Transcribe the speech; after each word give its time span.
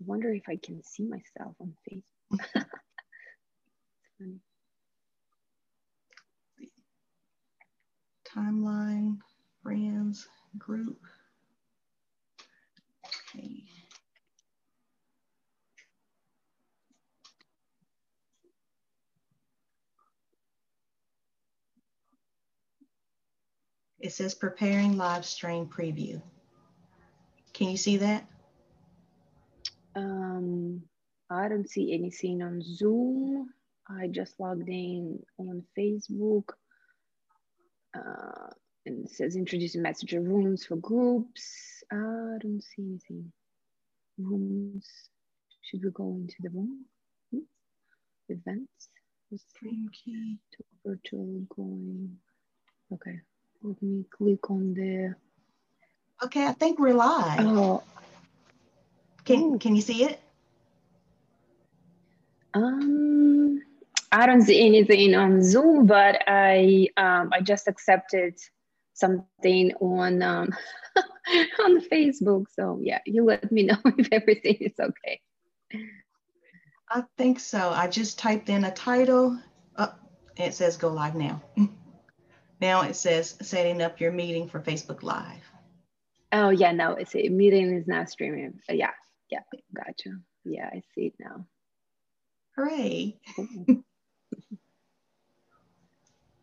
I 0.00 0.04
wonder 0.06 0.32
if 0.32 0.44
I 0.48 0.56
can 0.56 0.82
see 0.84 1.04
myself 1.04 1.56
on 1.60 1.74
Facebook. 1.90 2.64
Timeline, 8.28 9.18
friends, 9.62 10.28
group. 10.56 11.00
Okay. 13.34 13.64
It 23.98 24.12
says 24.12 24.34
preparing 24.34 24.96
live 24.96 25.24
stream 25.24 25.66
preview. 25.66 26.22
Can 27.52 27.68
you 27.68 27.76
see 27.76 27.96
that? 27.96 28.28
Um, 29.98 30.82
I 31.30 31.48
don't 31.48 31.68
see 31.68 31.92
anything 31.92 32.42
on 32.42 32.62
Zoom. 32.62 33.50
I 33.88 34.06
just 34.06 34.38
logged 34.38 34.68
in 34.68 35.20
on 35.38 35.64
Facebook. 35.76 36.50
Uh, 37.96 38.50
and 38.86 39.04
it 39.04 39.10
says 39.10 39.36
introducing 39.36 39.82
messenger 39.82 40.20
rooms 40.20 40.64
for 40.64 40.76
groups. 40.76 41.82
I 41.90 42.38
don't 42.40 42.62
see 42.62 42.82
anything. 42.82 43.32
Rooms. 44.18 44.86
Should 45.62 45.84
we 45.84 45.90
go 45.90 46.16
into 46.20 46.36
the 46.40 46.50
room? 46.50 46.84
Hmm? 47.32 47.38
Events. 48.28 48.88
Stream 49.36 49.90
key. 49.92 50.38
To 50.52 50.64
virtual 50.86 51.42
going. 51.54 52.16
Okay. 52.92 53.20
Let 53.62 53.82
me 53.82 54.04
click 54.10 54.50
on 54.50 54.74
the. 54.74 55.14
Okay, 56.24 56.46
I 56.46 56.52
think 56.52 56.78
we're 56.78 56.94
live. 56.94 57.40
Oh. 57.40 57.82
Can 59.28 59.58
Can 59.58 59.76
you 59.76 59.82
see 59.82 60.04
it? 60.04 60.18
Um, 62.54 63.60
I 64.10 64.26
don't 64.26 64.40
see 64.40 64.64
anything 64.66 65.14
on 65.14 65.42
Zoom, 65.42 65.86
but 65.86 66.22
I 66.26 66.88
um, 66.96 67.28
I 67.32 67.42
just 67.42 67.68
accepted 67.68 68.38
something 68.94 69.74
on 69.80 70.22
um, 70.22 70.48
on 71.64 71.80
Facebook. 71.92 72.46
So 72.54 72.80
yeah, 72.82 73.00
you 73.04 73.22
let 73.22 73.52
me 73.52 73.64
know 73.64 73.76
if 73.98 74.08
everything 74.12 74.56
is 74.60 74.80
okay. 74.80 75.20
I 76.90 77.04
think 77.18 77.38
so. 77.38 77.68
I 77.68 77.86
just 77.86 78.18
typed 78.18 78.48
in 78.48 78.64
a 78.64 78.70
title. 78.70 79.38
Oh, 79.76 79.94
it 80.38 80.54
says 80.54 80.78
go 80.78 80.88
live 80.88 81.14
now. 81.14 81.42
Now 82.60 82.82
it 82.82 82.96
says 82.96 83.36
setting 83.40 83.80
up 83.82 84.00
your 84.00 84.10
meeting 84.10 84.48
for 84.48 84.58
Facebook 84.58 85.04
Live. 85.04 85.44
Oh 86.32 86.50
yeah, 86.50 86.72
no, 86.72 86.94
it's 86.94 87.14
a 87.14 87.28
meeting 87.28 87.72
is 87.72 87.86
now 87.86 88.04
streaming. 88.04 88.58
Uh, 88.68 88.72
yeah, 88.72 88.90
yeah, 89.30 89.40
gotcha. 89.74 90.18
Yeah, 90.44 90.66
I 90.72 90.82
see 90.94 91.06
it 91.06 91.14
now. 91.18 91.46
Hooray. 92.56 93.18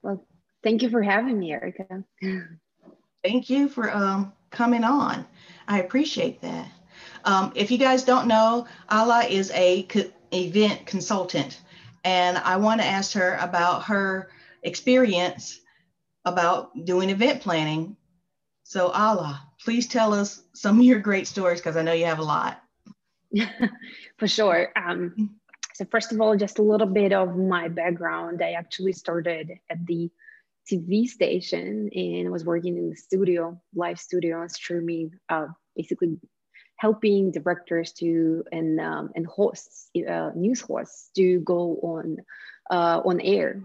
well, 0.01 0.25
thank 0.63 0.81
you 0.81 0.89
for 0.89 1.01
having 1.01 1.39
me, 1.39 1.51
Ericka. 1.51 2.03
thank 3.23 3.49
you 3.49 3.67
for 3.67 3.91
um, 3.91 4.33
coming 4.51 4.83
on. 4.83 5.25
I 5.67 5.81
appreciate 5.81 6.41
that. 6.41 6.67
Um, 7.25 7.51
if 7.55 7.71
you 7.71 7.77
guys 7.77 8.03
don't 8.03 8.27
know, 8.27 8.67
Alla 8.89 9.25
is 9.25 9.51
a 9.51 9.83
co 9.83 10.03
event 10.31 10.85
consultant, 10.85 11.61
and 12.03 12.37
I 12.37 12.57
want 12.57 12.81
to 12.81 12.87
ask 12.87 13.13
her 13.13 13.37
about 13.41 13.83
her 13.85 14.29
experience 14.63 15.59
about 16.25 16.85
doing 16.85 17.09
event 17.09 17.41
planning. 17.41 17.97
So 18.63 18.91
Alla, 18.91 19.41
please 19.63 19.87
tell 19.87 20.13
us 20.13 20.41
some 20.53 20.79
of 20.79 20.85
your 20.85 20.99
great 20.99 21.27
stories 21.27 21.59
because 21.59 21.77
I 21.77 21.83
know 21.83 21.93
you 21.93 22.05
have 22.05 22.19
a 22.19 22.23
lot. 22.23 22.61
For 24.17 24.27
sure. 24.27 24.71
Um, 24.75 25.37
so 25.73 25.85
first 25.85 26.11
of 26.11 26.21
all, 26.21 26.35
just 26.35 26.59
a 26.59 26.61
little 26.61 26.87
bit 26.87 27.13
of 27.13 27.35
my 27.37 27.67
background. 27.67 28.41
I 28.41 28.51
actually 28.51 28.93
started 28.93 29.59
at 29.69 29.85
the 29.85 30.09
TV 30.71 31.07
station 31.07 31.89
and 31.93 32.31
was 32.31 32.45
working 32.45 32.77
in 32.77 32.89
the 32.89 32.95
studio, 32.95 33.59
live 33.75 33.99
studio, 33.99 34.41
and 34.41 34.51
streaming, 34.51 35.11
uh, 35.29 35.47
basically 35.75 36.17
helping 36.77 37.31
directors 37.31 37.93
to 37.93 38.43
and 38.51 38.79
um, 38.79 39.11
and 39.15 39.25
hosts, 39.25 39.89
uh, 40.09 40.31
news 40.35 40.61
hosts 40.61 41.11
to 41.15 41.39
go 41.41 41.79
on 41.83 42.17
uh, 42.71 43.01
on 43.05 43.21
air 43.21 43.61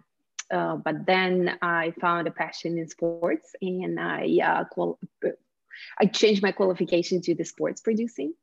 uh, 0.51 0.77
but 0.77 1.07
then 1.07 1.57
I 1.63 1.93
found 2.01 2.27
a 2.27 2.33
passion 2.33 2.79
in 2.79 2.89
sports 2.89 3.55
and 3.63 4.01
I, 4.01 4.39
uh, 4.43 4.65
I 5.99 6.07
changed 6.07 6.43
my 6.43 6.53
qualification 6.53 7.21
to 7.23 7.35
the 7.35 7.45
sports 7.45 7.81
producing. 7.81 8.35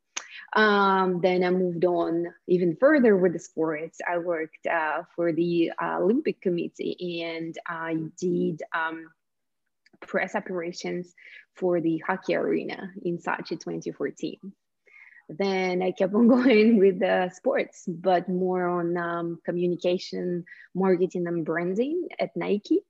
Um, 0.54 1.20
then 1.20 1.44
I 1.44 1.50
moved 1.50 1.84
on 1.84 2.26
even 2.46 2.76
further 2.76 3.16
with 3.16 3.32
the 3.32 3.38
sports. 3.38 3.98
I 4.08 4.18
worked 4.18 4.66
uh, 4.66 5.02
for 5.14 5.32
the 5.32 5.72
uh, 5.80 5.98
Olympic 5.98 6.40
Committee 6.40 7.22
and 7.22 7.56
I 7.66 7.96
did 8.20 8.62
um, 8.74 9.10
press 10.00 10.34
operations 10.34 11.14
for 11.54 11.80
the 11.80 11.98
hockey 11.98 12.34
arena 12.34 12.90
in 13.02 13.18
Sochi 13.18 13.58
2014 13.58 14.52
then 15.28 15.82
I 15.82 15.92
kept 15.92 16.14
on 16.14 16.28
going 16.28 16.78
with 16.78 17.00
the 17.00 17.30
sports, 17.34 17.84
but 17.86 18.28
more 18.28 18.66
on 18.66 18.96
um, 18.96 19.38
communication, 19.44 20.44
marketing, 20.74 21.26
and 21.26 21.44
branding 21.44 22.08
at 22.18 22.30
Nike. 22.36 22.80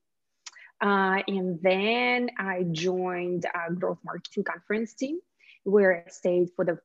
Uh, 0.80 1.22
and 1.26 1.58
then 1.60 2.30
I 2.38 2.64
joined 2.70 3.46
a 3.46 3.72
growth 3.72 3.98
marketing 4.04 4.44
conference 4.44 4.94
team 4.94 5.18
where 5.64 6.04
I 6.06 6.10
stayed 6.10 6.50
for 6.54 6.64
the 6.64 6.78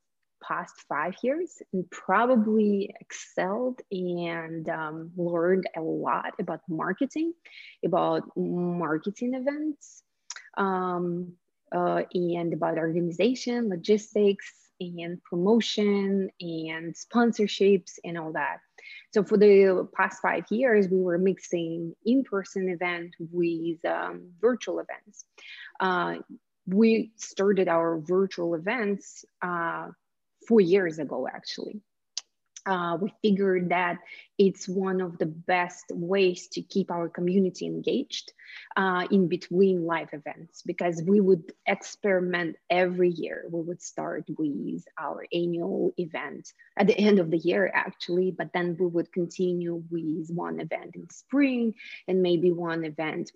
past 0.47 0.75
five 0.87 1.15
years 1.23 1.61
and 1.71 1.89
probably 1.89 2.93
excelled 2.99 3.81
and 3.91 4.67
um, 4.69 5.11
learned 5.15 5.67
a 5.75 5.81
lot 5.81 6.33
about 6.39 6.61
marketing, 6.67 7.33
about 7.85 8.23
marketing 8.35 9.33
events, 9.33 10.03
um, 10.57 11.33
uh, 11.73 12.03
and 12.13 12.53
about 12.53 12.77
organization, 12.77 13.69
logistics, 13.69 14.51
and 14.79 15.23
promotion 15.23 16.29
and 16.41 16.93
sponsorships 16.93 17.99
and 18.03 18.17
all 18.17 18.33
that. 18.33 18.57
So 19.13 19.23
for 19.23 19.37
the 19.37 19.87
past 19.95 20.21
five 20.21 20.45
years, 20.49 20.87
we 20.89 20.99
were 20.99 21.17
mixing 21.17 21.95
in-person 22.05 22.69
event 22.69 23.15
with 23.19 23.83
um, 23.85 24.31
virtual 24.41 24.79
events. 24.79 25.25
Uh, 25.79 26.15
we 26.65 27.11
started 27.17 27.67
our 27.67 27.99
virtual 27.99 28.55
events 28.55 29.25
uh, 29.41 29.89
four 30.47 30.61
years 30.61 30.99
ago, 30.99 31.27
actually 31.27 31.81
uh, 32.65 32.97
we 32.99 33.13
figured 33.21 33.69
that 33.69 33.99
it's 34.37 34.67
one 34.67 35.01
of 35.01 35.17
the 35.17 35.25
best 35.25 35.85
ways 35.91 36.47
to 36.47 36.61
keep 36.61 36.89
our 36.91 37.09
community 37.09 37.65
engaged 37.65 38.31
uh, 38.77 39.05
in 39.11 39.27
between 39.27 39.85
live 39.85 40.09
events 40.13 40.61
because 40.65 41.01
we 41.05 41.19
would 41.19 41.51
experiment 41.67 42.55
every 42.69 43.09
year. 43.09 43.45
We 43.51 43.61
would 43.61 43.81
start 43.81 44.25
with 44.37 44.85
our 44.97 45.25
annual 45.33 45.91
event 45.97 46.53
at 46.77 46.87
the 46.87 46.97
end 46.97 47.19
of 47.19 47.31
the 47.31 47.37
year, 47.37 47.69
actually, 47.73 48.31
but 48.31 48.51
then 48.53 48.77
we 48.79 48.87
would 48.87 49.11
continue 49.11 49.83
with 49.89 50.29
one 50.29 50.59
event 50.59 50.95
in 50.95 51.09
spring 51.09 51.75
and 52.07 52.21
maybe 52.21 52.51
one 52.51 52.85
event 52.85 53.31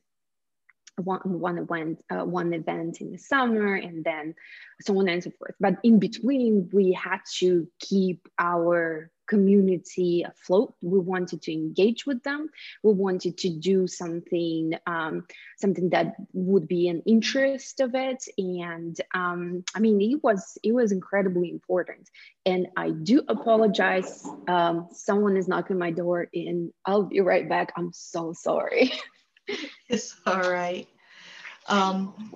one 0.97 1.21
one 1.23 1.57
event 1.57 2.03
uh, 2.09 2.25
one 2.25 2.53
event 2.53 3.01
in 3.01 3.11
the 3.11 3.17
summer 3.17 3.75
and 3.75 4.03
then 4.03 4.33
so 4.81 4.97
on 4.97 5.07
and 5.07 5.23
so 5.23 5.31
forth. 5.31 5.55
But 5.59 5.75
in 5.83 5.99
between 5.99 6.69
we 6.73 6.93
had 6.93 7.19
to 7.39 7.67
keep 7.79 8.27
our 8.39 9.11
community 9.27 10.23
afloat. 10.23 10.73
We 10.81 10.99
wanted 10.99 11.41
to 11.43 11.53
engage 11.53 12.05
with 12.05 12.23
them. 12.23 12.49
We 12.81 12.93
wanted 12.93 13.37
to 13.39 13.49
do 13.49 13.85
something 13.85 14.73
um, 14.87 15.25
something 15.57 15.89
that 15.89 16.15
would 16.33 16.67
be 16.67 16.87
an 16.87 17.03
interest 17.05 17.79
of 17.79 17.93
it. 17.93 18.23
And 18.37 18.99
um, 19.13 19.63
i 19.75 19.79
mean 19.79 20.01
it 20.01 20.23
was 20.23 20.57
it 20.63 20.73
was 20.73 20.91
incredibly 20.91 21.49
important. 21.49 22.09
And 22.45 22.67
i 22.77 22.89
do 22.89 23.21
apologize. 23.27 24.27
Um, 24.47 24.87
someone 24.91 25.37
is 25.37 25.47
knocking 25.47 25.77
my 25.77 25.91
door 25.91 26.27
and 26.33 26.71
i'll 26.85 27.03
be 27.03 27.19
right 27.21 27.47
back. 27.47 27.73
I'm 27.77 27.91
so 27.93 28.33
sorry 28.33 28.91
It's 29.89 30.15
all 30.25 30.49
right. 30.49 30.87
Um, 31.67 32.33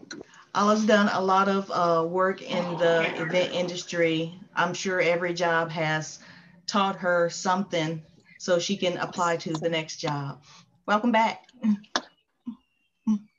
Alla's 0.56 0.86
done 0.86 1.10
a 1.10 1.22
lot 1.22 1.50
of 1.50 1.70
uh, 1.72 2.06
work 2.08 2.42
in 2.42 2.78
the 2.78 3.22
event 3.22 3.54
industry. 3.54 4.34
I'm 4.56 4.74
sure 4.74 5.02
every 5.02 5.34
job 5.34 5.70
has 5.72 6.20
taught 6.68 6.98
her 6.98 7.30
something 7.30 8.02
so 8.40 8.60
she 8.60 8.78
can 8.78 8.98
apply 8.98 9.38
to 9.38 9.54
the 9.54 9.70
next 9.70 9.98
job. 9.98 10.42
Welcome 10.86 11.12
back. 11.12 11.46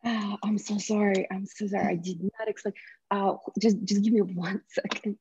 Oh, 0.05 0.37
I'm 0.43 0.59
so 0.59 0.79
sorry. 0.79 1.27
I'm 1.31 1.47
so 1.47 1.67
sorry. 1.67 1.87
I 1.87 1.95
did 1.95 2.23
not 2.23 2.49
expect. 2.49 2.77
Uh, 3.11 3.35
just 3.61 3.83
just 3.85 4.03
give 4.03 4.13
me 4.13 4.23
one 4.23 4.63
second. 4.69 5.19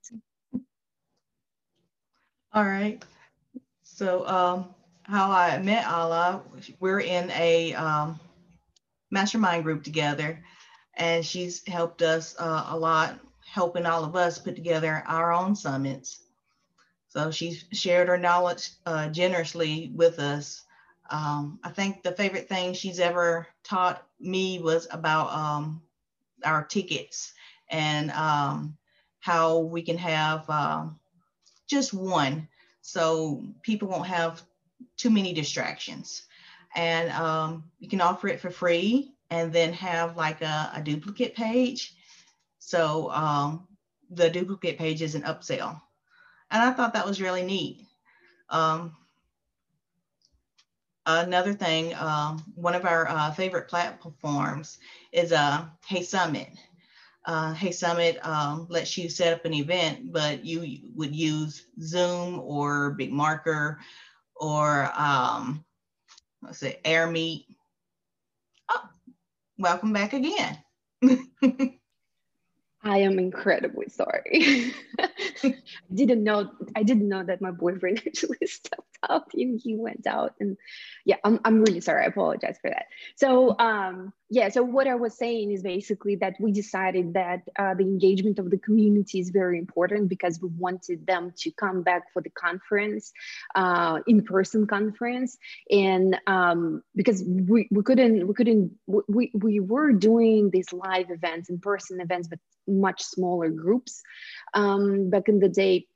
All 2.53 2.63
right. 2.65 3.03
So 3.83 4.25
um, 4.27 4.73
how 5.03 5.31
I 5.31 5.59
met 5.59 5.85
Alla, 5.85 6.41
we're 6.79 7.01
in 7.01 7.29
a 7.31 7.73
um, 7.75 8.19
mastermind 9.11 9.63
group 9.63 9.83
together, 9.83 10.43
and 10.95 11.25
she's 11.25 11.65
helped 11.67 12.01
us 12.01 12.35
uh, 12.39 12.67
a 12.69 12.77
lot, 12.77 13.19
helping 13.45 13.85
all 13.85 14.03
of 14.03 14.15
us 14.15 14.39
put 14.39 14.55
together 14.55 15.03
our 15.05 15.31
own 15.31 15.55
summits. 15.55 16.21
So 17.09 17.29
she's 17.29 17.65
shared 17.73 18.07
her 18.07 18.17
knowledge 18.17 18.71
uh, 18.85 19.09
generously 19.09 19.91
with 19.93 20.17
us. 20.19 20.63
Um, 21.09 21.59
I 21.63 21.69
think 21.69 22.03
the 22.03 22.13
favorite 22.13 22.47
thing 22.47 22.73
she's 22.73 22.99
ever 22.99 23.47
taught 23.63 24.05
me 24.19 24.59
was 24.59 24.87
about 24.91 25.29
um, 25.33 25.81
our 26.45 26.63
tickets 26.63 27.33
and 27.69 28.11
um, 28.11 28.77
how 29.19 29.59
we 29.59 29.81
can 29.81 29.97
have 29.97 30.45
uh, 30.49 30.85
just 31.67 31.93
one 31.93 32.47
so 32.81 33.43
people 33.61 33.87
won't 33.87 34.07
have 34.07 34.41
too 34.97 35.09
many 35.09 35.33
distractions. 35.33 36.23
And 36.75 37.11
um, 37.11 37.63
you 37.79 37.89
can 37.89 38.01
offer 38.01 38.27
it 38.27 38.39
for 38.39 38.49
free 38.49 39.13
and 39.29 39.51
then 39.51 39.73
have 39.73 40.17
like 40.17 40.41
a, 40.41 40.71
a 40.75 40.81
duplicate 40.81 41.35
page. 41.35 41.95
So 42.59 43.09
um, 43.11 43.67
the 44.09 44.29
duplicate 44.29 44.77
page 44.77 45.01
is 45.01 45.15
an 45.15 45.23
upsell. 45.23 45.81
And 46.51 46.61
I 46.61 46.71
thought 46.71 46.93
that 46.93 47.07
was 47.07 47.21
really 47.21 47.43
neat. 47.43 47.85
Um, 48.49 48.95
another 51.05 51.53
thing, 51.53 51.95
um, 51.95 52.43
one 52.55 52.75
of 52.75 52.85
our 52.85 53.07
uh, 53.07 53.31
favorite 53.31 53.69
platforms 53.69 54.79
is 55.11 55.31
uh, 55.31 55.65
HeySummit. 55.89 56.57
Uh, 57.25 57.53
HeySummit 57.53 58.25
um, 58.25 58.67
lets 58.69 58.97
you 58.97 59.09
set 59.09 59.33
up 59.33 59.45
an 59.45 59.53
event, 59.53 60.11
but 60.11 60.43
you 60.43 60.79
would 60.95 61.15
use 61.15 61.67
Zoom 61.81 62.39
or 62.39 62.97
BigMarker 62.99 63.77
or 64.35 64.91
um, 64.95 65.63
let's 66.41 66.59
say 66.59 66.79
AirMeet. 66.85 67.45
Oh, 68.69 68.89
welcome 69.59 69.93
back 69.93 70.13
again. 70.13 70.57
I 72.83 72.99
am 72.99 73.19
incredibly 73.19 73.89
sorry. 73.89 74.73
I 75.43 75.55
didn't 75.93 76.23
know 76.23 76.51
I 76.75 76.83
didn't 76.83 77.07
know 77.07 77.23
that 77.23 77.41
my 77.41 77.51
boyfriend 77.51 78.01
actually 78.07 78.45
stepped 78.45 78.97
out 79.07 79.33
and 79.33 79.59
he 79.61 79.75
went 79.75 80.07
out 80.07 80.33
and 80.39 80.57
yeah, 81.05 81.17
I'm 81.23 81.39
I'm 81.45 81.61
really 81.61 81.81
sorry. 81.81 82.03
I 82.03 82.07
apologize 82.07 82.57
for 82.61 82.69
that. 82.69 82.85
So 83.15 83.57
um 83.59 84.13
yeah, 84.33 84.47
so 84.47 84.63
what 84.63 84.87
I 84.87 84.95
was 84.95 85.17
saying 85.17 85.51
is 85.51 85.61
basically 85.61 86.15
that 86.17 86.35
we 86.39 86.53
decided 86.53 87.15
that 87.15 87.41
uh, 87.59 87.73
the 87.73 87.83
engagement 87.83 88.39
of 88.39 88.49
the 88.49 88.57
community 88.57 89.19
is 89.19 89.29
very 89.29 89.59
important 89.59 90.07
because 90.07 90.41
we 90.41 90.47
wanted 90.57 91.05
them 91.05 91.33
to 91.39 91.51
come 91.51 91.83
back 91.83 92.03
for 92.13 92.21
the 92.21 92.29
conference, 92.29 93.11
uh, 93.55 93.99
in-person 94.07 94.67
conference, 94.67 95.37
and 95.69 96.17
um, 96.27 96.81
because 96.95 97.21
we, 97.25 97.67
we 97.71 97.83
couldn't 97.83 98.25
we 98.25 98.33
couldn't 98.33 98.71
we 98.87 99.31
we 99.33 99.59
were 99.59 99.91
doing 99.91 100.49
these 100.49 100.71
live 100.71 101.11
events, 101.11 101.49
in-person 101.49 101.99
events, 101.99 102.29
but 102.29 102.39
much 102.67 103.03
smaller 103.03 103.49
groups 103.49 104.01
um, 104.53 105.09
back 105.09 105.27
in 105.27 105.39
the 105.39 105.49
day. 105.49 105.87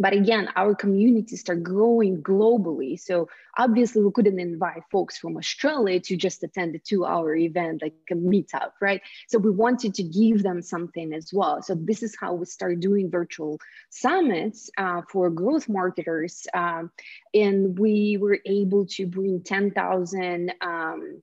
But 0.00 0.12
again 0.12 0.48
our 0.56 0.74
communities 0.74 1.40
start 1.40 1.62
growing 1.62 2.20
globally. 2.20 2.98
So 2.98 3.28
obviously 3.56 4.02
we 4.02 4.10
couldn't 4.10 4.40
invite 4.40 4.82
folks 4.90 5.16
from 5.16 5.36
australia 5.36 6.00
to 6.00 6.16
just 6.16 6.42
attend 6.42 6.74
a 6.74 6.80
two 6.80 7.04
hour 7.04 7.36
event 7.36 7.80
like 7.80 7.94
a 8.10 8.14
meetup 8.14 8.72
right? 8.80 9.00
So 9.28 9.38
we 9.38 9.50
wanted 9.52 9.94
to 9.94 10.02
give 10.02 10.42
them 10.42 10.62
something 10.62 11.14
as 11.14 11.30
well. 11.32 11.62
So 11.62 11.76
this 11.76 12.02
is 12.02 12.16
how 12.20 12.34
we 12.34 12.46
start 12.46 12.80
doing 12.80 13.08
virtual 13.08 13.60
summits 13.90 14.68
uh, 14.76 15.02
for 15.08 15.30
growth 15.30 15.68
marketers 15.68 16.44
um, 16.54 16.90
and 17.32 17.78
we 17.78 18.18
were 18.20 18.40
able 18.46 18.86
to 18.86 19.06
bring 19.06 19.44
10000 19.44 20.52
um, 20.60 21.22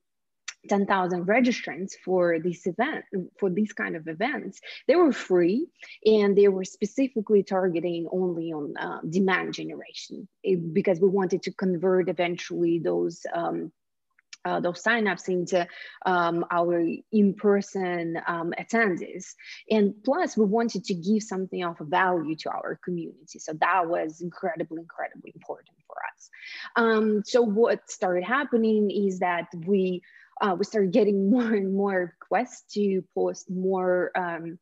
10,000 0.68 1.26
registrants 1.26 1.92
for 2.04 2.38
this 2.38 2.66
event, 2.66 3.04
for 3.38 3.50
these 3.50 3.72
kind 3.72 3.96
of 3.96 4.06
events. 4.08 4.60
They 4.86 4.94
were 4.94 5.12
free 5.12 5.66
and 6.04 6.36
they 6.36 6.48
were 6.48 6.64
specifically 6.64 7.42
targeting 7.42 8.08
only 8.12 8.52
on 8.52 8.76
uh, 8.76 9.00
demand 9.08 9.54
generation 9.54 10.28
it, 10.42 10.72
because 10.72 11.00
we 11.00 11.08
wanted 11.08 11.42
to 11.44 11.52
convert 11.52 12.08
eventually 12.08 12.78
those 12.78 13.24
um, 13.32 13.72
uh, 14.44 14.60
those 14.60 14.82
signups 14.82 15.28
into 15.28 15.66
um, 16.04 16.44
our 16.50 16.84
in-person 17.12 18.20
um, 18.26 18.52
attendees. 18.58 19.34
And 19.70 19.94
plus 20.04 20.36
we 20.36 20.44
wanted 20.44 20.84
to 20.86 20.94
give 20.94 21.22
something 21.22 21.62
of 21.62 21.76
value 21.78 22.34
to 22.36 22.50
our 22.50 22.78
community. 22.84 23.38
So 23.38 23.52
that 23.60 23.88
was 23.88 24.20
incredibly, 24.20 24.80
incredibly 24.80 25.32
important 25.34 25.76
for 25.86 25.96
us. 26.12 26.30
Um, 26.74 27.22
so 27.24 27.42
what 27.42 27.88
started 27.88 28.24
happening 28.24 28.90
is 28.90 29.20
that 29.20 29.46
we 29.64 30.02
uh, 30.40 30.54
we 30.58 30.64
started 30.64 30.92
getting 30.92 31.30
more 31.34 31.52
and 31.52 31.74
more 31.74 32.14
requests 32.20 32.72
to 32.74 33.02
post 33.14 33.50
more 33.50 34.10
um, 34.16 34.58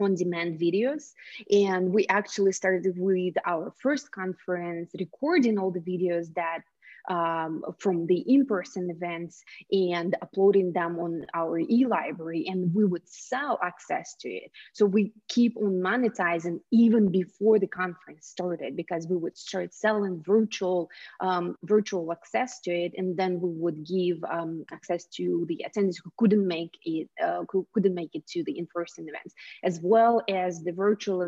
on-demand 0.00 0.58
videos. 0.60 1.12
And 1.50 1.92
we 1.92 2.06
actually 2.08 2.52
started 2.52 2.94
with 2.96 3.34
our 3.46 3.72
first 3.78 4.10
conference 4.10 4.90
recording 4.98 5.58
all 5.58 5.70
the 5.70 5.80
videos 5.80 6.32
that 6.34 6.62
um, 7.08 7.62
from 7.78 8.06
the 8.06 8.18
in-person 8.18 8.90
events 8.90 9.42
and 9.72 10.16
uploading 10.22 10.72
them 10.72 10.98
on 10.98 11.26
our 11.34 11.58
e-library 11.58 12.46
and 12.48 12.74
we 12.74 12.84
would 12.84 13.06
sell 13.08 13.58
access 13.62 14.14
to 14.20 14.28
it. 14.28 14.50
So 14.72 14.86
we 14.86 15.12
keep 15.28 15.56
on 15.56 15.80
monetizing 15.80 16.60
even 16.72 17.10
before 17.10 17.58
the 17.58 17.66
conference 17.66 18.26
started 18.26 18.76
because 18.76 19.06
we 19.06 19.16
would 19.16 19.36
start 19.36 19.74
selling 19.74 20.22
virtual 20.24 20.88
um, 21.20 21.56
virtual 21.62 22.12
access 22.12 22.60
to 22.60 22.70
it 22.70 22.92
and 22.96 23.16
then 23.16 23.40
we 23.40 23.50
would 23.50 23.86
give 23.86 24.22
um, 24.24 24.64
access 24.72 25.06
to 25.06 25.44
the 25.48 25.64
attendees 25.66 25.96
who 26.02 26.10
couldn't 26.18 26.46
make 26.46 26.76
it 26.84 27.08
uh, 27.22 27.44
who 27.50 27.66
couldn't 27.72 27.94
make 27.94 28.14
it 28.14 28.26
to 28.26 28.42
the 28.44 28.58
in-person 28.58 29.08
events 29.08 29.34
as 29.64 29.80
well 29.82 30.22
as 30.28 30.62
the 30.62 30.72
virtual 30.72 31.22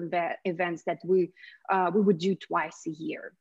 events 0.45 0.83
that 0.85 0.99
we 1.05 1.31
uh, 1.71 1.91
we 1.95 2.01
would 2.01 2.19
do 2.19 2.35
twice 2.35 2.83
a 2.87 2.91
year 2.91 3.33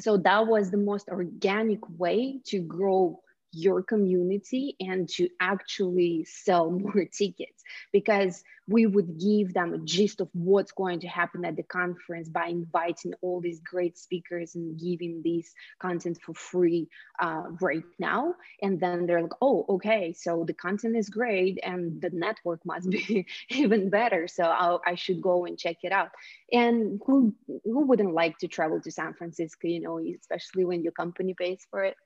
so 0.00 0.16
that 0.18 0.46
was 0.46 0.70
the 0.70 0.76
most 0.76 1.08
organic 1.08 1.80
way 1.98 2.40
to 2.46 2.60
grow 2.60 3.20
your 3.52 3.82
community 3.82 4.76
and 4.80 5.08
to 5.08 5.28
actually 5.40 6.24
sell 6.24 6.70
more 6.78 7.04
tickets 7.12 7.62
because 7.92 8.42
we 8.66 8.86
would 8.86 9.18
give 9.20 9.52
them 9.52 9.74
a 9.74 9.78
gist 9.78 10.20
of 10.20 10.28
what's 10.32 10.72
going 10.72 11.00
to 11.00 11.08
happen 11.08 11.44
at 11.44 11.56
the 11.56 11.62
conference 11.62 12.28
by 12.28 12.46
inviting 12.46 13.12
all 13.20 13.40
these 13.40 13.60
great 13.60 13.98
speakers 13.98 14.54
and 14.54 14.80
giving 14.80 15.22
this 15.22 15.52
content 15.78 16.18
for 16.24 16.34
free 16.34 16.88
uh, 17.20 17.44
right 17.60 17.84
now. 17.98 18.34
And 18.62 18.80
then 18.80 19.06
they're 19.06 19.20
like, 19.22 19.34
oh, 19.42 19.66
okay, 19.68 20.14
so 20.14 20.44
the 20.46 20.54
content 20.54 20.96
is 20.96 21.10
great 21.10 21.58
and 21.62 22.00
the 22.00 22.10
network 22.10 22.64
must 22.64 22.88
be 22.94 23.26
even 23.50 23.90
better. 23.90 24.28
So 24.28 24.44
I'll, 24.44 24.80
I 24.86 24.94
should 24.94 25.20
go 25.20 25.44
and 25.44 25.58
check 25.58 25.78
it 25.82 25.92
out. 25.92 26.10
And 26.50 27.00
who, 27.04 27.34
who 27.64 27.86
wouldn't 27.86 28.14
like 28.14 28.38
to 28.38 28.48
travel 28.48 28.80
to 28.80 28.90
San 28.90 29.12
Francisco, 29.14 29.68
you 29.68 29.80
know, 29.80 30.00
especially 30.20 30.64
when 30.64 30.82
your 30.82 30.92
company 30.92 31.34
pays 31.34 31.66
for 31.70 31.84
it. 31.84 31.96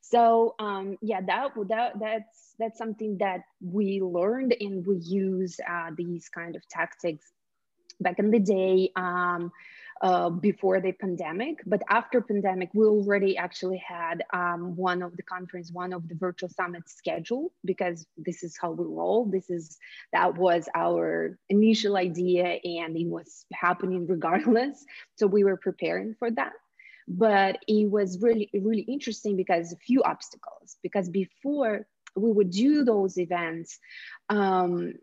So 0.00 0.54
um, 0.60 0.96
yeah, 1.02 1.22
that, 1.26 1.52
that, 1.68 1.98
that's, 1.98 2.43
that's 2.58 2.78
something 2.78 3.18
that 3.18 3.40
we 3.60 4.00
learned 4.00 4.54
and 4.60 4.86
we 4.86 4.96
use 4.96 5.58
uh, 5.68 5.90
these 5.96 6.28
kind 6.28 6.56
of 6.56 6.66
tactics 6.68 7.32
back 8.00 8.18
in 8.18 8.30
the 8.30 8.38
day 8.38 8.90
um, 8.96 9.52
uh, 10.02 10.28
before 10.28 10.80
the 10.80 10.92
pandemic. 10.92 11.60
But 11.66 11.82
after 11.88 12.20
pandemic 12.20 12.70
we 12.74 12.86
already 12.86 13.36
actually 13.36 13.78
had 13.78 14.24
um, 14.32 14.76
one 14.76 15.02
of 15.02 15.16
the 15.16 15.22
conference 15.22 15.70
one 15.72 15.92
of 15.92 16.08
the 16.08 16.14
virtual 16.14 16.48
summits 16.48 16.94
scheduled 16.94 17.52
because 17.64 18.06
this 18.16 18.42
is 18.42 18.56
how 18.60 18.72
we 18.72 18.84
roll. 18.84 19.26
This 19.26 19.50
is 19.50 19.78
that 20.12 20.36
was 20.36 20.68
our 20.74 21.38
initial 21.48 21.96
idea 21.96 22.58
and 22.64 22.96
it 22.96 23.06
was 23.06 23.46
happening 23.52 24.06
regardless. 24.08 24.84
So 25.16 25.26
we 25.26 25.44
were 25.44 25.56
preparing 25.56 26.14
for 26.18 26.30
that. 26.32 26.52
But 27.06 27.58
it 27.68 27.90
was 27.90 28.20
really 28.20 28.50
really 28.52 28.82
interesting 28.82 29.36
because 29.36 29.72
a 29.72 29.76
few 29.76 30.02
obstacles 30.02 30.76
because 30.82 31.08
before 31.08 31.86
we 32.16 32.30
would 32.30 32.50
do 32.50 32.84
those 32.84 33.18
events 33.18 33.78
um, 34.28 34.94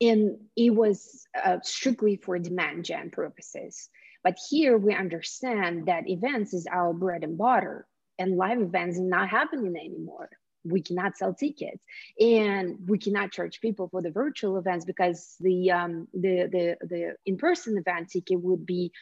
and 0.00 0.38
it 0.56 0.70
was 0.70 1.26
uh, 1.42 1.58
strictly 1.62 2.16
for 2.16 2.38
demand 2.38 2.84
gen 2.84 3.10
purposes 3.10 3.88
but 4.24 4.38
here 4.48 4.76
we 4.76 4.94
understand 4.94 5.86
that 5.86 6.08
events 6.08 6.54
is 6.54 6.66
our 6.70 6.92
bread 6.92 7.24
and 7.24 7.38
butter 7.38 7.86
and 8.18 8.36
live 8.36 8.60
events 8.60 8.98
are 8.98 9.02
not 9.02 9.28
happening 9.28 9.76
anymore 9.76 10.28
we 10.64 10.82
cannot 10.82 11.16
sell 11.16 11.34
tickets 11.34 11.82
and 12.20 12.76
we 12.88 12.98
cannot 12.98 13.32
charge 13.32 13.60
people 13.60 13.88
for 13.88 14.02
the 14.02 14.10
virtual 14.10 14.58
events 14.58 14.84
because 14.84 15.36
the 15.40 15.70
um, 15.70 16.08
the 16.12 16.48
the, 16.50 16.76
the 16.86 17.14
in-person 17.26 17.78
event 17.78 18.10
ticket 18.10 18.40
would 18.40 18.66
be 18.66 18.92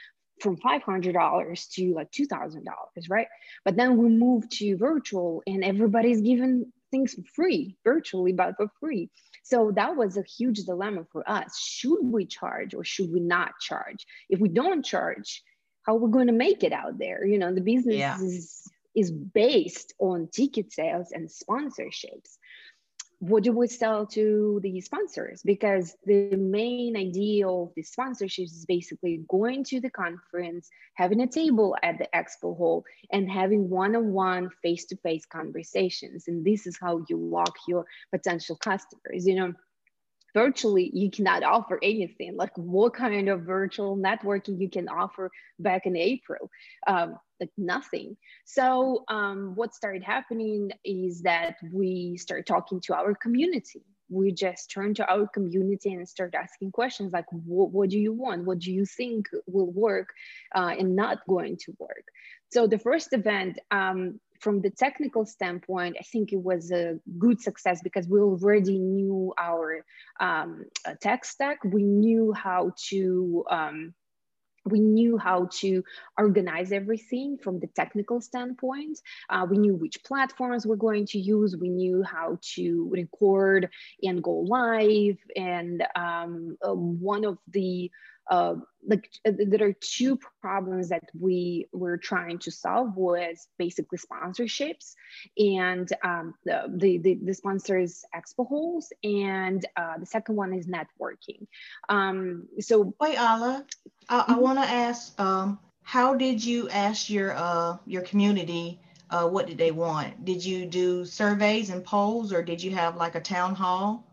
from 0.40 0.56
$500 0.58 1.70
to 1.70 1.94
like 1.94 2.10
$2,000, 2.10 2.62
right? 3.08 3.26
But 3.64 3.76
then 3.76 3.96
we 3.96 4.08
move 4.08 4.48
to 4.50 4.76
virtual 4.76 5.42
and 5.46 5.64
everybody's 5.64 6.20
given 6.20 6.72
things 6.90 7.14
for 7.14 7.22
free, 7.34 7.76
virtually, 7.84 8.32
but 8.32 8.56
for 8.56 8.68
free. 8.80 9.10
So 9.42 9.72
that 9.76 9.96
was 9.96 10.16
a 10.16 10.22
huge 10.22 10.64
dilemma 10.64 11.06
for 11.12 11.28
us. 11.28 11.58
Should 11.58 12.02
we 12.02 12.26
charge 12.26 12.74
or 12.74 12.84
should 12.84 13.12
we 13.12 13.20
not 13.20 13.52
charge? 13.60 14.06
If 14.28 14.40
we 14.40 14.48
don't 14.48 14.84
charge, 14.84 15.42
how 15.82 15.96
are 15.96 16.00
we 16.00 16.10
going 16.10 16.26
to 16.26 16.32
make 16.32 16.64
it 16.64 16.72
out 16.72 16.98
there? 16.98 17.24
You 17.24 17.38
know, 17.38 17.54
the 17.54 17.60
business 17.60 17.96
yeah. 17.96 18.16
is, 18.20 18.62
is 18.94 19.10
based 19.12 19.94
on 19.98 20.28
ticket 20.32 20.72
sales 20.72 21.12
and 21.12 21.28
sponsorships. 21.28 22.38
What 23.18 23.42
do 23.44 23.52
we 23.52 23.66
sell 23.66 24.06
to 24.06 24.60
the 24.62 24.80
sponsors? 24.80 25.42
Because 25.42 25.96
the 26.04 26.36
main 26.36 26.96
idea 26.96 27.48
of 27.48 27.72
the 27.74 27.82
sponsorships 27.82 28.52
is 28.52 28.66
basically 28.66 29.24
going 29.28 29.64
to 29.64 29.80
the 29.80 29.90
conference, 29.90 30.68
having 30.94 31.20
a 31.22 31.26
table 31.26 31.76
at 31.82 31.98
the 31.98 32.08
expo 32.14 32.56
hall, 32.56 32.84
and 33.10 33.30
having 33.30 33.70
one-on-one 33.70 34.50
face-to-face 34.62 35.24
conversations. 35.26 36.28
And 36.28 36.44
this 36.44 36.66
is 36.66 36.76
how 36.78 37.04
you 37.08 37.16
lock 37.16 37.54
your 37.66 37.86
potential 38.12 38.56
customers. 38.56 39.26
You 39.26 39.36
know, 39.36 39.54
virtually 40.36 40.90
you 40.92 41.10
cannot 41.10 41.42
offer 41.42 41.78
anything. 41.82 42.36
Like 42.36 42.54
what 42.56 42.92
kind 42.92 43.28
of 43.30 43.40
virtual 43.40 43.96
networking 43.96 44.60
you 44.60 44.68
can 44.68 44.86
offer 44.86 45.30
back 45.58 45.86
in 45.86 45.96
april? 45.96 46.50
Um, 46.86 47.16
like 47.40 47.54
nothing. 47.56 48.18
So 48.44 49.04
um, 49.08 49.52
what 49.54 49.74
started 49.74 50.02
happening 50.02 50.72
is 50.84 51.22
that 51.22 51.56
we 51.72 52.18
started 52.18 52.46
talking 52.46 52.80
to 52.82 52.94
our 52.94 53.14
community. 53.14 53.82
We 54.10 54.30
just 54.32 54.70
turn 54.70 54.92
to 54.94 55.10
our 55.10 55.26
community 55.26 55.94
and 55.94 56.06
start 56.06 56.34
asking 56.34 56.72
questions 56.72 57.14
like 57.14 57.26
what, 57.30 57.70
what 57.72 57.88
do 57.88 57.98
you 57.98 58.12
want? 58.12 58.44
What 58.44 58.58
do 58.58 58.70
you 58.70 58.84
think 58.84 59.26
will 59.46 59.72
work 59.72 60.08
uh, 60.54 60.74
and 60.78 60.94
not 60.94 61.26
going 61.26 61.56
to 61.64 61.72
work? 61.78 62.06
So 62.52 62.66
the 62.66 62.78
first 62.78 63.08
event 63.12 63.58
um, 63.70 64.20
from 64.40 64.60
the 64.60 64.70
technical 64.70 65.24
standpoint, 65.26 65.96
I 65.98 66.02
think 66.02 66.32
it 66.32 66.42
was 66.42 66.70
a 66.70 66.98
good 67.18 67.40
success 67.40 67.80
because 67.82 68.08
we 68.08 68.20
already 68.20 68.78
knew 68.78 69.34
our 69.38 69.84
um, 70.20 70.64
tech 71.00 71.24
stack. 71.24 71.58
We 71.64 71.82
knew 71.82 72.32
how 72.32 72.72
to 72.88 73.44
um, 73.50 73.94
we 74.66 74.80
knew 74.80 75.16
how 75.16 75.48
to 75.60 75.82
organize 76.18 76.72
everything 76.72 77.38
from 77.38 77.60
the 77.60 77.68
technical 77.68 78.20
standpoint. 78.20 78.98
Uh, 79.30 79.46
we 79.48 79.58
knew 79.58 79.74
which 79.74 80.02
platforms 80.04 80.66
we're 80.66 80.76
going 80.76 81.06
to 81.06 81.18
use. 81.18 81.56
We 81.56 81.68
knew 81.68 82.02
how 82.02 82.38
to 82.54 82.88
record 82.90 83.70
and 84.02 84.22
go 84.22 84.32
live. 84.32 85.18
And 85.36 85.86
um, 85.94 86.56
uh, 86.66 86.74
one 86.74 87.24
of 87.24 87.38
the 87.48 87.90
uh, 88.28 88.54
like 88.86 89.10
uh, 89.26 89.32
there 89.46 89.68
are 89.68 89.74
two 89.80 90.18
problems 90.40 90.88
that 90.88 91.04
we 91.18 91.68
were 91.72 91.96
trying 91.96 92.38
to 92.38 92.50
solve 92.50 92.96
was 92.96 93.48
basically 93.58 93.98
sponsorships 93.98 94.94
and 95.38 95.88
um, 96.04 96.34
the, 96.44 96.64
the, 96.68 96.98
the, 96.98 97.18
the, 97.24 97.34
sponsors 97.34 98.04
expo 98.14 98.46
halls 98.46 98.92
and 99.02 99.64
uh, 99.76 99.98
the 99.98 100.06
second 100.06 100.36
one 100.36 100.52
is 100.52 100.66
networking. 100.66 101.46
Um, 101.88 102.48
so 102.60 102.94
wait 103.00 103.18
Alla 103.18 103.64
I, 104.08 104.20
mm-hmm. 104.20 104.32
I 104.32 104.38
want 104.38 104.58
to 104.58 104.64
ask 104.64 105.20
um, 105.20 105.58
how 105.82 106.14
did 106.14 106.44
you 106.44 106.68
ask 106.70 107.10
your 107.10 107.34
uh, 107.34 107.76
your 107.86 108.02
community 108.02 108.80
uh, 109.10 109.28
what 109.28 109.46
did 109.46 109.58
they 109.58 109.70
want? 109.70 110.24
Did 110.24 110.44
you 110.44 110.66
do 110.66 111.04
surveys 111.04 111.70
and 111.70 111.84
polls 111.84 112.32
or 112.32 112.42
did 112.42 112.62
you 112.62 112.72
have 112.72 112.96
like 112.96 113.14
a 113.14 113.20
town 113.20 113.54
hall 113.54 114.05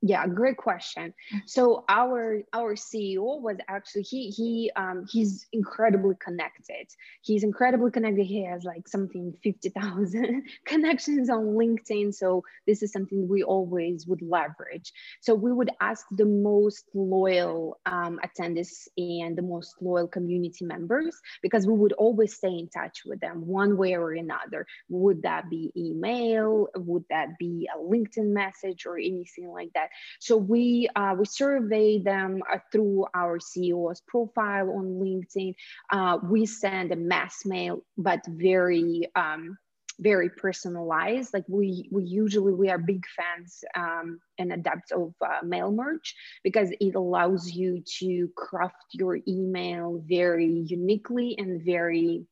yeah 0.00 0.26
great 0.26 0.56
question. 0.56 1.12
Mm. 1.34 1.40
so 1.46 1.84
our 1.88 2.42
our 2.52 2.74
ceo 2.74 3.40
was 3.40 3.56
actually 3.68 4.02
he 4.02 4.30
he 4.30 4.70
um 4.76 5.06
he's 5.10 5.46
incredibly 5.52 6.14
connected. 6.20 6.86
He's 7.22 7.42
incredibly 7.42 7.90
connected. 7.90 8.24
He 8.24 8.44
has 8.44 8.64
like 8.64 8.88
something 8.88 9.34
50000 9.42 10.42
connections 10.64 11.30
on 11.30 11.56
linkedin. 11.56 12.14
So 12.14 12.44
this 12.66 12.82
is 12.82 12.92
something 12.92 13.28
we 13.28 13.42
always 13.42 14.06
would 14.06 14.22
leverage. 14.22 14.92
So 15.20 15.34
we 15.34 15.52
would 15.52 15.70
ask 15.80 16.06
the 16.10 16.24
most 16.24 16.84
loyal 16.94 17.80
um, 17.86 18.20
attendees 18.24 18.88
and 18.96 19.36
the 19.36 19.42
most 19.42 19.76
loyal 19.80 20.08
community 20.08 20.64
members 20.64 21.16
because 21.42 21.66
we 21.66 21.74
would 21.74 21.92
always 21.92 22.34
stay 22.34 22.48
in 22.48 22.68
touch 22.68 23.02
with 23.04 23.20
them 23.20 23.46
one 23.46 23.76
way 23.76 23.94
or 23.94 24.12
another. 24.12 24.66
Would 24.88 25.22
that 25.22 25.50
be 25.50 25.72
email? 25.76 26.68
Would 26.76 27.04
that 27.10 27.38
be 27.38 27.68
a 27.74 27.78
linkedin 27.78 28.32
message 28.32 28.86
or 28.86 28.98
anything 28.98 29.48
like 29.48 29.72
that 29.74 29.87
so 30.20 30.36
we 30.36 30.88
uh, 30.96 31.14
we 31.18 31.24
survey 31.24 31.98
them 31.98 32.42
uh, 32.52 32.58
through 32.72 33.06
our 33.14 33.38
CEO's 33.38 34.00
profile 34.06 34.70
on 34.70 35.00
LinkedIn. 35.00 35.54
Uh, 35.90 36.18
we 36.24 36.46
send 36.46 36.92
a 36.92 36.96
mass 36.96 37.44
mail, 37.44 37.84
but 37.96 38.20
very 38.26 39.08
um, 39.16 39.58
very 40.00 40.30
personalized. 40.30 41.34
Like 41.34 41.44
we 41.48 41.88
we 41.90 42.04
usually 42.04 42.52
we 42.52 42.70
are 42.70 42.78
big 42.78 43.04
fans 43.16 43.64
um, 43.74 44.20
and 44.38 44.52
adepts 44.52 44.92
of 44.92 45.14
uh, 45.24 45.44
mail 45.44 45.72
merge 45.72 46.14
because 46.44 46.70
it 46.80 46.94
allows 46.94 47.50
you 47.50 47.82
to 47.98 48.28
craft 48.36 48.86
your 48.92 49.18
email 49.26 50.02
very 50.06 50.64
uniquely 50.66 51.36
and 51.38 51.62
very 51.64 52.26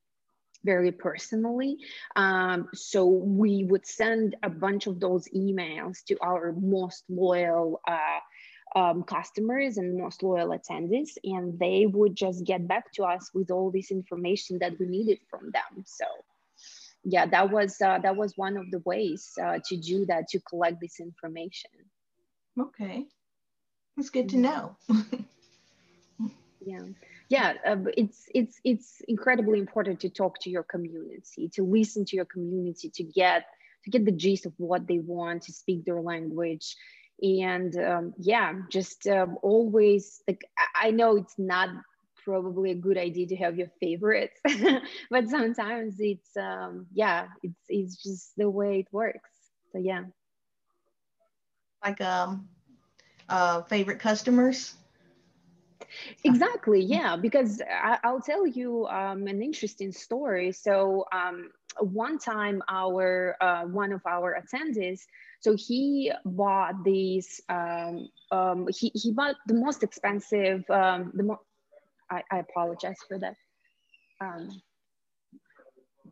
very 0.67 0.93
personally. 0.93 1.79
Um, 2.17 2.69
so 2.75 3.07
we 3.07 3.65
would 3.65 3.87
send 3.87 4.37
a 4.43 4.51
bunch 4.51 4.87
of 4.87 5.01
those 5.01 5.27
emails 5.35 6.05
to 6.09 6.19
our 6.21 6.53
most 6.61 7.05
loyal 7.09 7.81
uh, 7.89 8.21
um, 8.79 9.05
customers 9.05 9.79
and 9.79 9.97
most 9.97 10.23
loyal 10.23 10.49
attendees, 10.49 11.17
and 11.25 11.59
they 11.59 11.87
would 11.87 12.15
just 12.15 12.45
get 12.45 12.69
back 12.69 12.93
to 12.95 13.05
us 13.05 13.31
with 13.33 13.51
all 13.51 13.71
this 13.71 13.91
information 13.91 14.59
that 14.59 14.79
we 14.79 14.87
needed 14.87 15.19
from 15.31 15.51
them. 15.53 15.85
So 15.87 16.05
yeah, 17.05 17.27
that 17.27 17.51
was 17.51 17.81
uh, 17.81 17.99
that 18.01 18.17
was 18.17 18.37
one 18.37 18.57
of 18.57 18.71
the 18.71 18.81
ways 18.85 19.31
uh, 19.43 19.61
to 19.67 19.77
do 19.77 20.05
that 20.07 20.29
to 20.31 20.41
collect 20.41 20.81
this 20.81 21.01
information. 21.01 21.71
Okay, 22.61 23.07
that's 23.97 24.11
good 24.11 24.29
to 24.31 24.37
know. 24.37 24.77
yeah 26.67 26.81
yeah 27.29 27.55
uh, 27.67 27.77
it's 27.97 28.25
it's 28.35 28.61
it's 28.65 29.03
incredibly 29.09 29.59
important 29.59 30.01
to 30.01 30.09
talk 30.09 30.39
to 30.41 30.51
your 30.51 30.63
community 30.63 31.49
to 31.53 31.65
listen 31.65 32.05
to 32.05 32.17
your 32.17 32.25
community 32.25 32.91
to 32.91 33.03
get 33.03 33.47
to 33.85 33.91
get 33.91 34.05
the 34.05 34.13
gist 34.13 34.47
of 34.47 34.53
what 34.59 34.87
they 34.87 34.99
want 34.99 35.43
to 35.43 35.53
speak 35.53 35.85
their 35.85 36.01
language. 36.01 36.77
And 37.23 37.75
um, 37.79 38.15
yeah 38.19 38.53
just 38.71 39.07
um, 39.07 39.39
always 39.43 40.23
like 40.29 40.45
i 40.75 40.91
know 40.91 41.17
it's 41.17 41.39
not 41.39 41.71
probably 42.27 42.73
a 42.73 42.75
good 42.75 42.99
idea 42.99 43.27
to 43.29 43.37
have 43.37 43.57
your 43.57 43.71
favorites 43.81 44.39
but 45.11 45.29
sometimes 45.29 45.95
it's 45.99 46.37
um 46.37 46.87
yeah 46.93 47.29
it's 47.43 47.65
it's 47.69 48.03
just 48.03 48.33
the 48.37 48.51
way 48.51 48.81
it 48.81 48.89
works. 48.93 49.31
So 49.73 49.79
yeah. 49.79 50.05
Like 51.83 52.01
um 52.01 52.49
uh 53.29 53.63
favorite 53.63 54.01
customers 54.01 54.75
Exactly, 56.25 56.81
yeah, 56.83 57.17
because 57.17 57.63
I, 57.71 57.99
will 58.11 58.21
tell 58.21 58.47
you 58.47 58.87
um, 58.87 59.27
an 59.27 59.43
interesting 59.43 59.93
story. 59.93 60.53
So 60.53 61.07
um, 61.13 61.51
one 61.81 62.19
time, 62.19 62.63
our 62.69 63.37
uh, 63.41 63.65
one 63.65 63.93
of 63.93 64.01
our 64.07 64.37
attendees, 64.41 65.01
so 65.41 65.55
he 65.57 66.13
bought 66.25 66.85
these. 66.85 67.41
Um, 67.49 68.09
um 68.33 68.67
he 68.77 68.91
he 68.95 69.13
bought 69.13 69.37
the 69.47 69.55
most 69.55 69.83
expensive. 69.83 70.69
Um, 70.71 71.13
the 71.15 71.23
mo- 71.23 71.41
I, 72.11 72.23
I 72.31 72.39
apologize 72.39 72.99
for 73.09 73.19
that. 73.19 73.35
Um, 74.21 74.49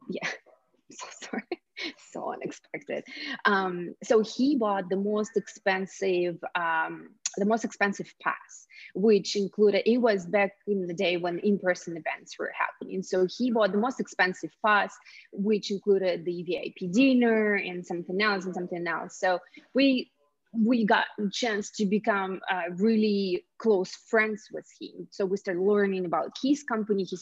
yeah, 0.08 0.28
so 0.92 1.06
sorry. 1.30 1.63
so 2.12 2.32
unexpected. 2.32 3.04
Um, 3.44 3.94
so 4.02 4.22
he 4.22 4.56
bought 4.56 4.88
the 4.88 4.96
most 4.96 5.36
expensive, 5.36 6.38
um, 6.54 7.10
the 7.36 7.46
most 7.46 7.64
expensive 7.64 8.12
pass, 8.22 8.66
which 8.94 9.36
included, 9.36 9.82
it 9.86 9.98
was 9.98 10.26
back 10.26 10.52
in 10.66 10.86
the 10.86 10.94
day 10.94 11.16
when 11.16 11.38
in-person 11.40 11.96
events 11.96 12.38
were 12.38 12.52
happening. 12.56 13.02
So 13.02 13.26
he 13.36 13.50
bought 13.50 13.72
the 13.72 13.78
most 13.78 14.00
expensive 14.00 14.50
pass, 14.64 14.94
which 15.32 15.70
included 15.70 16.24
the 16.24 16.42
VIP 16.42 16.92
dinner 16.92 17.54
and 17.54 17.84
something 17.84 18.20
else 18.20 18.44
and 18.44 18.54
something 18.54 18.86
else. 18.86 19.18
So 19.18 19.40
we 19.74 20.10
we 20.56 20.84
got 20.84 21.06
a 21.18 21.28
chance 21.30 21.70
to 21.72 21.86
become 21.86 22.40
uh, 22.50 22.62
really 22.76 23.44
close 23.58 23.90
friends 24.08 24.48
with 24.52 24.66
him. 24.80 25.08
So 25.10 25.24
we 25.24 25.36
started 25.36 25.60
learning 25.60 26.04
about 26.04 26.36
his 26.42 26.62
company. 26.62 27.04
He 27.04 27.16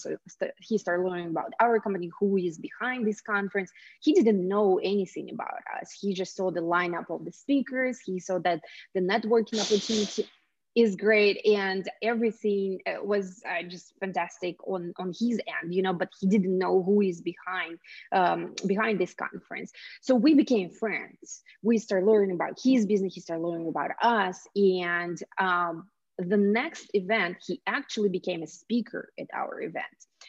he 0.61 0.79
started 0.79 1.05
learning 1.05 1.29
about 1.31 1.53
our 1.61 1.81
company, 1.81 2.11
who 2.19 2.37
is 2.37 2.59
behind 2.59 3.07
this 3.07 3.21
conference. 3.21 3.71
He 4.01 4.13
didn't 4.13 4.47
know 4.47 4.81
anything 4.83 5.31
about 5.33 5.61
us. 5.81 5.97
He 5.99 6.15
just 6.15 6.37
saw 6.37 6.51
the 6.51 6.61
lineup 6.61 7.11
of 7.11 7.25
the 7.25 7.33
speakers. 7.33 8.01
He 8.01 8.19
saw 8.19 8.39
that 8.41 8.61
the 8.95 9.01
networking 9.01 9.61
opportunity 9.61 10.29
is 10.75 10.97
great 10.97 11.45
and 11.45 11.89
everything 12.03 12.81
uh, 12.87 13.03
was 13.03 13.43
uh, 13.49 13.63
just 13.63 13.93
fantastic 14.01 14.57
on 14.67 14.93
on 14.99 15.13
his 15.19 15.39
end 15.63 15.75
you 15.75 15.83
know 15.83 15.93
but 15.93 16.09
he 16.19 16.27
didn't 16.27 16.57
know 16.57 16.83
who 16.83 17.01
is 17.03 17.21
behind 17.21 17.79
um, 18.13 18.55
behind 18.67 18.99
this 18.99 19.15
conference. 19.15 19.73
So 20.01 20.15
we 20.15 20.35
became 20.35 20.71
friends. 20.71 21.43
We 21.63 21.79
started 21.79 22.07
learning 22.07 22.33
about 22.33 22.59
his 22.63 22.87
business 22.87 23.15
he 23.15 23.21
started 23.21 23.43
learning 23.43 23.69
about 23.69 23.91
us 24.03 24.47
and 24.55 25.19
um, 25.39 25.89
the 26.19 26.37
next 26.37 26.91
event 26.95 27.39
he 27.47 27.61
actually 27.67 28.09
became 28.09 28.43
a 28.43 28.47
speaker 28.47 29.13
at 29.19 29.27
our 29.35 29.61
event. 29.63 29.87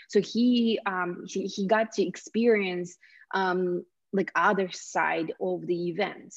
So 0.09 0.21
he 0.21 0.79
um, 0.85 1.23
he, 1.27 1.45
he 1.45 1.67
got 1.67 1.91
to 1.93 2.03
experience 2.03 2.97
um, 3.33 3.85
like 4.11 4.31
other 4.35 4.69
side 4.71 5.33
of 5.41 5.65
the 5.65 5.89
event 5.89 6.33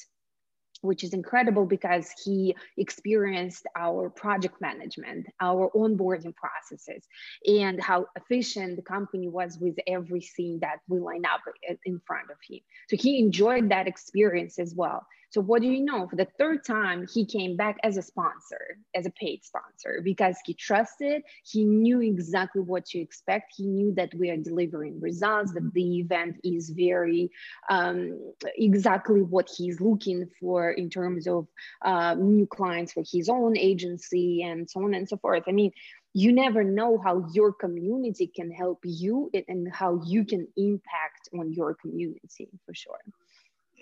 which 0.83 1.05
is 1.05 1.13
incredible 1.13 1.67
because 1.67 2.11
he 2.25 2.55
experienced 2.77 3.67
our 3.77 4.11
project 4.11 4.61
management, 4.61 5.27
our 5.41 5.71
onboarding 5.75 6.35
processes, 6.35 7.07
and 7.47 7.83
how 7.83 8.07
efficient 8.17 8.77
the 8.77 8.83
company 8.83 9.29
was 9.29 9.59
with 9.61 9.77
everything 9.87 10.59
that 10.61 10.79
we 10.89 10.99
line 10.99 11.25
up 11.25 11.41
in 11.85 12.01
front 12.07 12.31
of 12.31 12.37
him. 12.49 12.61
So 12.89 12.97
he 12.97 13.19
enjoyed 13.19 13.69
that 13.71 13.87
experience 13.87 14.59
as 14.59 14.75
well. 14.75 15.07
So 15.31 15.41
what 15.41 15.63
do 15.63 15.69
you 15.69 15.85
know? 15.85 16.07
For 16.07 16.17
the 16.17 16.29
third 16.39 16.65
time, 16.65 17.07
he 17.13 17.27
came 17.27 17.57
back 17.57 17.79
as 17.83 17.97
a 17.97 18.03
sponsor, 18.03 18.79
as 18.95 19.07
a 19.07 19.11
paid 19.11 19.45
sponsor, 19.45 20.01
because 20.03 20.37
he 20.45 20.55
trusted, 20.55 21.23
he 21.45 21.65
knew 21.65 22.01
exactly 22.01 22.63
what 22.63 22.87
to 22.87 22.99
expect. 22.99 23.53
He 23.57 23.67
knew 23.67 23.93
that 23.95 24.15
we 24.15 24.31
are 24.31 24.37
delivering 24.37 25.01
results, 25.01 25.53
that 25.55 25.73
the 25.73 25.99
event 25.99 26.41
is 26.45 26.71
very 26.71 27.31
um, 27.69 28.33
exactly 28.57 29.23
what 29.23 29.51
he's 29.55 29.81
looking 29.81 30.29
for 30.41 30.71
in 30.71 30.89
terms 30.89 31.27
of 31.27 31.49
uh, 31.83 32.15
new 32.15 32.47
clients 32.47 32.93
for 32.93 33.03
his 33.11 33.29
own 33.29 33.57
agency 33.57 34.43
and 34.43 34.71
so 34.71 34.85
on 34.85 34.95
and 34.95 35.09
so 35.09 35.17
forth. 35.17 35.43
I 35.49 35.53
mean, 35.53 35.73
you 36.15 36.33
never 36.33 36.65
know 36.65 36.99
how 36.99 37.29
your 37.35 37.53
community 37.53 38.27
can 38.27 38.51
help 38.51 38.79
you 38.85 39.31
and 39.49 39.71
how 39.71 40.01
you 40.07 40.25
can 40.25 40.49
impact 40.57 41.29
on 41.39 41.53
your 41.53 41.75
community 41.75 42.49
for 42.65 42.73
sure 42.73 43.01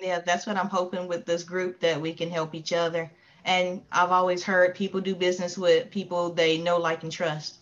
yeah 0.05 0.21
that's 0.21 0.47
what 0.47 0.57
i'm 0.57 0.69
hoping 0.69 1.09
with 1.09 1.25
this 1.25 1.43
group 1.43 1.81
that 1.81 2.01
we 2.01 2.13
can 2.13 2.31
help 2.31 2.55
each 2.55 2.73
other. 2.73 3.11
And 3.45 3.83
i've 3.93 4.11
always 4.11 4.43
heard 4.43 4.75
people 4.75 5.01
do 5.01 5.15
business 5.15 5.59
with 5.59 5.91
people 5.91 6.33
they 6.33 6.59
know 6.59 6.79
like 6.79 7.03
and 7.03 7.13
trust. 7.13 7.59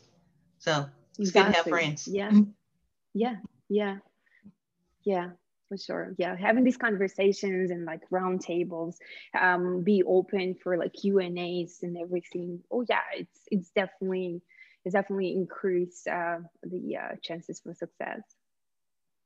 So 0.58 0.86
it's 1.18 1.30
exactly. 1.30 1.42
good 1.42 1.50
to 1.50 1.56
have 1.56 1.66
friends. 1.66 2.08
Yeah. 2.08 2.32
Yeah. 3.14 3.36
Yeah. 3.68 3.96
Yeah 5.04 5.30
for 5.68 5.76
sure. 5.76 6.14
Yeah 6.18 6.36
having 6.36 6.64
these 6.64 6.76
conversations 6.76 7.70
and 7.70 7.84
like 7.84 8.00
round 8.10 8.40
tables 8.40 8.98
um 9.38 9.82
be 9.82 10.02
open 10.02 10.54
for 10.62 10.76
like 10.76 10.92
q 10.94 11.18
and 11.18 11.38
a's 11.38 11.80
and 11.82 11.96
everything. 11.98 12.60
Oh 12.70 12.84
yeah 12.88 13.02
it's 13.14 13.40
it's 13.50 13.70
definitely 13.70 14.40
it's 14.84 14.94
definitely 14.94 15.32
increased 15.32 16.08
uh, 16.08 16.38
the 16.62 16.96
uh, 16.96 17.16
chances 17.22 17.60
for 17.60 17.74
success. 17.74 18.22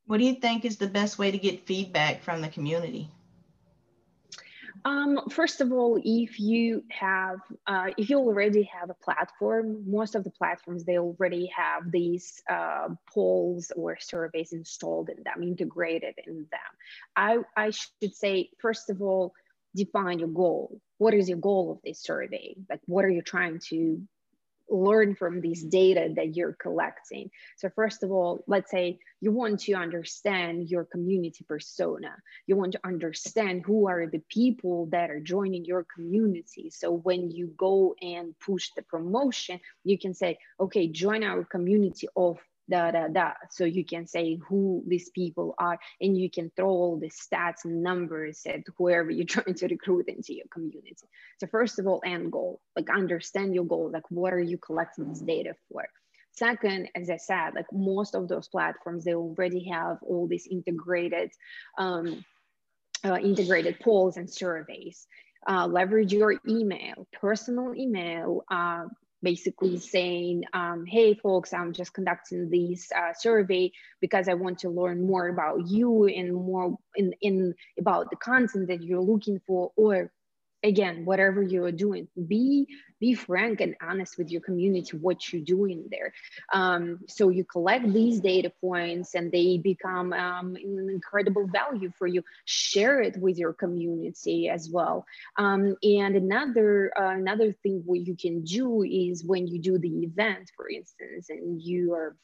What 0.06 0.18
do 0.18 0.24
you 0.24 0.34
think 0.34 0.64
is 0.64 0.76
the 0.76 0.86
best 0.86 1.18
way 1.18 1.30
to 1.30 1.38
get 1.38 1.66
feedback 1.66 2.22
from 2.22 2.40
the 2.40 2.48
community? 2.48 3.10
Um, 4.84 5.28
first 5.30 5.60
of 5.60 5.72
all, 5.72 6.00
if 6.04 6.38
you 6.38 6.84
have, 6.90 7.40
uh, 7.66 7.88
if 7.98 8.08
you 8.08 8.18
already 8.18 8.62
have 8.64 8.88
a 8.88 8.94
platform, 8.94 9.82
most 9.84 10.14
of 10.14 10.22
the 10.22 10.30
platforms, 10.30 10.84
they 10.84 10.98
already 10.98 11.46
have 11.46 11.90
these 11.90 12.40
uh, 12.48 12.90
polls 13.12 13.72
or 13.74 13.98
surveys 13.98 14.52
installed 14.52 15.08
in 15.08 15.24
them, 15.24 15.42
integrated 15.42 16.14
in 16.24 16.46
them. 16.52 16.70
I, 17.16 17.38
I 17.56 17.70
should 17.70 18.14
say, 18.14 18.50
first 18.60 18.88
of 18.88 19.02
all, 19.02 19.32
define 19.74 20.20
your 20.20 20.28
goal. 20.28 20.80
What 20.98 21.14
is 21.14 21.28
your 21.28 21.38
goal 21.38 21.72
of 21.72 21.78
this 21.82 22.00
survey? 22.00 22.54
Like, 22.70 22.80
what 22.86 23.04
are 23.04 23.10
you 23.10 23.22
trying 23.22 23.58
to 23.70 24.00
learn 24.68 25.14
from 25.14 25.40
these 25.40 25.62
data 25.62 26.12
that 26.16 26.36
you're 26.36 26.54
collecting. 26.54 27.30
So 27.56 27.70
first 27.70 28.02
of 28.02 28.10
all, 28.10 28.44
let's 28.46 28.70
say 28.70 28.98
you 29.20 29.32
want 29.32 29.60
to 29.60 29.74
understand 29.74 30.68
your 30.68 30.84
community 30.84 31.44
persona. 31.48 32.16
You 32.46 32.56
want 32.56 32.72
to 32.72 32.80
understand 32.84 33.62
who 33.64 33.88
are 33.88 34.06
the 34.06 34.22
people 34.28 34.86
that 34.86 35.10
are 35.10 35.20
joining 35.20 35.64
your 35.64 35.86
community. 35.94 36.70
So 36.70 36.92
when 36.92 37.30
you 37.30 37.52
go 37.56 37.94
and 38.00 38.34
push 38.40 38.70
the 38.76 38.82
promotion, 38.82 39.60
you 39.84 39.98
can 39.98 40.14
say, 40.14 40.38
okay, 40.58 40.88
join 40.88 41.22
our 41.22 41.44
community 41.44 42.08
of 42.16 42.38
da 42.68 42.90
da 42.90 43.08
da. 43.08 43.32
So 43.50 43.64
you 43.64 43.84
can 43.84 44.06
say 44.06 44.38
who 44.48 44.82
these 44.86 45.10
people 45.10 45.54
are 45.58 45.78
and 46.00 46.16
you 46.16 46.30
can 46.30 46.50
throw 46.56 46.68
all 46.68 46.98
the 46.98 47.10
stats 47.10 47.64
and 47.64 47.82
numbers 47.82 48.42
at 48.46 48.60
whoever 48.76 49.10
you're 49.10 49.26
trying 49.36 49.54
to 49.54 49.68
recruit 49.68 50.08
into 50.08 50.34
your 50.34 50.46
community. 50.52 50.96
So 51.38 51.46
first 51.46 51.78
of 51.78 51.86
all 51.86 52.02
end 52.04 52.32
goal 52.32 52.60
like 52.76 52.90
understand 52.90 53.54
your 53.54 53.64
goal 53.64 53.90
like 53.92 54.10
what 54.10 54.32
are 54.32 54.40
you 54.40 54.58
collecting 54.58 55.08
this 55.08 55.20
data 55.20 55.54
for? 55.70 55.84
Second 56.32 56.90
as 56.94 57.08
i 57.08 57.16
said 57.16 57.54
like 57.54 57.66
most 57.72 58.14
of 58.14 58.28
those 58.28 58.48
platforms 58.48 59.04
they 59.04 59.14
already 59.14 59.68
have 59.70 59.98
all 60.02 60.26
these 60.26 60.46
integrated 60.46 61.30
um, 61.78 62.24
uh, 63.04 63.16
integrated 63.16 63.78
polls 63.80 64.16
and 64.16 64.28
surveys. 64.28 65.06
Uh, 65.48 65.66
leverage 65.66 66.12
your 66.12 66.34
email 66.48 67.06
personal 67.12 67.72
email 67.74 68.42
uh, 68.50 68.84
basically 69.22 69.78
saying, 69.78 70.44
um, 70.52 70.84
hey, 70.86 71.14
folks, 71.14 71.52
I'm 71.52 71.72
just 71.72 71.92
conducting 71.92 72.48
this 72.50 72.90
uh, 72.92 73.12
survey 73.14 73.72
because 74.00 74.28
I 74.28 74.34
want 74.34 74.58
to 74.60 74.70
learn 74.70 75.06
more 75.06 75.28
about 75.28 75.68
you 75.68 76.06
and 76.06 76.34
more 76.34 76.76
in, 76.94 77.12
in 77.20 77.54
about 77.78 78.10
the 78.10 78.16
content 78.16 78.68
that 78.68 78.82
you're 78.82 79.00
looking 79.00 79.40
for, 79.46 79.72
or 79.76 80.10
again 80.62 81.04
whatever 81.04 81.42
you're 81.42 81.72
doing 81.72 82.08
be 82.26 82.66
be 82.98 83.14
frank 83.14 83.60
and 83.60 83.76
honest 83.80 84.16
with 84.16 84.30
your 84.30 84.40
community 84.40 84.96
what 84.96 85.32
you're 85.32 85.42
doing 85.42 85.84
there. 85.90 86.12
Um, 86.52 87.00
so 87.08 87.28
you 87.28 87.44
collect 87.44 87.92
these 87.92 88.20
data 88.20 88.50
points 88.60 89.14
and 89.14 89.30
they 89.30 89.58
become 89.58 90.12
um, 90.12 90.56
an 90.56 90.88
incredible 90.90 91.46
value 91.46 91.92
for 91.98 92.06
you. 92.06 92.22
Share 92.44 93.00
it 93.00 93.16
with 93.18 93.38
your 93.38 93.52
community 93.52 94.48
as 94.48 94.70
well. 94.70 95.04
Um, 95.36 95.76
and 95.82 96.16
another 96.16 96.92
uh, 96.98 97.14
another 97.14 97.52
thing 97.62 97.82
what 97.84 98.00
you 98.00 98.16
can 98.16 98.42
do 98.42 98.82
is 98.82 99.24
when 99.24 99.46
you 99.46 99.60
do 99.60 99.78
the 99.78 100.04
event 100.04 100.50
for 100.56 100.68
instance 100.68 101.28
and 101.28 101.60
you 101.60 101.92
are 101.94 102.16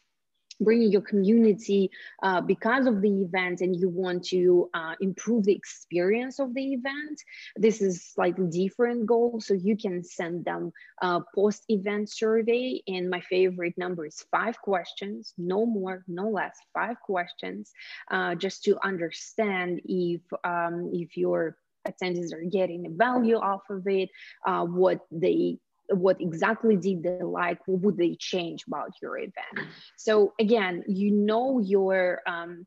bringing 0.64 0.90
your 0.90 1.03
community 1.03 1.90
uh, 2.22 2.40
because 2.40 2.87
of 2.87 3.01
the 3.03 3.22
event 3.22 3.61
and 3.61 3.77
you 3.77 3.88
want 3.88 4.25
to 4.25 4.68
uh, 4.75 4.94
improve 5.01 5.44
the 5.44 5.55
experience 5.55 6.38
of 6.38 6.55
the 6.55 6.72
event 6.72 7.20
this 7.57 7.81
is 7.81 8.05
slightly 8.05 8.46
different 8.48 9.07
goal. 9.07 9.40
So 9.40 9.55
you 9.55 9.77
can 9.77 10.03
send 10.03 10.44
them 10.44 10.72
a 11.01 11.20
post 11.35 11.64
event 11.68 12.11
survey. 12.11 12.83
And 12.87 13.11
my 13.11 13.20
favorite 13.20 13.77
number 13.77 14.07
is 14.07 14.25
five 14.31 14.61
questions 14.61 15.35
no 15.38 15.66
more 15.66 16.05
no 16.09 16.29
less 16.29 16.57
five 16.75 16.96
questions 17.05 17.72
uh, 18.11 18.35
just 18.35 18.64
to 18.64 18.79
understand 18.85 19.81
if 19.85 20.20
um, 20.44 20.90
if 20.92 21.16
your 21.16 21.57
attendees 21.87 22.33
are 22.33 22.44
getting 22.48 22.87
a 22.87 22.90
value 22.90 23.37
off 23.37 23.62
of 23.70 23.87
it 23.87 24.09
uh, 24.46 24.64
what 24.64 25.01
they 25.11 25.59
what 25.94 26.20
exactly 26.20 26.76
did 26.76 27.02
they 27.02 27.22
like 27.22 27.59
what 27.66 27.81
would 27.81 27.96
they 27.96 28.16
change 28.18 28.64
about 28.66 28.90
your 29.00 29.18
event? 29.18 29.68
So 29.96 30.33
again 30.40 30.85
you 30.87 31.11
know 31.11 31.61
your 31.61 32.20
um, 32.26 32.66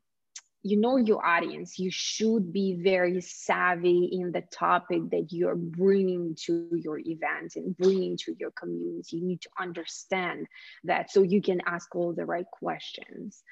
you 0.66 0.76
know 0.76 0.96
your 0.96 1.24
audience. 1.24 1.78
You 1.78 1.90
should 1.92 2.52
be 2.52 2.80
very 2.82 3.20
savvy 3.20 4.08
in 4.12 4.32
the 4.32 4.42
topic 4.52 5.10
that 5.10 5.28
you're 5.30 5.54
bringing 5.54 6.34
to 6.46 6.68
your 6.72 6.98
event 6.98 7.54
and 7.54 7.76
bringing 7.76 8.16
to 8.24 8.34
your 8.38 8.50
community. 8.50 9.18
You 9.18 9.26
need 9.26 9.42
to 9.42 9.50
understand 9.60 10.48
that 10.84 11.12
so 11.12 11.22
you 11.22 11.40
can 11.40 11.60
ask 11.66 11.94
all 11.94 12.12
the 12.12 12.24
right 12.24 12.46
questions. 12.50 13.42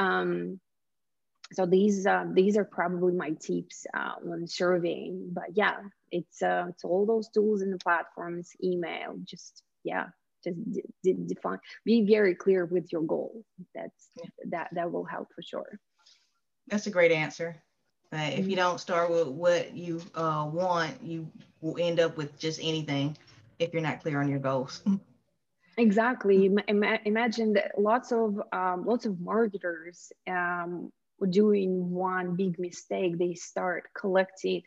Um, 0.00 0.60
so 1.52 1.66
these 1.66 2.06
uh, 2.06 2.24
these 2.32 2.56
are 2.56 2.64
probably 2.64 3.12
my 3.12 3.30
tips 3.30 3.86
uh, 3.94 4.14
when 4.22 4.46
surveying. 4.46 5.28
But 5.32 5.50
yeah 5.54 5.76
it's 6.14 6.42
uh, 6.42 6.66
it's 6.68 6.84
all 6.84 7.04
those 7.04 7.28
tools 7.28 7.60
and 7.60 7.72
the 7.72 7.78
platforms 7.78 8.52
email 8.62 9.16
just 9.24 9.62
yeah 9.82 10.06
just 10.44 10.56
define 11.02 11.58
be 11.84 12.06
very 12.06 12.34
clear 12.34 12.64
with 12.64 12.92
your 12.92 13.02
goal. 13.02 13.44
That's 13.74 14.08
yeah. 14.16 14.30
that 14.50 14.68
that 14.72 14.92
will 14.92 15.04
help 15.04 15.28
for 15.34 15.42
sure. 15.42 15.78
That's 16.68 16.86
a 16.86 16.90
great 16.90 17.12
answer. 17.12 17.56
Uh, 18.12 18.30
if 18.32 18.38
you 18.38 18.44
mm-hmm. 18.44 18.54
don't 18.54 18.80
start 18.80 19.10
with 19.10 19.28
what 19.28 19.74
you 19.74 20.00
uh, 20.14 20.48
want 20.50 21.02
you 21.02 21.28
will 21.60 21.76
end 21.80 21.98
up 21.98 22.16
with 22.16 22.38
just 22.38 22.60
anything 22.62 23.16
if 23.58 23.72
you're 23.72 23.82
not 23.82 24.00
clear 24.00 24.20
on 24.20 24.28
your 24.28 24.38
goals. 24.38 24.82
Exactly. 25.76 26.54
Imagine 26.68 27.54
that 27.54 27.72
lots 27.76 28.12
of 28.12 28.40
um, 28.52 28.84
lots 28.86 29.06
of 29.06 29.20
marketers 29.20 30.12
um, 30.28 30.92
doing 31.30 31.90
one 31.90 32.36
big 32.36 32.58
mistake 32.58 33.18
they 33.18 33.34
start 33.34 33.84
collecting 33.98 34.62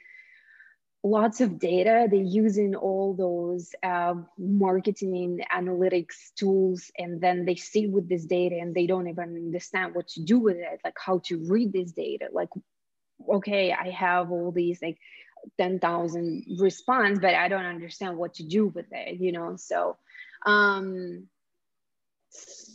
lots 1.04 1.42
of 1.42 1.60
data. 1.60 2.08
They're 2.10 2.20
using 2.20 2.76
all 2.76 3.14
those 3.14 3.70
uh, 3.84 4.16
marketing 4.38 5.40
analytics 5.56 6.34
tools 6.36 6.92
and 6.98 7.22
then 7.22 7.46
they 7.46 7.56
sit 7.56 7.90
with 7.90 8.10
this 8.10 8.26
data 8.26 8.58
and 8.60 8.74
they 8.74 8.88
don't 8.88 9.08
even 9.08 9.36
understand 9.36 9.96
what 9.96 10.08
to 10.10 10.24
do 10.24 10.40
with 10.40 10.58
it 10.58 10.82
like 10.84 10.98
how 10.98 11.20
to 11.26 11.38
read 11.48 11.72
this 11.72 11.92
data. 11.92 12.28
Like 12.34 12.50
okay 13.30 13.72
i 13.72 13.90
have 13.90 14.32
all 14.32 14.52
these 14.52 14.82
like 14.82 14.98
10,000 15.58 16.46
response 16.60 17.20
but 17.20 17.34
i 17.34 17.48
don't 17.48 17.66
understand 17.66 18.18
what 18.18 18.36
to 18.36 18.44
do 18.44 18.68
with 18.68 18.88
it 18.92 19.20
you 19.20 19.32
know? 19.32 19.56
So 19.56 19.98
um 20.46 21.28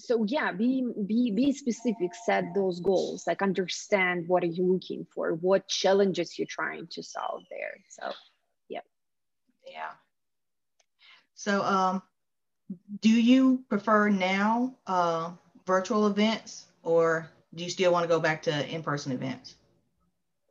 so 0.02 0.24
yeah 0.26 0.50
be 0.50 0.84
be 1.06 1.30
be 1.30 1.52
specific 1.52 2.12
set 2.12 2.52
those 2.54 2.80
goals 2.80 3.24
like 3.26 3.40
understand 3.40 4.26
what 4.26 4.42
are 4.42 4.46
you 4.58 4.64
looking 4.64 5.06
for 5.14 5.34
what 5.34 5.68
challenges 5.68 6.36
you're 6.38 6.46
trying 6.50 6.88
to 6.88 7.02
solve 7.02 7.42
there 7.50 7.78
so 7.88 8.12
yeah. 8.68 8.80
Yeah. 9.64 9.90
So 11.34 11.62
um 11.62 12.02
do 13.00 13.10
you 13.10 13.64
prefer 13.68 14.08
now 14.08 14.74
uh 14.86 15.30
virtual 15.66 16.08
events 16.08 16.66
or 16.82 17.28
do 17.54 17.62
you 17.62 17.70
still 17.70 17.92
want 17.92 18.02
to 18.02 18.08
go 18.08 18.18
back 18.18 18.42
to 18.42 18.74
in-person 18.74 19.12
events 19.12 19.54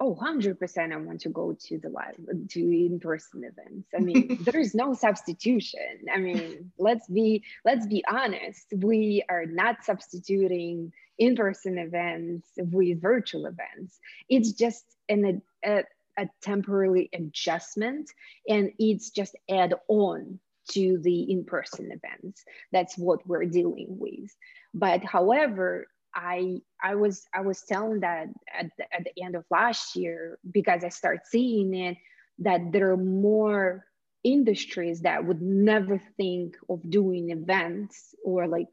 oh 0.01 0.17
100% 0.19 0.91
i 0.91 0.97
want 0.97 1.21
to 1.21 1.29
go 1.29 1.55
to 1.67 1.77
the 1.77 1.89
live 1.89 2.15
to 2.49 2.59
in-person 2.59 3.43
events. 3.43 3.87
I 3.95 3.99
mean 3.99 4.39
there 4.41 4.59
is 4.59 4.73
no 4.73 4.93
substitution. 4.93 6.09
I 6.13 6.17
mean 6.17 6.71
let's 6.77 7.07
be 7.07 7.43
let's 7.63 7.85
be 7.85 8.03
honest. 8.09 8.65
We 8.75 9.23
are 9.29 9.45
not 9.45 9.85
substituting 9.85 10.91
in-person 11.19 11.77
events 11.77 12.47
with 12.57 12.99
virtual 12.99 13.45
events. 13.45 13.99
It's 14.27 14.51
just 14.53 14.85
an 15.07 15.41
a, 15.63 15.83
a 16.17 16.27
temporary 16.41 17.09
adjustment 17.13 18.09
and 18.49 18.71
it's 18.79 19.11
just 19.11 19.35
add 19.49 19.75
on 19.87 20.39
to 20.71 20.97
the 20.99 21.31
in-person 21.31 21.91
events. 21.91 22.43
That's 22.71 22.97
what 22.97 23.25
we're 23.27 23.45
dealing 23.45 23.97
with. 23.99 24.35
But 24.73 25.03
however 25.03 25.87
i 26.15 26.57
i 26.83 26.95
was 26.95 27.25
i 27.33 27.41
was 27.41 27.61
telling 27.63 27.99
that 27.99 28.27
at 28.53 28.69
the, 28.77 28.83
at 28.93 29.03
the 29.03 29.23
end 29.23 29.35
of 29.35 29.45
last 29.49 29.95
year 29.95 30.37
because 30.51 30.83
i 30.83 30.89
start 30.89 31.19
seeing 31.25 31.73
it 31.73 31.97
that 32.39 32.71
there 32.71 32.91
are 32.91 32.97
more 32.97 33.85
industries 34.23 35.01
that 35.01 35.25
would 35.25 35.41
never 35.41 35.99
think 36.17 36.55
of 36.69 36.79
doing 36.89 37.31
events 37.31 38.13
or 38.23 38.47
like 38.47 38.67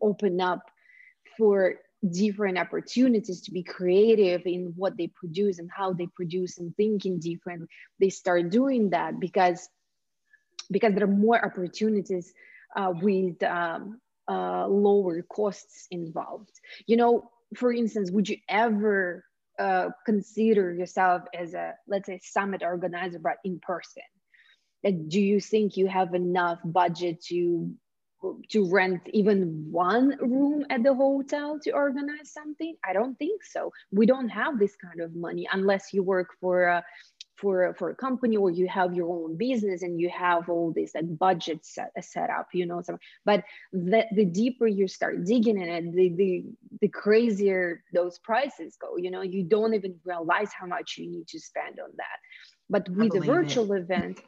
open 0.00 0.40
up 0.40 0.70
for 1.38 1.76
different 2.10 2.58
opportunities 2.58 3.40
to 3.42 3.52
be 3.52 3.62
creative 3.62 4.42
in 4.44 4.72
what 4.76 4.96
they 4.96 5.06
produce 5.14 5.58
and 5.58 5.70
how 5.74 5.92
they 5.92 6.08
produce 6.16 6.58
and 6.58 6.76
thinking 6.76 7.20
different 7.20 7.68
they 8.00 8.10
start 8.10 8.50
doing 8.50 8.90
that 8.90 9.20
because 9.20 9.68
because 10.70 10.94
there 10.94 11.04
are 11.04 11.06
more 11.06 11.44
opportunities 11.44 12.32
uh, 12.74 12.92
with 13.00 13.40
um, 13.42 14.00
uh, 14.32 14.66
lower 14.68 15.22
costs 15.22 15.86
involved. 15.90 16.56
You 16.86 16.96
know 16.96 17.12
for 17.56 17.70
instance 17.72 18.10
would 18.10 18.28
you 18.28 18.38
ever 18.48 19.24
uh, 19.58 19.88
consider 20.06 20.72
yourself 20.72 21.22
as 21.34 21.54
a 21.54 21.74
let's 21.86 22.06
say 22.06 22.18
summit 22.22 22.62
organizer 22.62 23.18
but 23.18 23.36
in 23.44 23.60
person? 23.60 24.08
Like 24.84 25.08
do 25.08 25.20
you 25.20 25.40
think 25.40 25.76
you 25.76 25.86
have 25.86 26.14
enough 26.14 26.58
budget 26.64 27.22
to 27.28 27.74
to 28.50 28.70
rent 28.70 29.02
even 29.12 29.66
one 29.70 30.16
room 30.20 30.64
at 30.70 30.82
the 30.82 30.94
hotel 30.94 31.58
to 31.60 31.70
organize 31.72 32.32
something? 32.32 32.76
I 32.88 32.92
don't 32.92 33.18
think 33.18 33.42
so. 33.44 33.72
We 33.90 34.06
don't 34.06 34.28
have 34.28 34.58
this 34.58 34.76
kind 34.76 35.00
of 35.00 35.14
money 35.14 35.48
unless 35.52 35.92
you 35.92 36.02
work 36.02 36.28
for 36.40 36.64
a 36.64 36.84
for, 37.42 37.74
for 37.78 37.90
a 37.90 37.94
company 37.94 38.36
or 38.36 38.50
you 38.50 38.68
have 38.68 38.94
your 38.94 39.08
own 39.08 39.36
business 39.36 39.82
and 39.82 40.00
you 40.00 40.08
have 40.08 40.48
all 40.48 40.72
this 40.72 40.94
like 40.94 41.18
budget 41.18 41.66
set, 41.66 41.90
set 42.00 42.30
up 42.30 42.46
you 42.54 42.64
know 42.64 42.80
so, 42.80 42.96
but 43.24 43.44
the, 43.72 44.04
the 44.14 44.24
deeper 44.24 44.66
you 44.66 44.88
start 44.88 45.24
digging 45.24 45.60
in 45.60 45.68
it 45.68 45.92
the, 45.92 46.08
the 46.10 46.44
the 46.80 46.88
crazier 46.88 47.82
those 47.92 48.18
prices 48.20 48.76
go 48.80 48.96
you 48.96 49.10
know 49.10 49.22
you 49.22 49.42
don't 49.42 49.74
even 49.74 49.94
realize 50.04 50.50
how 50.58 50.66
much 50.66 50.96
you 50.96 51.10
need 51.10 51.26
to 51.26 51.40
spend 51.40 51.80
on 51.80 51.90
that 51.96 52.18
but 52.70 52.88
with 52.90 53.14
a 53.16 53.20
virtual 53.20 53.72
it. 53.72 53.80
event 53.80 54.22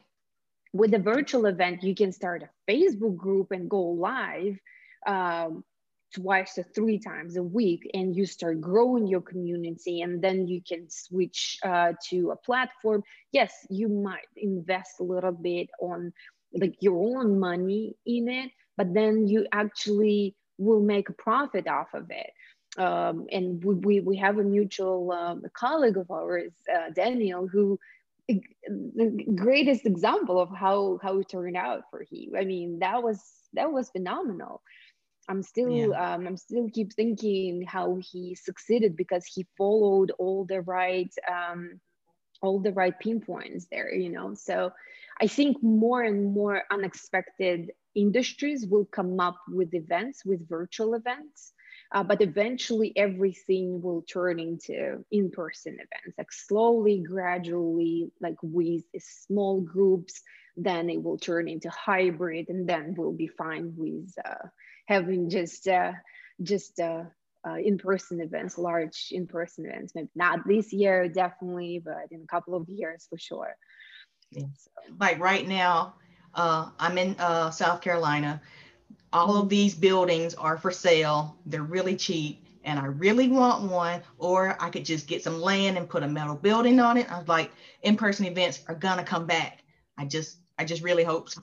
with 0.73 0.93
a 0.93 0.99
virtual 0.99 1.45
event, 1.45 1.83
you 1.83 1.95
can 1.95 2.11
start 2.11 2.43
a 2.43 2.49
Facebook 2.69 3.15
group 3.15 3.51
and 3.51 3.69
go 3.69 3.81
live 3.81 4.59
um, 5.07 5.63
twice 6.15 6.57
or 6.57 6.63
three 6.63 6.99
times 6.99 7.35
a 7.37 7.43
week, 7.43 7.89
and 7.93 8.15
you 8.15 8.25
start 8.25 8.61
growing 8.61 9.07
your 9.07 9.21
community. 9.21 10.01
And 10.01 10.21
then 10.21 10.47
you 10.47 10.61
can 10.61 10.89
switch 10.89 11.59
uh, 11.63 11.93
to 12.09 12.31
a 12.31 12.35
platform. 12.35 13.03
Yes, 13.31 13.53
you 13.69 13.89
might 13.89 14.27
invest 14.35 14.99
a 14.99 15.03
little 15.03 15.31
bit 15.31 15.69
on 15.79 16.13
like 16.53 16.75
your 16.79 16.97
own 16.97 17.39
money 17.39 17.95
in 18.05 18.29
it, 18.29 18.51
but 18.77 18.93
then 18.93 19.27
you 19.27 19.45
actually 19.51 20.35
will 20.57 20.81
make 20.81 21.09
a 21.09 21.13
profit 21.13 21.67
off 21.67 21.93
of 21.93 22.09
it. 22.09 22.31
Um, 22.77 23.27
and 23.31 23.63
we, 23.63 24.01
we, 24.01 24.17
have 24.17 24.37
a 24.37 24.43
mutual 24.43 25.11
um, 25.13 25.43
colleague 25.53 25.95
of 25.97 26.11
ours, 26.11 26.51
uh, 26.73 26.89
Daniel, 26.93 27.47
who 27.47 27.79
the 28.27 29.25
greatest 29.35 29.85
example 29.85 30.39
of 30.39 30.49
how 30.49 30.99
how 31.01 31.19
it 31.19 31.29
turned 31.29 31.55
out 31.55 31.83
for 31.89 32.03
him. 32.11 32.33
I 32.37 32.43
mean, 32.43 32.79
that 32.79 33.01
was 33.03 33.21
that 33.53 33.71
was 33.71 33.89
phenomenal. 33.89 34.61
I'm 35.27 35.43
still 35.43 35.89
yeah. 35.89 36.13
um, 36.13 36.27
I'm 36.27 36.37
still 36.37 36.69
keep 36.69 36.93
thinking 36.93 37.63
how 37.63 37.99
he 37.99 38.35
succeeded 38.35 38.95
because 38.95 39.25
he 39.25 39.45
followed 39.57 40.11
all 40.19 40.45
the 40.45 40.61
right 40.61 41.13
um, 41.27 41.79
all 42.41 42.59
the 42.59 42.73
right 42.73 42.97
pinpoints 42.99 43.67
there. 43.71 43.93
You 43.93 44.09
know, 44.09 44.33
so 44.35 44.71
I 45.19 45.27
think 45.27 45.61
more 45.63 46.03
and 46.03 46.33
more 46.33 46.63
unexpected 46.71 47.71
industries 47.95 48.67
will 48.67 48.85
come 48.85 49.19
up 49.19 49.37
with 49.47 49.73
events 49.73 50.25
with 50.25 50.47
virtual 50.47 50.95
events 50.95 51.53
uh, 51.91 52.03
but 52.03 52.21
eventually 52.21 52.91
everything 52.95 53.81
will 53.81 54.01
turn 54.03 54.39
into 54.39 55.03
in-person 55.11 55.73
events 55.73 56.17
like 56.17 56.31
slowly 56.31 56.99
gradually 56.99 58.11
like 58.21 58.35
with 58.41 58.83
small 58.99 59.61
groups 59.61 60.21
then 60.57 60.89
it 60.89 61.01
will 61.01 61.17
turn 61.17 61.47
into 61.47 61.69
hybrid 61.69 62.49
and 62.49 62.67
then 62.67 62.93
we'll 62.97 63.11
be 63.11 63.27
fine 63.27 63.73
with 63.77 64.13
uh, 64.25 64.47
having 64.87 65.29
just 65.29 65.67
uh, 65.67 65.93
just 66.41 66.79
uh, 66.79 67.03
uh, 67.47 67.55
in-person 67.55 68.21
events 68.21 68.57
large 68.57 69.09
in-person 69.11 69.65
events 69.65 69.93
maybe 69.95 70.09
not 70.15 70.39
this 70.47 70.73
year 70.73 71.07
definitely 71.07 71.81
but 71.83 72.07
in 72.11 72.21
a 72.21 72.27
couple 72.27 72.55
of 72.55 72.67
years 72.67 73.05
for 73.09 73.17
sure 73.17 73.55
yeah. 74.31 74.45
so. 74.57 74.71
like 74.99 75.19
right 75.19 75.47
now 75.47 75.95
uh, 76.33 76.69
i'm 76.79 76.97
in 76.97 77.15
uh, 77.19 77.49
south 77.51 77.81
carolina 77.81 78.41
all 79.15 79.37
of 79.37 79.47
these 79.47 79.73
buildings 79.73 80.33
are 80.35 80.57
for 80.57 80.71
sale. 80.71 81.37
They're 81.45 81.63
really 81.63 81.95
cheap 81.95 82.43
and 82.65 82.77
I 82.77 82.85
really 82.85 83.29
want 83.29 83.69
one, 83.71 84.01
or 84.17 84.57
I 84.59 84.69
could 84.69 84.83
just 84.83 85.07
get 85.07 85.23
some 85.23 85.39
land 85.39 85.77
and 85.77 85.87
put 85.87 86.03
a 86.03 86.07
metal 86.07 86.35
building 86.35 86.79
on 86.79 86.97
it. 86.97 87.09
I 87.11 87.19
was 87.19 87.27
like, 87.27 87.51
in-person 87.83 88.25
events 88.25 88.61
are 88.67 88.75
gonna 88.75 89.03
come 89.03 89.25
back. 89.27 89.63
I 89.97 90.05
just, 90.05 90.37
I 90.57 90.65
just 90.65 90.81
really 90.81 91.03
hope 91.03 91.29
so. 91.29 91.41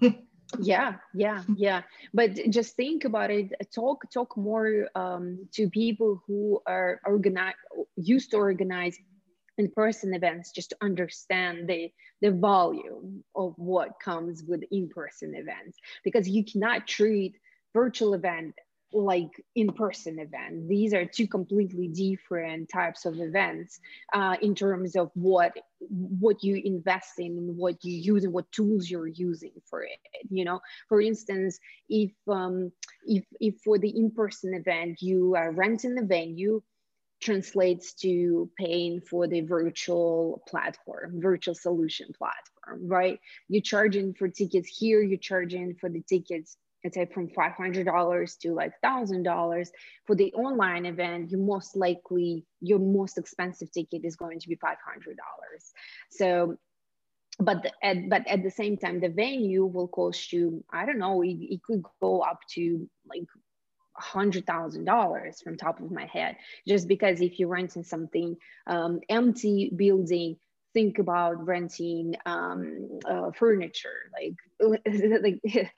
yeah, 0.60 0.94
yeah, 1.14 1.42
yeah. 1.56 1.82
But 2.12 2.34
just 2.50 2.76
think 2.76 3.04
about 3.04 3.30
it. 3.30 3.52
Talk, 3.74 4.10
talk 4.10 4.36
more 4.36 4.88
um, 4.94 5.48
to 5.52 5.68
people 5.68 6.22
who 6.26 6.60
are 6.66 7.00
organized, 7.04 7.56
used 7.96 8.30
to 8.30 8.36
organize 8.36 8.96
in-person 9.56 10.14
events 10.14 10.50
just 10.50 10.70
to 10.70 10.76
understand 10.80 11.68
the 11.68 11.90
the 12.20 12.32
volume 12.32 13.22
of 13.36 13.54
what 13.56 13.90
comes 14.02 14.42
with 14.42 14.62
in-person 14.70 15.34
events 15.34 15.78
because 16.02 16.28
you 16.28 16.44
cannot 16.44 16.86
treat 16.88 17.36
virtual 17.72 18.14
event 18.14 18.54
like 18.94 19.44
in-person 19.56 20.18
event 20.18 20.68
these 20.68 20.94
are 20.94 21.04
two 21.04 21.26
completely 21.26 21.88
different 21.88 22.68
types 22.68 23.04
of 23.04 23.18
events 23.20 23.80
uh, 24.14 24.36
in 24.40 24.54
terms 24.54 24.94
of 24.96 25.10
what 25.14 25.52
what 25.88 26.42
you 26.42 26.60
invest 26.64 27.18
in 27.18 27.36
and 27.36 27.56
what 27.56 27.84
you 27.84 27.92
use 27.92 28.24
and 28.24 28.32
what 28.32 28.50
tools 28.52 28.88
you're 28.88 29.08
using 29.08 29.52
for 29.68 29.82
it 29.82 29.98
you 30.30 30.44
know 30.44 30.60
for 30.88 31.00
instance 31.00 31.58
if 31.88 32.12
um 32.28 32.70
if 33.06 33.24
if 33.40 33.54
for 33.64 33.78
the 33.78 33.90
in-person 33.90 34.54
event 34.54 35.02
you 35.02 35.34
are 35.34 35.50
renting 35.50 35.94
the 35.94 36.04
venue 36.04 36.62
translates 37.24 37.94
to 37.94 38.50
paying 38.58 39.00
for 39.00 39.26
the 39.26 39.40
virtual 39.40 40.42
platform, 40.46 41.20
virtual 41.20 41.54
solution 41.54 42.08
platform, 42.16 42.86
right? 42.86 43.18
You're 43.48 43.62
charging 43.62 44.12
for 44.12 44.28
tickets 44.28 44.68
here, 44.68 45.02
you're 45.02 45.18
charging 45.18 45.74
for 45.74 45.88
the 45.88 46.02
tickets, 46.02 46.58
let's 46.84 46.94
say 46.94 47.06
from 47.06 47.28
$500 47.28 48.38
to 48.40 48.52
like 48.52 48.72
$1,000. 48.84 49.68
For 50.06 50.14
the 50.14 50.32
online 50.34 50.86
event, 50.86 51.30
you 51.30 51.38
most 51.38 51.74
likely, 51.74 52.44
your 52.60 52.78
most 52.78 53.18
expensive 53.18 53.72
ticket 53.72 54.04
is 54.04 54.14
going 54.16 54.38
to 54.40 54.48
be 54.48 54.56
$500. 54.56 54.76
So 56.10 56.58
but 57.40 57.64
the, 57.64 57.72
at, 57.82 58.08
but 58.08 58.24
at 58.28 58.44
the 58.44 58.50
same 58.50 58.76
time 58.76 59.00
the 59.00 59.08
venue 59.08 59.64
will 59.64 59.88
cost 59.88 60.32
you 60.32 60.62
i 60.72 60.86
don't 60.86 61.00
know 61.00 61.20
it, 61.22 61.36
it 61.40 61.60
could 61.64 61.82
go 62.00 62.20
up 62.20 62.38
to 62.48 62.88
like 63.08 63.26
$100,000 64.00 65.42
from 65.42 65.56
top 65.56 65.80
of 65.80 65.90
my 65.90 66.06
head, 66.06 66.36
just 66.66 66.88
because 66.88 67.20
if 67.20 67.38
you're 67.38 67.48
renting 67.48 67.84
something 67.84 68.36
um, 68.66 69.00
empty 69.08 69.72
building, 69.74 70.36
think 70.72 70.98
about 70.98 71.46
renting 71.46 72.16
um, 72.26 72.98
uh, 73.08 73.30
furniture, 73.30 74.10
like 74.12 74.34
like 75.22 75.40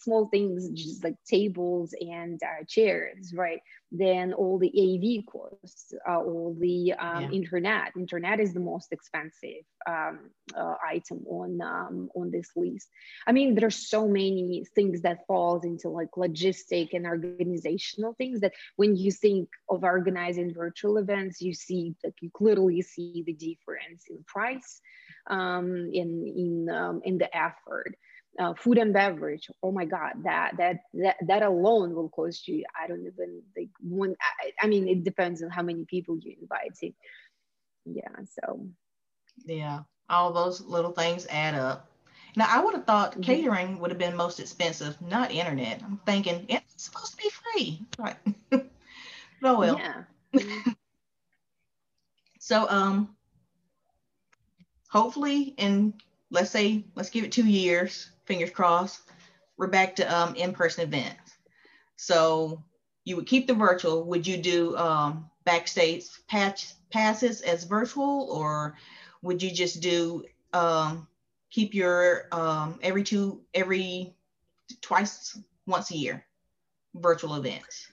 small 0.00 0.28
things, 0.28 0.68
just 0.70 1.04
like 1.04 1.16
tables 1.28 1.94
and 2.00 2.40
uh, 2.42 2.64
chairs, 2.66 3.32
right? 3.34 3.60
Then 3.92 4.32
all 4.32 4.58
the 4.58 4.68
AV 4.68 5.24
costs, 5.30 5.94
uh, 6.08 6.18
all 6.18 6.56
the 6.58 6.94
um, 6.94 7.24
yeah. 7.24 7.30
internet. 7.30 7.92
Internet 7.96 8.40
is 8.40 8.52
the 8.52 8.60
most 8.60 8.92
expensive 8.92 9.64
um, 9.86 10.30
uh, 10.56 10.74
item 10.84 11.24
on 11.28 11.60
um, 11.60 12.08
on 12.16 12.30
this 12.30 12.50
list. 12.56 12.88
I 13.26 13.32
mean, 13.32 13.54
there 13.54 13.66
are 13.66 13.70
so 13.70 14.08
many 14.08 14.64
things 14.74 15.02
that 15.02 15.26
falls 15.26 15.64
into 15.64 15.90
like 15.90 16.10
logistic 16.16 16.88
and 16.92 17.06
organizational 17.06 18.14
things 18.14 18.40
that 18.40 18.54
when 18.76 18.96
you 18.96 19.12
think 19.12 19.48
of 19.68 19.84
organizing 19.84 20.54
virtual 20.54 20.96
events, 20.96 21.40
you 21.40 21.54
see 21.54 21.94
like 22.02 22.14
you 22.20 22.30
clearly 22.34 22.82
see 22.82 23.22
the 23.24 23.32
difference 23.32 24.04
in 24.10 24.24
price, 24.26 24.80
um, 25.28 25.90
in 25.92 26.26
in 26.36 26.68
um, 26.74 27.00
in 27.04 27.18
the 27.18 27.34
effort. 27.36 27.94
Uh, 28.36 28.52
food 28.54 28.78
and 28.78 28.92
beverage 28.92 29.48
oh 29.62 29.70
my 29.70 29.84
god 29.84 30.12
that 30.24 30.56
that 30.56 30.78
that 30.92 31.14
that 31.24 31.42
alone 31.44 31.94
will 31.94 32.08
cost 32.08 32.48
you 32.48 32.64
i 32.74 32.88
don't 32.88 33.06
even 33.06 33.40
like 33.56 33.68
one 33.80 34.12
I, 34.42 34.50
I 34.64 34.66
mean 34.66 34.88
it 34.88 35.04
depends 35.04 35.40
on 35.40 35.50
how 35.50 35.62
many 35.62 35.84
people 35.84 36.18
you 36.20 36.34
invite 36.42 36.76
yeah 37.84 38.24
so 38.40 38.66
yeah, 39.46 39.80
all 40.08 40.32
those 40.32 40.60
little 40.60 40.92
things 40.92 41.26
add 41.30 41.54
up. 41.54 41.88
Now, 42.36 42.46
I 42.48 42.62
would 42.62 42.74
have 42.74 42.84
thought 42.84 43.12
mm-hmm. 43.12 43.22
catering 43.22 43.78
would 43.78 43.90
have 43.90 43.98
been 43.98 44.16
most 44.16 44.40
expensive, 44.40 45.00
not 45.00 45.30
internet. 45.30 45.82
I'm 45.84 46.00
thinking 46.04 46.46
it's 46.48 46.84
supposed 46.84 47.12
to 47.12 47.16
be 47.16 47.30
free, 47.30 47.82
right? 47.98 48.16
oh 49.42 49.58
well. 49.58 49.80
Yeah. 50.32 50.42
so, 52.38 52.68
um, 52.68 53.14
hopefully 54.88 55.54
in 55.56 55.94
let's 56.34 56.50
say 56.50 56.84
let's 56.96 57.10
give 57.10 57.24
it 57.24 57.32
two 57.32 57.46
years, 57.46 58.10
fingers 58.24 58.50
crossed, 58.50 59.00
we're 59.56 59.68
back 59.68 59.94
to 59.96 60.14
um, 60.14 60.34
in-person 60.34 60.82
events. 60.82 61.36
So 61.96 62.62
you 63.04 63.14
would 63.16 63.28
keep 63.28 63.46
the 63.46 63.54
virtual. 63.54 64.04
Would 64.04 64.26
you 64.26 64.36
do 64.36 64.76
um, 64.76 65.30
backstage 65.44 66.04
patch 66.28 66.74
passes 66.90 67.40
as 67.42 67.64
virtual, 67.64 68.28
or 68.30 68.76
would 69.22 69.42
you 69.42 69.52
just 69.52 69.80
do 69.80 70.24
um, 70.52 71.06
keep 71.50 71.72
your 71.72 72.26
um, 72.32 72.80
every 72.82 73.04
two 73.04 73.40
every 73.54 74.16
twice 74.80 75.38
once 75.66 75.92
a 75.92 75.96
year 75.96 76.24
virtual 76.94 77.36
events? 77.36 77.92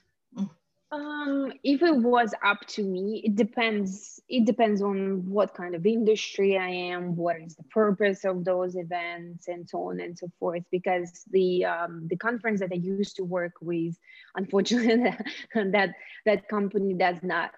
Um, 0.92 1.54
if 1.64 1.82
it 1.82 1.96
was 1.96 2.34
up 2.44 2.66
to 2.68 2.82
me, 2.82 3.22
it 3.24 3.34
depends. 3.34 4.20
It 4.28 4.44
depends 4.44 4.82
on 4.82 5.26
what 5.26 5.54
kind 5.54 5.74
of 5.74 5.86
industry 5.86 6.58
I 6.58 6.68
am, 6.68 7.16
what 7.16 7.36
is 7.40 7.56
the 7.56 7.62
purpose 7.64 8.26
of 8.26 8.44
those 8.44 8.76
events, 8.76 9.48
and 9.48 9.66
so 9.66 9.88
on 9.88 10.00
and 10.00 10.18
so 10.18 10.30
forth. 10.38 10.64
Because 10.70 11.24
the 11.30 11.64
um, 11.64 12.08
the 12.08 12.16
conference 12.16 12.60
that 12.60 12.72
I 12.72 12.76
used 12.76 13.16
to 13.16 13.24
work 13.24 13.54
with, 13.62 13.96
unfortunately, 14.36 15.16
that 15.54 15.94
that 16.26 16.48
company 16.48 16.92
does 16.92 17.16
not 17.22 17.52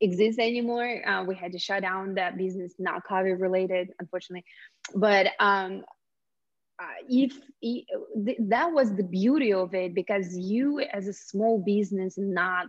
exist 0.00 0.38
anymore. 0.38 1.08
Uh, 1.08 1.24
we 1.24 1.36
had 1.36 1.52
to 1.52 1.58
shut 1.58 1.82
down 1.82 2.16
that 2.16 2.36
business, 2.36 2.74
not 2.78 3.02
COVID 3.08 3.40
related, 3.40 3.94
unfortunately. 3.98 4.44
But 4.94 5.28
um, 5.40 5.84
uh, 6.80 6.84
if, 7.08 7.38
if 7.62 7.84
th- 8.24 8.38
that 8.48 8.72
was 8.72 8.94
the 8.94 9.02
beauty 9.02 9.52
of 9.52 9.74
it 9.74 9.94
because 9.94 10.36
you 10.36 10.80
as 10.92 11.08
a 11.08 11.12
small 11.12 11.58
business 11.64 12.14
not 12.18 12.66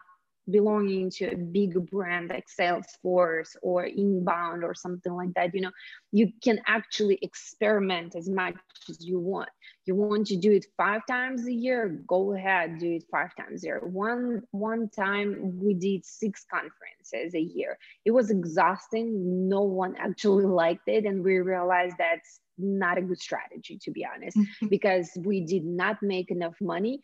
belonging 0.49 1.09
to 1.09 1.25
a 1.25 1.35
big 1.35 1.73
brand 1.91 2.29
like 2.29 2.45
salesforce 2.47 3.55
or 3.61 3.85
inbound 3.85 4.63
or 4.63 4.73
something 4.73 5.13
like 5.13 5.33
that 5.35 5.53
you 5.53 5.61
know 5.61 5.71
you 6.11 6.31
can 6.43 6.59
actually 6.67 7.19
experiment 7.21 8.15
as 8.15 8.29
much 8.29 8.55
as 8.89 9.05
you 9.05 9.19
want. 9.19 9.49
You 9.85 9.95
want 9.95 10.27
to 10.27 10.35
do 10.37 10.51
it 10.51 10.65
five 10.77 11.01
times 11.07 11.45
a 11.47 11.53
year 11.53 12.01
go 12.07 12.33
ahead 12.33 12.79
do 12.79 12.93
it 12.93 13.03
five 13.11 13.29
times 13.35 13.63
a 13.63 13.67
year. 13.67 13.79
One 13.83 14.41
one 14.51 14.89
time 14.89 15.59
we 15.59 15.73
did 15.73 16.05
six 16.05 16.45
conferences 16.49 17.35
a 17.35 17.39
year. 17.41 17.77
It 18.05 18.11
was 18.11 18.31
exhausting. 18.31 19.49
No 19.49 19.61
one 19.61 19.95
actually 19.97 20.45
liked 20.61 20.87
it 20.87 21.05
and 21.05 21.23
we 21.23 21.37
realized 21.37 21.95
that's 21.99 22.39
not 22.59 22.97
a 22.97 23.01
good 23.01 23.19
strategy 23.19 23.77
to 23.81 23.91
be 23.91 24.05
honest 24.05 24.37
because 24.69 25.09
we 25.23 25.41
did 25.41 25.65
not 25.65 26.01
make 26.01 26.31
enough 26.31 26.55
money 26.61 27.01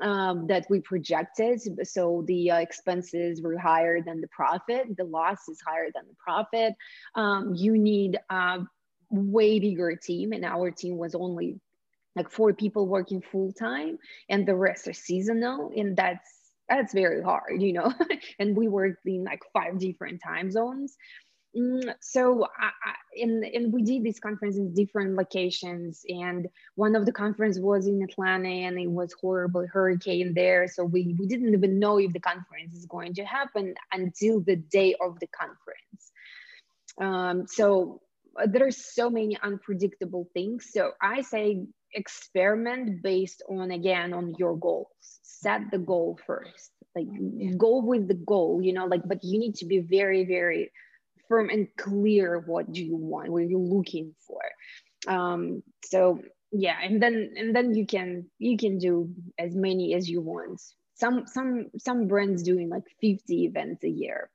um, 0.00 0.46
that 0.46 0.66
we 0.68 0.80
projected. 0.80 1.60
So 1.86 2.24
the 2.26 2.50
uh, 2.50 2.58
expenses 2.58 3.40
were 3.42 3.58
higher 3.58 4.00
than 4.00 4.20
the 4.20 4.28
profit. 4.28 4.96
The 4.96 5.04
loss 5.04 5.48
is 5.48 5.60
higher 5.66 5.88
than 5.94 6.04
the 6.08 6.16
profit. 6.18 6.74
Um, 7.14 7.54
you 7.54 7.78
need 7.78 8.18
a 8.30 8.60
way 9.10 9.60
bigger 9.60 9.94
team 9.96 10.32
and 10.32 10.44
our 10.44 10.70
team 10.70 10.96
was 10.96 11.14
only 11.14 11.60
like 12.16 12.30
four 12.30 12.52
people 12.52 12.86
working 12.86 13.20
full 13.20 13.52
time 13.52 13.98
and 14.28 14.46
the 14.46 14.54
rest 14.54 14.88
are 14.88 14.92
seasonal 14.92 15.72
and 15.76 15.96
that's 15.96 16.30
that's 16.68 16.94
very 16.94 17.22
hard 17.22 17.60
you 17.60 17.72
know? 17.72 17.92
And 18.38 18.56
we 18.56 18.68
worked 18.68 19.06
in 19.06 19.24
like 19.24 19.42
five 19.52 19.78
different 19.78 20.20
time 20.22 20.50
zones 20.50 20.96
so 22.00 22.44
I, 22.58 22.66
I, 22.66 22.94
and, 23.22 23.44
and 23.44 23.72
we 23.72 23.82
did 23.82 24.02
this 24.02 24.18
conference 24.18 24.56
in 24.56 24.74
different 24.74 25.14
locations 25.14 26.04
and 26.08 26.48
one 26.74 26.96
of 26.96 27.06
the 27.06 27.12
conference 27.12 27.58
was 27.58 27.86
in 27.86 28.02
atlanta 28.02 28.48
and 28.48 28.78
it 28.78 28.90
was 28.90 29.12
horrible 29.20 29.66
hurricane 29.72 30.34
there. 30.34 30.66
So 30.66 30.84
we, 30.84 31.14
we 31.18 31.26
didn't 31.26 31.54
even 31.54 31.78
know 31.78 31.98
if 31.98 32.12
the 32.12 32.20
conference 32.20 32.74
is 32.74 32.86
going 32.86 33.14
to 33.14 33.24
happen 33.24 33.74
until 33.92 34.40
the 34.40 34.56
day 34.56 34.96
of 35.00 35.20
the 35.20 35.28
conference. 35.28 36.12
Um, 37.00 37.46
so 37.46 38.00
uh, 38.40 38.46
there 38.46 38.66
are 38.66 38.72
so 38.72 39.08
many 39.08 39.38
unpredictable 39.40 40.28
things. 40.34 40.70
So 40.72 40.92
i 41.00 41.22
say 41.22 41.66
experiment 41.92 43.00
based 43.02 43.42
on 43.48 43.70
again 43.70 44.12
on 44.12 44.34
your 44.38 44.56
goals. 44.56 44.88
Set 45.22 45.70
the 45.70 45.78
goal 45.78 46.18
first. 46.26 46.70
Like 46.96 47.06
go 47.58 47.80
with 47.82 48.06
the 48.06 48.14
goal 48.14 48.60
you 48.62 48.72
know 48.72 48.86
like 48.86 49.02
but 49.04 49.24
you 49.24 49.40
need 49.40 49.56
to 49.56 49.64
be 49.64 49.80
very 49.80 50.24
very 50.24 50.70
firm 51.28 51.50
and 51.50 51.68
clear 51.76 52.42
what 52.46 52.70
do 52.72 52.84
you 52.84 52.96
want 52.96 53.30
what 53.30 53.42
are 53.42 53.46
you're 53.46 53.58
looking 53.58 54.14
for. 54.26 54.40
Um, 55.06 55.62
so 55.84 56.20
yeah 56.52 56.76
and 56.82 57.02
then 57.02 57.34
and 57.36 57.54
then 57.54 57.74
you 57.74 57.84
can 57.84 58.26
you 58.38 58.56
can 58.56 58.78
do 58.78 59.10
as 59.38 59.54
many 59.54 59.94
as 59.94 60.08
you 60.08 60.20
want. 60.20 60.60
Some 60.94 61.26
some 61.26 61.70
some 61.78 62.06
brands 62.06 62.42
doing 62.42 62.68
like 62.68 62.84
50 63.00 63.44
events 63.44 63.84
a 63.84 63.88
year. 63.88 64.30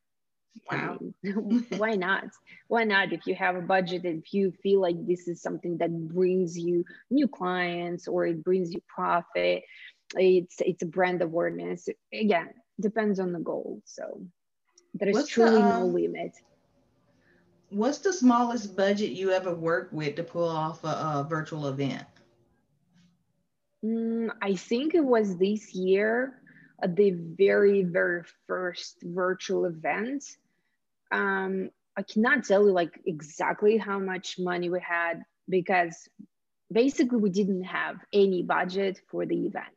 Wow. 0.69 0.99
I 1.25 1.29
why 1.77 1.95
not? 1.95 2.25
Why 2.67 2.83
not? 2.83 3.13
If 3.13 3.25
you 3.25 3.35
have 3.35 3.55
a 3.55 3.61
budget 3.61 4.03
if 4.03 4.33
you 4.33 4.51
feel 4.63 4.81
like 4.81 4.97
this 5.07 5.27
is 5.27 5.41
something 5.41 5.77
that 5.77 5.91
brings 6.09 6.57
you 6.57 6.83
new 7.09 7.27
clients 7.27 8.07
or 8.07 8.25
it 8.25 8.43
brings 8.43 8.73
you 8.73 8.81
profit 8.87 9.63
it's 10.15 10.57
it's 10.59 10.83
a 10.83 10.87
brand 10.87 11.21
awareness. 11.21 11.87
Again 12.13 12.49
depends 12.79 13.19
on 13.19 13.31
the 13.33 13.39
goal. 13.39 13.81
So 13.85 14.21
there 14.93 15.09
is 15.09 15.15
What's 15.15 15.29
truly 15.29 15.61
the, 15.61 15.61
um, 15.61 15.69
no 15.69 15.85
limit 15.85 16.35
what's 17.69 17.99
the 17.99 18.13
smallest 18.13 18.75
budget 18.75 19.11
you 19.11 19.31
ever 19.31 19.53
worked 19.53 19.93
with 19.93 20.15
to 20.15 20.23
pull 20.23 20.47
off 20.47 20.83
a, 20.83 20.87
a 20.87 21.27
virtual 21.29 21.67
event? 21.67 22.03
Mm, 23.83 24.29
I 24.41 24.55
think 24.55 24.95
it 24.95 25.03
was 25.03 25.37
this 25.37 25.73
year, 25.73 26.41
uh, 26.83 26.87
the 26.91 27.11
very, 27.11 27.83
very 27.83 28.23
first 28.47 28.97
virtual 29.03 29.65
event. 29.65 30.23
Um, 31.11 31.69
I 31.95 32.03
cannot 32.03 32.45
tell 32.45 32.65
you 32.65 32.71
like 32.71 32.99
exactly 33.05 33.77
how 33.77 33.99
much 33.99 34.37
money 34.39 34.69
we 34.69 34.79
had 34.79 35.23
because 35.47 36.07
basically 36.71 37.17
we 37.17 37.29
didn't 37.29 37.63
have 37.63 37.97
any 38.13 38.43
budget 38.43 39.01
for 39.09 39.25
the 39.25 39.47
event. 39.47 39.67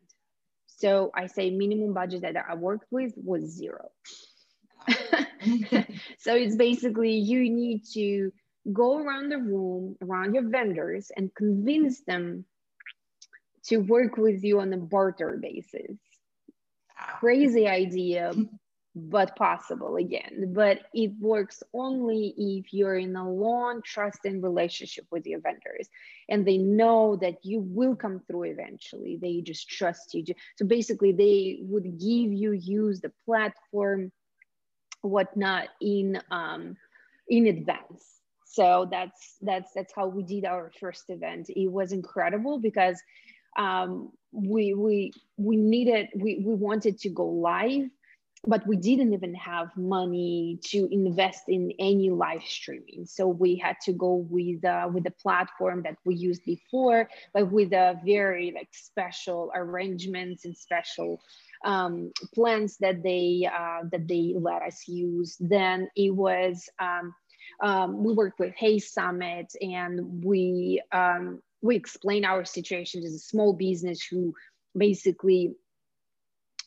So 0.67 1.11
I 1.15 1.27
say 1.27 1.51
minimum 1.51 1.95
budget 1.95 2.23
that 2.23 2.37
I 2.37 2.55
worked 2.55 2.87
with 2.91 3.13
was 3.17 3.45
zero. 3.45 3.91
so 6.19 6.35
it's 6.35 6.57
basically 6.57 7.13
you 7.13 7.51
need 7.51 7.85
to 7.95 8.33
go 8.73 8.99
around 8.99 9.31
the 9.31 9.39
room, 9.39 9.97
around 10.03 10.35
your 10.35 10.49
vendors, 10.49 11.11
and 11.17 11.35
convince 11.35 12.01
them 12.03 12.45
to 13.65 13.79
work 13.79 14.17
with 14.17 14.43
you 14.45 14.61
on 14.61 14.73
a 14.73 14.77
barter 14.77 15.39
basis. 15.41 15.97
Crazy 17.19 17.67
idea, 17.67 18.33
but 18.95 19.35
possible 19.37 19.97
again. 19.97 20.53
But 20.55 20.81
it 20.95 21.13
works 21.19 21.63
only 21.73 22.35
if 22.37 22.73
you're 22.73 22.97
in 22.97 23.17
a 23.17 23.29
long 23.29 23.83
trusting 23.83 24.41
relationship 24.41 25.07
with 25.11 25.27
your 25.27 25.41
vendors 25.41 25.89
and 26.29 26.47
they 26.47 26.59
know 26.59 27.17
that 27.17 27.45
you 27.45 27.61
will 27.61 27.97
come 27.97 28.21
through 28.27 28.45
eventually. 28.45 29.19
They 29.21 29.41
just 29.41 29.69
trust 29.69 30.15
you. 30.15 30.25
So 30.57 30.67
basically, 30.67 31.13
they 31.13 31.59
would 31.63 31.99
give 31.99 32.33
you 32.33 32.53
use 32.53 33.01
the 33.01 33.13
platform 33.25 34.13
whatnot 35.03 35.69
in 35.81 36.21
um, 36.31 36.77
in 37.29 37.47
advance. 37.47 38.07
So 38.45 38.89
that's 38.91 39.37
that's 39.41 39.73
that's 39.75 39.93
how 39.95 40.09
we 40.09 40.23
did 40.23 40.45
our 40.45 40.71
first 40.81 41.05
event. 41.09 41.51
It 41.51 41.71
was 41.71 41.93
incredible 41.93 42.59
because 42.59 43.01
um, 43.57 44.13
we 44.33 44.75
we 44.75 45.13
we 45.37 45.57
needed 45.57 46.09
we 46.17 46.43
we 46.45 46.55
wanted 46.55 46.99
to 47.01 47.11
go 47.11 47.27
live, 47.27 47.89
but 48.45 48.67
we 48.67 48.77
didn't 48.77 49.13
even 49.13 49.35
have 49.35 49.77
money 49.77 50.59
to 50.65 50.89
invest 50.91 51.45
in 51.49 51.73
any 51.79 52.11
live 52.11 52.43
streaming. 52.45 53.07
So 53.07 53.29
we 53.29 53.57
had 53.57 53.77
to 53.85 53.93
go 53.93 54.27
with 54.29 54.65
uh, 54.65 54.89
with 54.93 55.05
the 55.05 55.13
platform 55.13 55.83
that 55.85 55.97
we 56.05 56.17
used 56.17 56.45
before, 56.45 57.09
but 57.33 57.51
with 57.53 57.73
a 57.73 58.01
very 58.05 58.53
like 58.53 58.69
special 58.73 59.53
arrangements 59.55 60.45
and 60.45 60.57
special 60.57 61.23
um, 61.65 62.11
plans 62.35 62.79
that 62.79 63.03
they 63.05 63.49
uh, 63.53 63.85
that 63.93 64.09
they 64.09 64.35
let 64.37 64.63
us 64.63 64.89
use. 64.89 65.37
Then 65.39 65.89
it 65.97 66.11
was 66.11 66.69
um, 66.81 67.15
um, 67.61 68.03
we 68.03 68.13
worked 68.13 68.41
with 68.41 68.55
HeySummit 68.61 69.55
and 69.61 70.25
we 70.25 70.83
um, 70.91 71.41
we 71.61 71.77
explain 71.77 72.25
our 72.25 72.45
situation 72.45 73.05
as 73.05 73.15
a 73.15 73.21
small 73.21 73.53
business 73.53 74.05
who 74.05 74.35
basically 74.77 75.55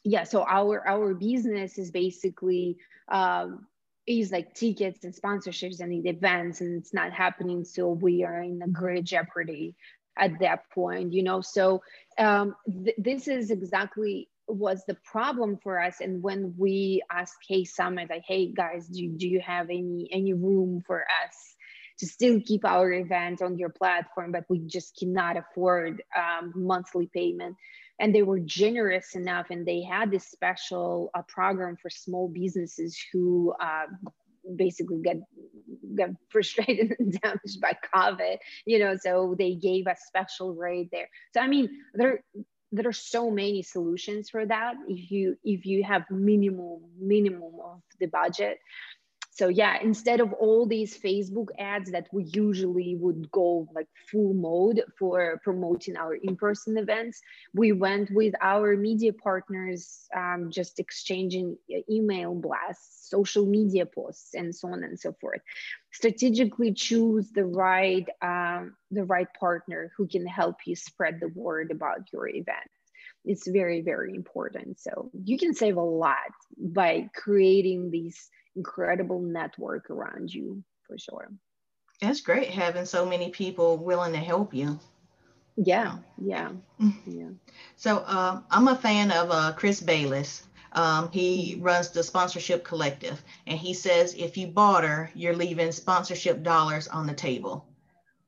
yeah 0.06 0.24
so 0.24 0.46
our 0.48 0.88
our 0.88 1.14
business 1.14 1.78
is 1.78 1.92
basically 1.92 2.78
um, 3.12 3.68
is 4.08 4.32
like 4.32 4.54
tickets 4.54 5.04
and 5.04 5.14
sponsorships 5.14 5.80
and 5.82 6.06
events 6.06 6.62
and 6.62 6.80
it's 6.80 6.94
not 6.94 7.12
happening 7.12 7.66
so 7.66 7.90
we 7.90 8.24
are 8.24 8.42
in 8.42 8.62
a 8.62 8.68
great 8.68 9.04
jeopardy 9.04 9.76
at 10.18 10.40
that 10.40 10.70
point 10.74 11.12
you 11.12 11.24
know? 11.24 11.42
So 11.42 11.82
um, 12.18 12.56
th- 12.86 12.96
this 12.98 13.28
is 13.28 13.52
exactly 13.52 14.30
was 14.48 14.84
the 14.88 14.96
problem 15.04 15.58
for 15.64 15.82
us 15.82 16.02
and 16.02 16.22
when 16.22 16.54
we 16.56 17.02
asked 17.12 17.38
HeySummit 17.50 18.12
like 18.12 18.24
hey 18.28 18.52
guys 18.52 18.88
do, 18.88 19.10
do 19.18 19.28
you 19.28 19.42
have 19.42 19.72
any 19.72 20.08
any 20.12 20.34
room 20.34 20.84
for 20.86 21.02
us 21.02 21.56
to 21.98 22.06
still 22.06 22.40
keep 22.46 22.64
our 22.64 22.92
event 22.94 23.42
on 23.42 23.58
your 23.58 23.70
platform 23.70 24.32
but 24.32 24.44
we 24.48 24.60
just 24.60 24.96
cannot 24.98 25.36
afford 25.36 26.04
um, 26.16 26.54
monthly 26.56 27.10
payment 27.12 27.56
and 28.00 28.14
they 28.14 28.24
were 28.24 28.40
generous 28.40 29.16
enough 29.16 29.48
and 29.50 29.66
they 29.66 29.82
had 29.82 30.12
this 30.12 30.28
special 30.28 31.10
uh, 31.14 31.22
program 31.28 31.78
for 31.82 31.90
small 31.90 32.28
businesses 32.28 32.98
who 33.12 33.54
uh, 33.60 33.86
basically 34.56 35.02
get 35.02 35.18
got 35.96 36.10
frustrated 36.30 36.96
and 37.00 37.20
damaged 37.22 37.62
by 37.62 37.78
COVID, 37.94 38.38
you 38.66 38.80
know, 38.80 38.96
so 38.98 39.36
they 39.38 39.56
gave 39.56 39.88
a 39.88 39.96
special 40.08 40.54
rate 40.54 40.90
there. 40.92 41.10
So 41.34 41.42
I 41.42 41.48
mean, 41.48 41.70
there 41.94 42.22
there 42.72 42.88
are 42.88 42.94
so 42.94 43.32
many 43.32 43.62
solutions 43.62 44.30
for 44.30 44.46
that 44.46 44.76
if 44.88 45.10
you 45.12 45.38
if 45.44 45.66
you 45.66 45.84
have 45.84 46.04
minimum 46.10 46.82
minimum 47.00 47.54
of 47.64 47.82
the 48.00 48.08
budget 48.08 48.58
so 49.36 49.48
yeah 49.48 49.78
instead 49.82 50.20
of 50.20 50.34
all 50.34 50.66
these 50.66 50.98
facebook 50.98 51.48
ads 51.60 51.92
that 51.92 52.08
we 52.12 52.24
usually 52.34 52.96
would 52.96 53.30
go 53.32 53.68
like 53.76 53.88
full 54.10 54.34
mode 54.34 54.82
for 54.98 55.40
promoting 55.44 55.96
our 55.98 56.16
in-person 56.16 56.78
events 56.78 57.22
we 57.54 57.72
went 57.72 58.10
with 58.12 58.34
our 58.42 58.76
media 58.76 59.14
partners 59.14 60.08
um, 60.16 60.50
just 60.50 60.80
exchanging 60.80 61.58
email 61.90 62.34
blasts 62.34 62.96
social 63.06 63.46
media 63.46 63.86
posts 63.86 64.34
and 64.34 64.54
so 64.54 64.68
on 64.70 64.84
and 64.84 65.00
so 65.00 65.14
forth. 65.22 65.42
Strategically 65.92 66.74
choose 66.74 67.32
the 67.32 67.46
right 67.46 68.08
um, 68.22 68.76
the 68.92 69.06
right 69.06 69.28
partner 69.40 69.92
who 69.96 70.08
can 70.08 70.26
help 70.26 70.58
you 70.66 70.76
spread 70.76 71.20
the 71.20 71.30
word 71.30 71.72
about 71.72 72.12
your 72.12 72.28
event. 72.28 72.70
It's 73.24 73.48
very 73.48 73.82
very 73.82 74.14
important. 74.16 74.80
So 74.80 75.12
you 75.24 75.38
can 75.38 75.54
save 75.54 75.78
a 75.78 75.82
lot 75.82 76.32
by 76.58 77.10
creating 77.16 77.92
these 77.92 78.30
incredible 78.56 79.22
network 79.22 79.90
around 79.90 80.34
you 80.34 80.64
for 80.88 80.98
sure. 80.98 81.32
That's 82.02 82.22
great 82.22 82.50
having 82.50 82.86
so 82.86 83.06
many 83.06 83.30
people 83.30 83.78
willing 83.78 84.14
to 84.14 84.20
help 84.20 84.54
you. 84.54 84.80
Yeah, 85.58 85.98
yeah, 86.18 86.52
mm-hmm. 86.82 87.12
yeah. 87.12 87.30
So 87.78 87.98
uh, 88.00 88.42
I'm 88.52 88.68
a 88.68 88.76
fan 88.76 89.12
of 89.12 89.32
uh, 89.32 89.54
Chris 89.54 89.82
Baylis. 89.82 90.44
Um, 90.74 91.10
he 91.12 91.58
runs 91.62 91.90
the 91.90 92.04
Sponsorship 92.04 92.66
Collective, 92.66 93.24
and 93.48 93.58
he 93.58 93.74
says 93.74 94.14
if 94.14 94.36
you 94.36 94.48
barter, 94.48 95.10
you're 95.16 95.36
leaving 95.36 95.72
sponsorship 95.72 96.44
dollars 96.44 96.90
on 96.90 97.08
the 97.08 97.14
table. 97.14 97.66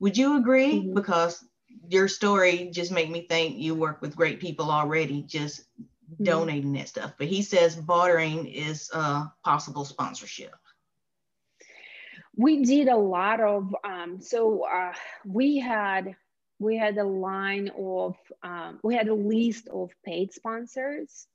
Would 0.00 0.16
you 0.16 0.38
agree? 0.38 0.76
Mm-hmm. 0.76 0.94
Because 0.94 1.44
your 1.90 2.08
story 2.08 2.70
just 2.72 2.90
made 2.90 3.10
me 3.10 3.26
think 3.28 3.58
you 3.58 3.74
work 3.74 4.00
with 4.00 4.16
great 4.16 4.40
people 4.40 4.70
already. 4.70 5.22
Just. 5.22 5.62
Donating 6.22 6.72
that 6.74 6.88
stuff. 6.88 7.14
But 7.18 7.28
he 7.28 7.42
says 7.42 7.76
bartering 7.76 8.46
is 8.46 8.90
a 8.92 9.32
possible 9.44 9.84
sponsorship. 9.84 10.54
We 12.36 12.64
did 12.64 12.88
a 12.88 12.96
lot 12.96 13.40
of 13.40 13.74
um, 13.84 14.20
so 14.20 14.64
uh, 14.64 14.92
we 15.24 15.58
had 15.58 16.14
we 16.58 16.76
had 16.76 16.98
a 16.98 17.04
line 17.04 17.70
of 17.78 18.16
um, 18.42 18.80
we 18.82 18.94
had 18.94 19.08
a 19.08 19.14
list 19.14 19.68
of 19.68 19.90
paid 20.04 20.32
sponsors 20.32 21.26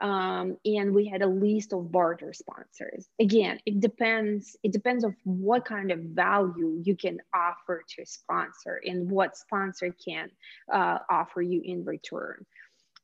um, 0.00 0.58
and 0.64 0.94
we 0.94 1.06
had 1.06 1.22
a 1.22 1.26
list 1.26 1.72
of 1.72 1.90
barter 1.90 2.32
sponsors 2.32 3.08
again 3.20 3.58
it 3.64 3.80
depends 3.80 4.56
it 4.62 4.72
depends 4.72 5.04
of 5.04 5.14
what 5.24 5.64
kind 5.64 5.90
of 5.90 5.98
value 6.00 6.80
you 6.84 6.94
can 6.94 7.18
offer 7.34 7.82
to 7.88 8.02
a 8.02 8.06
sponsor 8.06 8.80
and 8.84 9.10
what 9.10 9.36
sponsor 9.36 9.94
can 10.04 10.30
uh, 10.72 10.98
offer 11.10 11.40
you 11.40 11.62
in 11.64 11.84
return 11.84 12.44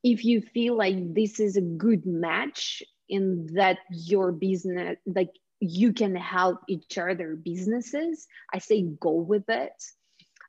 if 0.02 0.24
you 0.24 0.40
feel 0.40 0.76
like 0.76 1.14
this 1.14 1.38
is 1.38 1.56
a 1.56 1.60
good 1.60 2.06
match 2.06 2.82
in 3.08 3.48
that 3.54 3.78
your 3.90 4.32
business 4.32 4.96
like 5.06 5.30
you 5.60 5.92
can 5.92 6.14
help 6.16 6.60
each 6.68 6.98
other 6.98 7.36
businesses 7.36 8.26
i 8.52 8.58
say 8.58 8.82
go 9.00 9.12
with 9.12 9.48
it. 9.48 9.72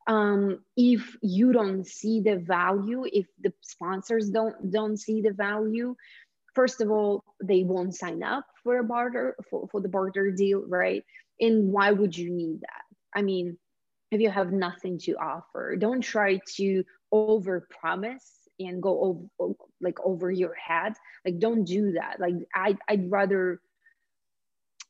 Um, 0.05 0.59
if 0.75 1.15
you 1.21 1.53
don't 1.53 1.87
see 1.87 2.19
the 2.19 2.35
value 2.35 3.05
if 3.05 3.25
the 3.41 3.53
sponsors 3.61 4.29
don't 4.29 4.69
don't 4.69 4.97
see 4.97 5.21
the 5.21 5.31
value 5.31 5.95
first 6.53 6.81
of 6.81 6.91
all 6.91 7.23
they 7.41 7.63
won't 7.63 7.95
sign 7.95 8.21
up 8.21 8.45
for 8.63 8.79
a 8.79 8.83
barter 8.83 9.35
for, 9.49 9.67
for 9.71 9.79
the 9.79 9.87
barter 9.87 10.29
deal 10.31 10.63
right? 10.67 11.03
And 11.39 11.71
why 11.71 11.91
would 11.91 12.17
you 12.17 12.31
need 12.31 12.61
that? 12.61 12.83
I 13.15 13.21
mean 13.21 13.57
if 14.11 14.19
you 14.19 14.29
have 14.29 14.51
nothing 14.51 14.99
to 14.99 15.13
offer 15.13 15.77
don't 15.77 16.01
try 16.01 16.39
to 16.57 16.83
over 17.11 17.65
promise 17.79 18.42
and 18.59 18.81
go 18.81 19.29
over 19.39 19.53
like 19.81 19.99
over 20.03 20.31
your 20.31 20.53
head 20.55 20.93
like 21.25 21.39
don't 21.39 21.65
do 21.65 21.93
that. 21.93 22.19
Like 22.19 22.35
I, 22.53 22.77
i'd 22.89 23.09
rather 23.11 23.61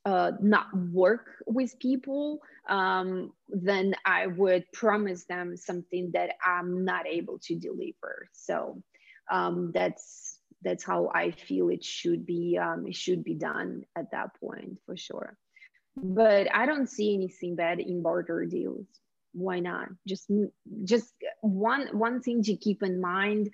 uh, 0.05 0.31
not 0.41 0.67
work 0.91 1.29
with 1.47 1.79
people 1.79 2.39
um, 2.69 3.31
then 3.47 3.95
i 4.05 4.27
would 4.27 4.69
promise 4.73 5.23
them 5.25 5.55
something 5.55 6.11
that 6.13 6.31
i'm 6.45 6.83
not 6.83 7.07
able 7.07 7.39
to 7.39 7.55
deliver. 7.55 8.27
So 8.33 8.81
um, 9.31 9.71
that's 9.73 10.39
that's 10.63 10.83
how 10.83 11.09
i 11.13 11.31
feel 11.31 11.69
it 11.69 11.83
should 11.83 12.25
be 12.25 12.57
um, 12.61 12.85
it 12.87 12.95
should 12.95 13.23
be 13.23 13.33
done 13.33 13.83
at 13.95 14.11
that 14.11 14.29
point 14.39 14.77
for 14.85 14.97
sure. 14.97 15.37
But 15.95 16.53
i 16.53 16.65
don't 16.65 16.89
see 16.89 17.13
anything 17.13 17.55
bad 17.55 17.79
in 17.79 18.01
barter 18.01 18.45
deals 18.45 18.87
why 19.33 19.59
not? 19.59 19.89
Just 20.07 20.31
just 20.83 21.13
one 21.41 21.87
one 21.91 22.21
thing 22.21 22.43
to 22.43 22.55
keep 22.55 22.83
in 22.83 23.01
mind 23.01 23.49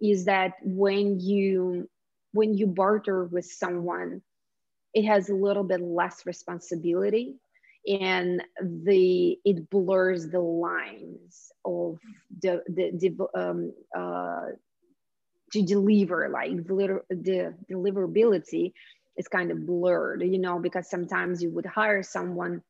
is 0.00 0.24
that 0.24 0.54
when 0.62 1.20
you 1.20 1.88
when 2.32 2.54
you 2.54 2.66
barter 2.66 3.24
with 3.24 3.44
someone 3.44 4.22
it 4.94 5.04
has 5.04 5.28
a 5.28 5.34
little 5.34 5.62
bit 5.62 5.80
less 5.80 6.26
responsibility 6.26 7.36
and 7.88 8.42
the 8.60 9.38
it 9.44 9.70
blurs 9.70 10.28
the 10.28 10.40
lines 10.40 11.52
of 11.64 11.98
the 12.42 12.62
the, 12.68 12.90
the 12.98 13.40
um, 13.40 13.72
uh, 13.96 14.46
to 15.52 15.62
deliver 15.62 16.28
like 16.28 16.56
the, 16.66 17.00
the 17.10 17.54
deliverability 17.70 18.72
is 19.16 19.28
kind 19.28 19.50
of 19.50 19.66
blurred 19.66 20.22
you 20.22 20.38
know 20.38 20.58
because 20.58 20.88
sometimes 20.88 21.42
you 21.42 21.50
would 21.50 21.66
hire 21.66 22.02
someone 22.02 22.62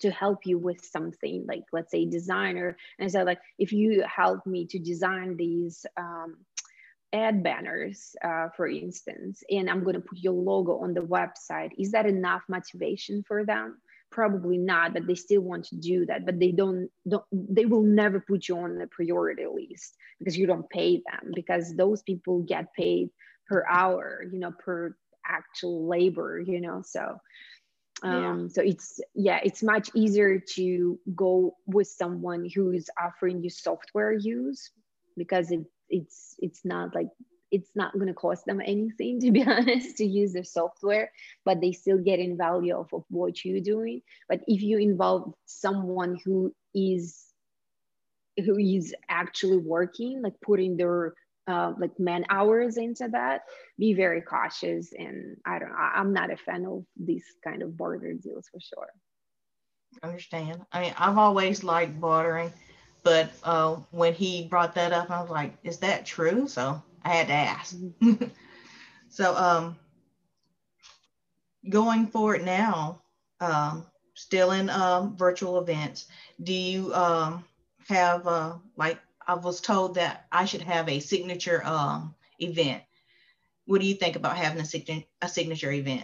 to 0.00 0.10
help 0.10 0.40
you 0.44 0.58
with 0.58 0.84
something 0.84 1.44
like 1.48 1.64
let's 1.72 1.90
say 1.90 2.04
designer. 2.06 2.76
And 2.98 3.10
so 3.10 3.22
like 3.22 3.40
if 3.58 3.72
you 3.72 4.04
help 4.06 4.46
me 4.46 4.66
to 4.66 4.78
design 4.78 5.36
these 5.36 5.84
um, 5.96 6.36
ad 7.12 7.42
banners 7.42 8.14
uh, 8.24 8.48
for 8.56 8.68
instance 8.68 9.42
and 9.50 9.68
i'm 9.68 9.82
going 9.82 9.94
to 9.94 10.00
put 10.00 10.18
your 10.18 10.32
logo 10.32 10.78
on 10.78 10.94
the 10.94 11.00
website 11.00 11.70
is 11.76 11.90
that 11.92 12.06
enough 12.06 12.42
motivation 12.48 13.22
for 13.26 13.44
them? 13.44 13.78
Probably 14.10 14.58
not 14.58 14.92
but 14.92 15.06
they 15.06 15.14
still 15.14 15.40
want 15.40 15.64
to 15.66 15.76
do 15.76 16.06
that 16.06 16.26
but 16.26 16.38
they 16.38 16.52
don't, 16.52 16.88
don't 17.08 17.24
they 17.32 17.64
will 17.64 17.82
never 17.82 18.20
put 18.20 18.48
you 18.48 18.58
on 18.58 18.78
the 18.78 18.86
priority 18.88 19.44
list 19.46 19.96
because 20.18 20.36
you 20.36 20.46
don't 20.46 20.68
pay 20.68 20.96
them 20.96 21.32
because 21.34 21.74
those 21.76 22.02
people 22.02 22.40
get 22.40 22.72
paid 22.74 23.10
per 23.48 23.64
hour 23.68 24.24
you 24.32 24.38
know 24.38 24.52
per 24.52 24.96
actual 25.26 25.86
labor 25.88 26.40
you 26.40 26.60
know 26.60 26.82
so 26.84 27.20
um, 28.02 28.42
yeah. 28.42 28.48
so 28.48 28.62
it's 28.62 29.00
yeah 29.14 29.40
it's 29.42 29.62
much 29.62 29.90
easier 29.94 30.38
to 30.38 30.98
go 31.14 31.54
with 31.66 31.88
someone 31.88 32.48
who's 32.54 32.88
offering 33.02 33.42
you 33.42 33.50
software 33.50 34.12
use 34.12 34.70
because 35.16 35.50
it, 35.50 35.60
it's 35.88 36.34
it's 36.38 36.64
not 36.64 36.94
like 36.94 37.08
it's 37.50 37.70
not 37.74 37.92
going 37.94 38.06
to 38.06 38.14
cost 38.14 38.46
them 38.46 38.60
anything 38.60 39.20
to 39.20 39.30
be 39.30 39.42
honest 39.42 39.96
to 39.96 40.04
use 40.04 40.32
their 40.32 40.44
software 40.44 41.10
but 41.44 41.60
they 41.60 41.72
still 41.72 41.98
get 41.98 42.18
in 42.18 42.36
value 42.36 42.76
of 42.76 42.88
what 43.08 43.44
you're 43.44 43.60
doing 43.60 44.00
but 44.28 44.40
if 44.46 44.62
you 44.62 44.78
involve 44.78 45.34
someone 45.46 46.18
who 46.24 46.54
is 46.74 47.26
who 48.44 48.56
is 48.58 48.94
actually 49.08 49.58
working 49.58 50.22
like 50.22 50.40
putting 50.40 50.76
their 50.76 51.14
uh, 51.50 51.74
like 51.78 51.98
man 51.98 52.24
hours 52.30 52.76
into 52.76 53.08
that 53.08 53.42
be 53.78 53.92
very 53.92 54.20
cautious 54.20 54.92
and 54.96 55.36
i 55.44 55.58
don't 55.58 55.72
i'm 55.72 56.12
not 56.12 56.30
a 56.30 56.36
fan 56.36 56.64
of 56.64 56.84
these 56.96 57.24
kind 57.42 57.62
of 57.62 57.76
barter 57.76 58.12
deals 58.12 58.46
for 58.50 58.60
sure. 58.60 58.88
Understand. 60.02 60.64
I 60.72 60.80
mean 60.82 60.94
i've 60.96 61.18
always 61.18 61.64
liked 61.64 62.00
bartering 62.00 62.52
but 63.02 63.32
uh, 63.42 63.76
when 63.90 64.14
he 64.14 64.46
brought 64.46 64.74
that 64.76 64.92
up 64.92 65.10
i 65.10 65.20
was 65.20 65.30
like 65.30 65.54
is 65.64 65.78
that 65.78 66.06
true? 66.06 66.46
So 66.46 66.80
i 67.04 67.08
had 67.08 67.26
to 67.26 67.34
ask. 67.34 67.76
Mm-hmm. 67.76 68.24
so 69.08 69.34
um, 69.34 69.76
going 71.68 72.06
forward 72.06 72.44
now 72.44 73.02
um, 73.40 73.84
still 74.14 74.52
in 74.52 74.70
um, 74.70 75.16
virtual 75.16 75.58
events 75.58 76.06
do 76.42 76.52
you 76.52 76.94
um, 76.94 77.44
have 77.88 78.26
uh, 78.26 78.54
like 78.76 78.98
I 79.30 79.34
was 79.34 79.60
told 79.60 79.94
that 79.94 80.26
I 80.32 80.44
should 80.44 80.62
have 80.62 80.88
a 80.88 80.98
signature 80.98 81.64
um, 81.64 82.16
event. 82.40 82.82
What 83.64 83.80
do 83.80 83.86
you 83.86 83.94
think 83.94 84.16
about 84.16 84.36
having 84.36 84.60
a, 84.60 84.64
sign- 84.64 85.04
a 85.22 85.28
signature 85.28 85.70
event? 85.70 86.02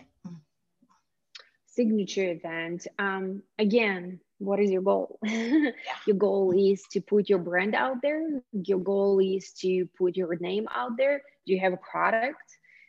Signature 1.66 2.30
event. 2.30 2.86
Um, 3.00 3.42
again, 3.58 4.20
what 4.38 4.60
is 4.60 4.70
your 4.70 4.82
goal? 4.82 5.18
yeah. 5.24 5.72
Your 6.06 6.16
goal 6.16 6.54
is 6.56 6.84
to 6.92 7.00
put 7.00 7.28
your 7.28 7.40
brand 7.40 7.74
out 7.74 7.96
there. 8.00 8.22
Your 8.52 8.78
goal 8.78 9.18
is 9.18 9.50
to 9.62 9.86
put 9.98 10.16
your 10.16 10.36
name 10.36 10.68
out 10.72 10.92
there. 10.96 11.20
Do 11.46 11.52
you 11.52 11.58
have 11.58 11.72
a 11.72 11.78
product? 11.78 12.44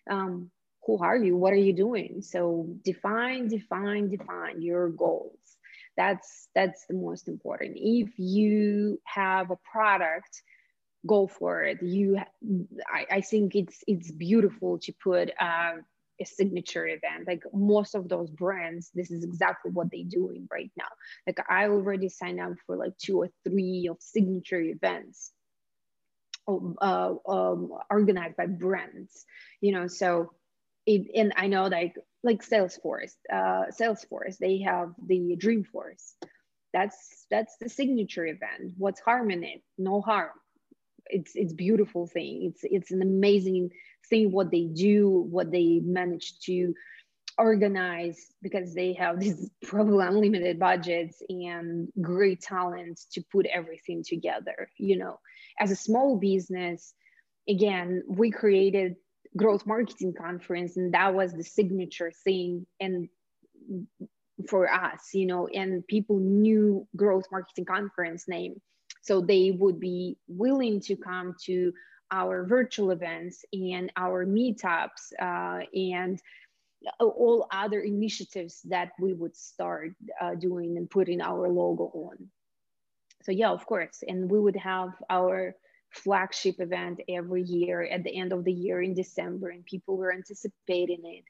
Um, 0.08 0.52
who 0.86 1.00
are 1.00 1.18
you? 1.18 1.36
What 1.36 1.54
are 1.54 1.64
you 1.68 1.74
doing? 1.74 2.22
So 2.22 2.68
define, 2.86 3.48
define, 3.48 4.10
define 4.10 4.62
your 4.62 4.90
goals 4.90 5.37
that's 5.98 6.48
that's 6.56 6.86
the 6.86 6.94
most 6.94 7.28
important 7.28 7.76
if 7.76 8.10
you 8.18 9.00
have 9.04 9.52
a 9.52 9.58
product 9.72 10.44
go 11.06 11.28
for 11.28 11.64
it 11.64 11.82
you 11.82 12.18
i, 12.88 13.06
I 13.12 13.22
think 13.22 13.56
it's 13.56 13.84
it's 13.88 14.12
beautiful 14.12 14.80
to 14.80 14.94
put 15.04 15.32
uh, 15.40 15.74
a 16.20 16.26
signature 16.26 16.88
event. 16.88 17.28
Like 17.28 17.44
most 17.54 17.96
of 17.96 18.10
those 18.10 18.30
brands, 18.30 18.90
this 18.94 19.12
is 19.12 19.24
exactly 19.24 19.72
what 19.72 19.90
they're 19.92 20.04
doing 20.08 20.48
right 20.52 20.72
now. 20.78 20.88
Like 21.26 21.40
I 21.50 21.68
already 21.68 22.10
signed 22.10 22.40
up 22.40 22.54
for 22.66 22.76
like 22.76 22.98
two 22.98 23.22
or 23.22 23.30
three 23.48 23.88
of 23.90 23.98
signature 24.00 24.60
events 24.60 25.32
uh, 26.48 27.14
um, 27.28 27.72
organized 27.90 28.38
by 28.38 28.46
brands, 28.46 29.26
you 29.62 29.74
know, 29.74 29.88
so 29.88 30.32
it, 30.88 31.12
and 31.14 31.34
I 31.36 31.48
know 31.48 31.68
like 31.68 31.96
like 32.24 32.44
Salesforce, 32.44 33.14
uh, 33.32 33.66
Salesforce, 33.70 34.38
they 34.40 34.60
have 34.60 34.94
the 35.06 35.38
Dreamforce. 35.38 36.14
That's 36.74 37.26
that's 37.30 37.58
the 37.60 37.70
signature 37.70 38.26
event. 38.26 38.74
What's 38.78 39.02
harm 39.02 39.30
in 39.30 39.44
it? 39.44 39.62
No 39.78 40.02
harm. 40.02 40.32
It's 41.08 41.34
it's 41.36 41.54
beautiful 41.54 42.08
thing. 42.08 42.52
It's 42.52 42.62
it's 42.64 42.92
an 42.92 43.02
amazing 43.02 43.70
thing 44.10 44.32
what 44.32 44.50
they 44.50 44.64
do, 44.64 45.28
what 45.30 45.52
they 45.52 45.82
manage 45.84 46.40
to 46.46 46.74
organize 47.38 48.32
because 48.42 48.74
they 48.74 48.94
have 48.94 49.20
these 49.20 49.50
probably 49.64 50.06
unlimited 50.06 50.58
budgets 50.58 51.22
and 51.30 51.90
great 52.02 52.42
talent 52.42 53.00
to 53.12 53.22
put 53.30 53.46
everything 53.48 54.04
together. 54.08 54.70
You 54.78 54.98
know, 54.98 55.20
as 55.60 55.72
a 55.72 55.76
small 55.76 56.18
business, 56.18 56.94
again, 57.48 58.04
we 58.08 58.32
created 58.32 58.96
growth 59.36 59.66
marketing 59.66 60.14
conference 60.14 60.78
and 60.78 60.94
that 60.94 61.14
was 61.14 61.34
the 61.34 61.44
signature 61.44 62.12
thing 62.24 62.66
and 62.80 63.10
for 64.48 64.72
us 64.72 65.10
you 65.14 65.26
know 65.26 65.48
and 65.48 65.86
people 65.88 66.20
knew 66.20 66.88
growth 66.96 67.26
marketing 67.32 67.66
conference 67.66 68.28
name. 68.28 68.62
So 69.02 69.22
they 69.22 69.52
would 69.52 69.80
be 69.80 70.18
willing 70.28 70.82
to 70.82 70.96
come 70.96 71.36
to 71.46 71.72
our 72.12 72.46
virtual 72.46 72.92
events 72.92 73.44
and 73.54 73.92
our 73.96 74.26
meetups 74.26 75.14
uh, 75.22 75.66
and 75.74 76.20
all 77.00 77.48
other 77.52 77.82
initiatives 77.82 78.62
that 78.66 78.92
we 79.00 79.14
would 79.14 79.36
start 79.36 79.94
uh, 80.22 80.36
doing 80.36 80.78
and 80.78 80.90
putting 80.90 81.22
our 81.22 81.50
logo 81.50 81.92
on. 81.94 82.30
So 83.24 83.32
yeah 83.32 83.50
of 83.50 83.66
course 83.66 84.04
and 84.08 84.30
we 84.30 84.40
would 84.40 84.56
have 84.56 84.90
our 85.10 85.56
flagship 85.92 86.60
event 86.60 87.02
every 87.10 87.44
year 87.44 87.84
at 87.84 88.04
the 88.04 88.16
end 88.16 88.34
of 88.34 88.44
the 88.44 88.54
year 88.54 88.82
in 88.82 88.94
December, 88.94 89.50
and 89.50 89.66
people 89.66 89.98
were 89.98 90.14
anticipating 90.14 91.02
it. 91.04 91.24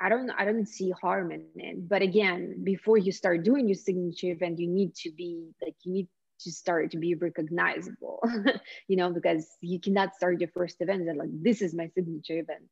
I 0.00 0.08
don't 0.08 0.30
I 0.30 0.44
don't 0.44 0.66
see 0.66 0.90
harm 0.90 1.32
in 1.32 1.44
it. 1.56 1.88
But 1.88 2.02
again, 2.02 2.62
before 2.62 2.98
you 2.98 3.12
start 3.12 3.42
doing 3.44 3.68
your 3.68 3.76
signature 3.76 4.28
event, 4.28 4.58
you 4.58 4.68
need 4.68 4.94
to 4.96 5.10
be 5.10 5.50
like 5.62 5.74
you 5.82 5.92
need 5.92 6.08
to 6.40 6.52
start 6.52 6.92
to 6.92 6.98
be 6.98 7.14
recognizable, 7.14 8.22
you 8.88 8.96
know, 8.96 9.10
because 9.10 9.48
you 9.60 9.80
cannot 9.80 10.14
start 10.14 10.40
your 10.40 10.50
first 10.50 10.76
event 10.80 11.08
and 11.08 11.18
like 11.18 11.30
this 11.32 11.62
is 11.62 11.74
my 11.74 11.88
signature 11.94 12.38
event. 12.38 12.62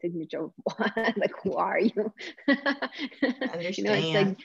Signature 0.00 0.48
like 1.16 1.32
who 1.42 1.54
are 1.54 1.78
you? 1.78 2.12
you 2.48 3.84
know, 3.84 3.92
it's 3.92 4.14
like 4.14 4.36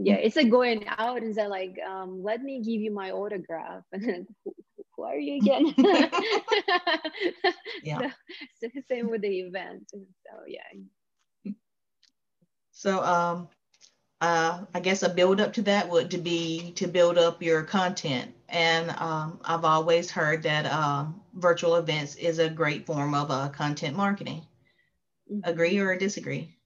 yeah, 0.00 0.14
it's 0.14 0.36
like 0.36 0.50
going 0.50 0.86
out 0.86 1.22
and 1.22 1.34
say 1.34 1.46
like, 1.48 1.76
um, 1.88 2.22
let 2.22 2.42
me 2.42 2.60
give 2.60 2.80
you 2.80 2.92
my 2.92 3.10
autograph. 3.10 3.82
And 3.92 4.28
who, 4.44 4.54
who 4.98 5.04
are 5.04 5.16
you 5.16 5.36
again? 5.36 5.74
yeah. 7.82 8.10
So, 8.60 8.68
so 8.74 8.80
same 8.88 9.08
with 9.08 9.22
the 9.22 9.40
event. 9.40 9.90
So 9.90 10.04
yeah. 10.46 11.52
So 12.72 13.02
um 13.02 13.48
uh, 14.20 14.64
I 14.74 14.80
guess 14.80 15.04
a 15.04 15.08
build 15.08 15.40
up 15.40 15.52
to 15.52 15.62
that 15.62 15.88
would 15.88 16.10
to 16.10 16.18
be 16.18 16.72
to 16.72 16.88
build 16.88 17.18
up 17.18 17.40
your 17.40 17.62
content. 17.62 18.34
And 18.48 18.90
um, 18.90 19.38
I've 19.44 19.64
always 19.64 20.10
heard 20.10 20.42
that 20.42 20.66
uh, 20.66 21.06
virtual 21.34 21.76
events 21.76 22.16
is 22.16 22.40
a 22.40 22.50
great 22.50 22.84
form 22.84 23.14
of 23.14 23.30
uh, 23.30 23.50
content 23.50 23.96
marketing. 23.96 24.44
Mm-hmm. 25.30 25.48
Agree 25.48 25.78
or 25.78 25.96
disagree? 25.96 26.56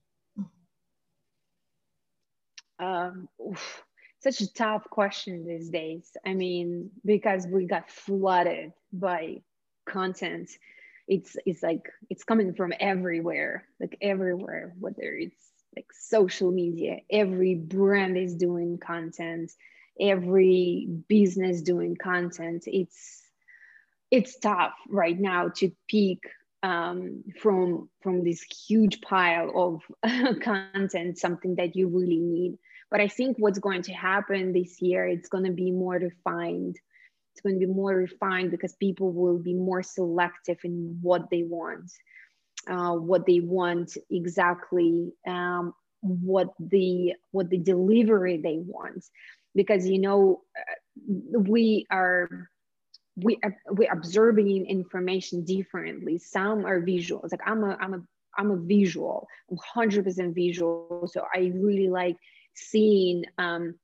Um, 2.79 3.29
oof, 3.39 3.82
such 4.23 4.41
a 4.41 4.53
tough 4.53 4.89
question 4.89 5.45
these 5.45 5.69
days. 5.69 6.15
I 6.25 6.33
mean, 6.33 6.91
because 7.05 7.45
we 7.45 7.65
got 7.65 7.89
flooded 7.89 8.73
by 8.91 9.41
content. 9.85 10.49
It's 11.07 11.35
it's 11.45 11.61
like 11.61 11.89
it's 12.09 12.23
coming 12.23 12.53
from 12.53 12.73
everywhere, 12.79 13.65
like 13.79 13.97
everywhere, 14.01 14.73
whether 14.79 15.01
it's 15.01 15.51
like 15.75 15.87
social 15.91 16.51
media, 16.51 16.99
every 17.09 17.55
brand 17.55 18.17
is 18.17 18.35
doing 18.35 18.77
content, 18.77 19.51
every 19.99 20.87
business 21.09 21.61
doing 21.61 21.97
content. 22.01 22.63
It's 22.67 23.21
it's 24.11 24.39
tough 24.39 24.73
right 24.87 25.19
now 25.19 25.49
to 25.57 25.71
pick 25.89 26.19
um, 26.61 27.23
from 27.41 27.89
from 28.01 28.23
this 28.23 28.43
huge 28.43 29.01
pile 29.01 29.81
of 30.03 30.39
content 30.41 31.17
something 31.17 31.55
that 31.55 31.75
you 31.75 31.89
really 31.89 32.19
need 32.19 32.57
but 32.93 33.01
i 33.01 33.09
think 33.09 33.35
what's 33.37 33.59
going 33.59 33.81
to 33.81 33.91
happen 33.91 34.53
this 34.53 34.81
year 34.81 35.05
it's 35.05 35.27
going 35.27 35.43
to 35.43 35.51
be 35.51 35.71
more 35.71 35.95
refined. 35.95 36.77
It's 37.33 37.41
going 37.41 37.59
to 37.59 37.65
be 37.65 37.73
more 37.73 37.95
refined 37.95 38.51
because 38.51 38.75
people 38.75 39.11
will 39.11 39.39
be 39.39 39.55
more 39.55 39.81
selective 39.81 40.59
in 40.63 40.99
what 41.01 41.31
they 41.31 41.41
want 41.41 41.91
uh, 42.67 42.93
what 42.93 43.25
they 43.25 43.39
want 43.39 43.97
exactly 44.09 45.13
um, 45.27 45.73
what 46.01 46.49
the 46.59 47.13
what 47.31 47.49
the 47.49 47.57
delivery 47.57 48.37
they 48.37 48.57
want. 48.59 49.05
Because 49.55 49.87
you 49.87 49.99
know 49.99 50.41
uh, 50.57 51.39
we 51.39 51.85
are 51.91 52.49
we 53.15 53.39
we 53.71 53.87
observing 53.87 54.65
information 54.67 55.43
differently. 55.43 56.17
Some 56.17 56.65
are 56.65 56.81
visuals. 56.81 57.31
Like 57.31 57.41
i'm 57.45 57.63
a 57.63 57.77
i'm 57.79 57.93
a 57.93 58.01
i'm 58.37 58.51
a 58.51 58.57
visual. 58.57 59.27
I'm 59.51 59.57
100% 59.75 60.33
visual. 60.33 61.09
So 61.11 61.25
i 61.33 61.51
really 61.53 61.89
like 61.89 62.17
seeing 62.55 63.23
um 63.37 63.75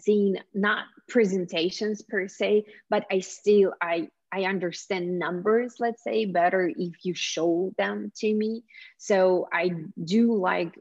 seeing 0.00 0.36
not 0.52 0.86
presentations 1.08 2.02
per 2.02 2.28
se 2.28 2.64
but 2.90 3.06
i 3.10 3.20
still 3.20 3.72
i 3.80 4.08
i 4.32 4.44
understand 4.44 5.18
numbers 5.18 5.76
let's 5.78 6.02
say 6.02 6.24
better 6.24 6.70
if 6.76 6.92
you 7.04 7.14
show 7.14 7.72
them 7.78 8.10
to 8.16 8.32
me 8.32 8.64
so 8.98 9.48
i 9.52 9.70
do 10.04 10.34
like 10.34 10.78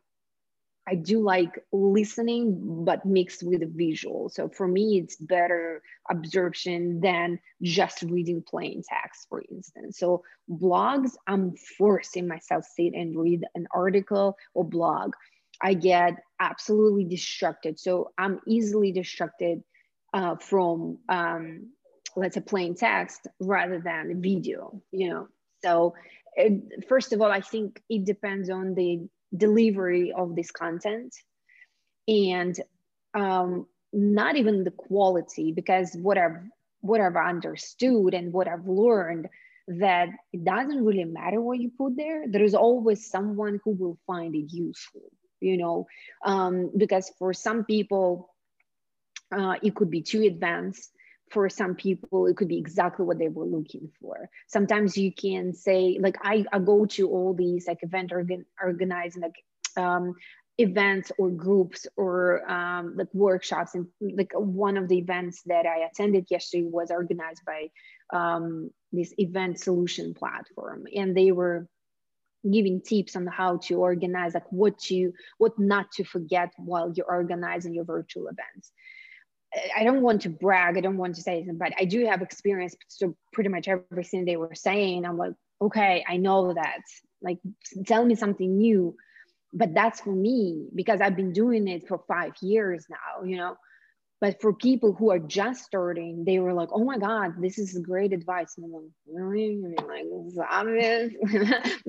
I 0.88 0.96
do 0.96 1.22
like 1.22 1.64
listening, 1.72 2.84
but 2.84 3.06
mixed 3.06 3.42
with 3.42 3.62
the 3.62 3.68
visual. 3.68 4.30
So 4.30 4.50
for 4.50 4.68
me, 4.68 5.00
it's 5.00 5.16
better 5.16 5.82
absorption 6.10 7.00
than 7.00 7.40
just 7.62 8.02
reading 8.04 8.44
plain 8.46 8.84
text, 8.88 9.28
for 9.30 9.44
instance. 9.50 9.98
So 9.98 10.24
blogs, 10.50 11.12
I'm 11.26 11.56
forcing 11.78 12.28
myself 12.28 12.66
to 12.66 12.70
sit 12.76 12.94
and 12.94 13.18
read 13.18 13.46
an 13.56 13.68
article 13.74 14.36
or 14.54 14.66
blog. 14.66 15.14
I 15.64 15.74
get 15.74 16.22
absolutely 16.40 17.06
distracted. 17.06 17.80
So 17.80 18.12
I'm 18.18 18.40
easily 18.46 18.92
distracted 18.92 19.64
uh, 20.14 20.36
from, 20.36 21.00
um, 21.08 21.72
let's 22.16 22.36
say, 22.36 22.42
plain 22.42 22.76
text 22.76 23.28
rather 23.40 23.80
than 23.80 24.22
video. 24.22 24.82
You 24.92 25.10
know, 25.10 25.28
so 25.64 25.96
it, 26.36 26.86
first 26.90 27.14
of 27.14 27.22
all, 27.22 27.32
I 27.32 27.42
think 27.42 27.82
it 27.90 28.06
depends 28.06 28.50
on 28.50 28.76
the 28.76 29.08
delivery 29.36 30.12
of 30.12 30.36
this 30.36 30.52
content 30.52 31.16
and 32.08 32.60
um, 33.14 33.66
not 33.94 34.36
even 34.36 34.64
the 34.64 34.72
quality 34.72 35.52
because 35.52 35.96
what 35.96 36.18
I've 36.18 36.38
what 36.82 37.00
I've 37.00 37.16
understood 37.16 38.14
and 38.14 38.34
what 38.34 38.50
I've 38.50 38.68
learned 38.68 39.30
that 39.68 40.10
it 40.34 40.44
doesn't 40.44 40.84
really 40.84 41.06
matter 41.06 41.40
what 41.40 41.60
you 41.60 41.72
put 41.78 41.96
there. 41.96 42.26
There 42.28 42.44
is 42.44 42.54
always 42.54 43.10
someone 43.10 43.62
who 43.64 43.72
will 43.72 43.98
find 44.06 44.36
it 44.36 44.52
useful, 44.52 45.10
you 45.44 45.58
know, 45.58 45.88
um, 46.26 46.72
because 46.76 47.12
for 47.20 47.34
some 47.34 47.66
people 47.66 48.34
uh, 49.32 49.56
it 49.62 49.76
could 49.76 49.90
be 49.90 50.02
too 50.02 50.24
advanced. 50.24 50.92
For 51.32 51.50
some 51.50 51.76
people 51.76 52.28
it 52.28 52.38
could 52.38 52.48
be 52.48 52.60
exactly 52.60 53.06
what 53.06 53.18
they 53.18 53.30
were 53.30 53.46
looking 53.46 53.90
for. 54.00 54.30
Sometimes 54.48 54.96
you 54.98 55.12
can 55.12 55.54
say 55.54 55.98
like 56.00 56.18
i, 56.22 56.46
I 56.52 56.60
go 56.60 56.86
to 56.86 57.10
all 57.10 57.34
these 57.34 57.68
like 57.68 57.80
event 57.82 58.12
organ, 58.12 58.46
organizing 58.62 59.24
like 59.24 59.44
um, 59.76 60.14
events 60.60 61.12
or 61.18 61.32
groups 61.32 61.88
or 61.98 62.50
um, 62.50 62.94
like 62.96 63.12
workshops. 63.14 63.74
And 63.74 63.88
like 64.00 64.32
one 64.36 64.78
of 64.78 64.88
the 64.88 65.00
events 65.00 65.42
that 65.48 65.66
i 65.66 65.86
attended 65.86 66.28
yesterday 66.30 66.68
was 66.70 66.92
organized 66.92 67.42
by 67.46 67.70
um, 68.12 68.70
this 68.92 69.12
event 69.18 69.60
solution 69.60 70.14
platform. 70.14 70.86
And 70.96 71.18
they 71.18 71.32
were 71.32 71.68
giving 72.52 72.82
tips 72.82 73.16
on 73.16 73.26
how 73.28 73.58
to 73.58 73.76
organize 73.76 74.34
like 74.34 74.52
what 74.52 74.78
to 74.78 75.14
what 75.38 75.58
not 75.58 75.92
to 75.92 76.04
forget 76.04 76.52
while 76.58 76.92
you're 76.96 77.06
organizing 77.06 77.74
your 77.74 77.86
virtual 77.86 78.28
events 78.28 78.72
I 79.76 79.84
don't 79.84 80.02
want 80.02 80.22
to 80.24 80.30
brag. 80.30 80.78
I 80.78 80.82
don't 80.82 80.98
want 80.98 81.16
to 81.16 81.22
say 81.22 81.38
anything, 81.38 81.58
but 81.58 81.74
I 81.80 81.86
do 81.86 82.06
have 82.06 82.22
experience. 82.22 82.76
So 82.88 83.16
pretty 83.32 83.50
much 83.50 83.68
everything 83.68 84.26
they 84.26 84.38
were 84.38 84.56
saying, 84.56 85.06
I'm 85.06 85.18
like, 85.18 85.34
okay, 85.62 86.04
I 86.08 86.18
know 86.18 86.54
that. 86.54 86.82
Like, 87.22 87.38
tell 87.86 88.04
me 88.06 88.16
something 88.16 88.58
new. 88.58 88.96
But 89.54 89.74
that's 89.76 90.02
for 90.02 90.12
me 90.12 90.68
because 90.74 91.00
I've 91.00 91.16
been 91.16 91.34
doing 91.34 91.68
it 91.68 91.88
for 91.88 92.02
five 92.08 92.34
years 92.42 92.88
now, 92.90 93.24
you 93.26 93.38
know. 93.38 93.56
But 94.24 94.40
for 94.40 94.54
people 94.54 94.94
who 94.94 95.12
are 95.12 95.20
just 95.20 95.66
starting, 95.66 96.24
they 96.24 96.40
were 96.40 96.54
like, 96.54 96.70
"Oh 96.72 96.86
my 96.86 96.98
God, 96.98 97.42
this 97.42 97.60
is 97.60 97.78
great 97.80 98.14
advice." 98.14 98.54
And 98.56 98.64
I'm 98.64 98.72
like, 98.72 98.92
"Really?" 99.06 99.62
I 99.62 100.00
mean, 100.00 100.32
like, 100.34 100.48
obvious. 100.50 101.12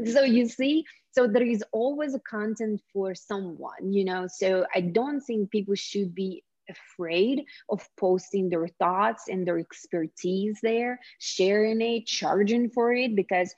so 0.12 0.24
you 0.24 0.48
see, 0.48 0.84
so 1.12 1.28
there 1.28 1.46
is 1.46 1.62
always 1.70 2.12
a 2.12 2.18
content 2.18 2.82
for 2.92 3.14
someone, 3.14 3.92
you 3.92 4.04
know. 4.04 4.26
So 4.26 4.66
I 4.74 4.80
don't 4.80 5.20
think 5.20 5.52
people 5.52 5.76
should 5.76 6.12
be 6.12 6.42
afraid 6.68 7.44
of 7.68 7.88
posting 7.96 8.48
their 8.48 8.66
thoughts 8.80 9.28
and 9.28 9.46
their 9.46 9.60
expertise 9.60 10.58
there, 10.60 10.98
sharing 11.20 11.80
it, 11.82 12.06
charging 12.06 12.68
for 12.68 12.92
it, 12.92 13.14
because 13.14 13.54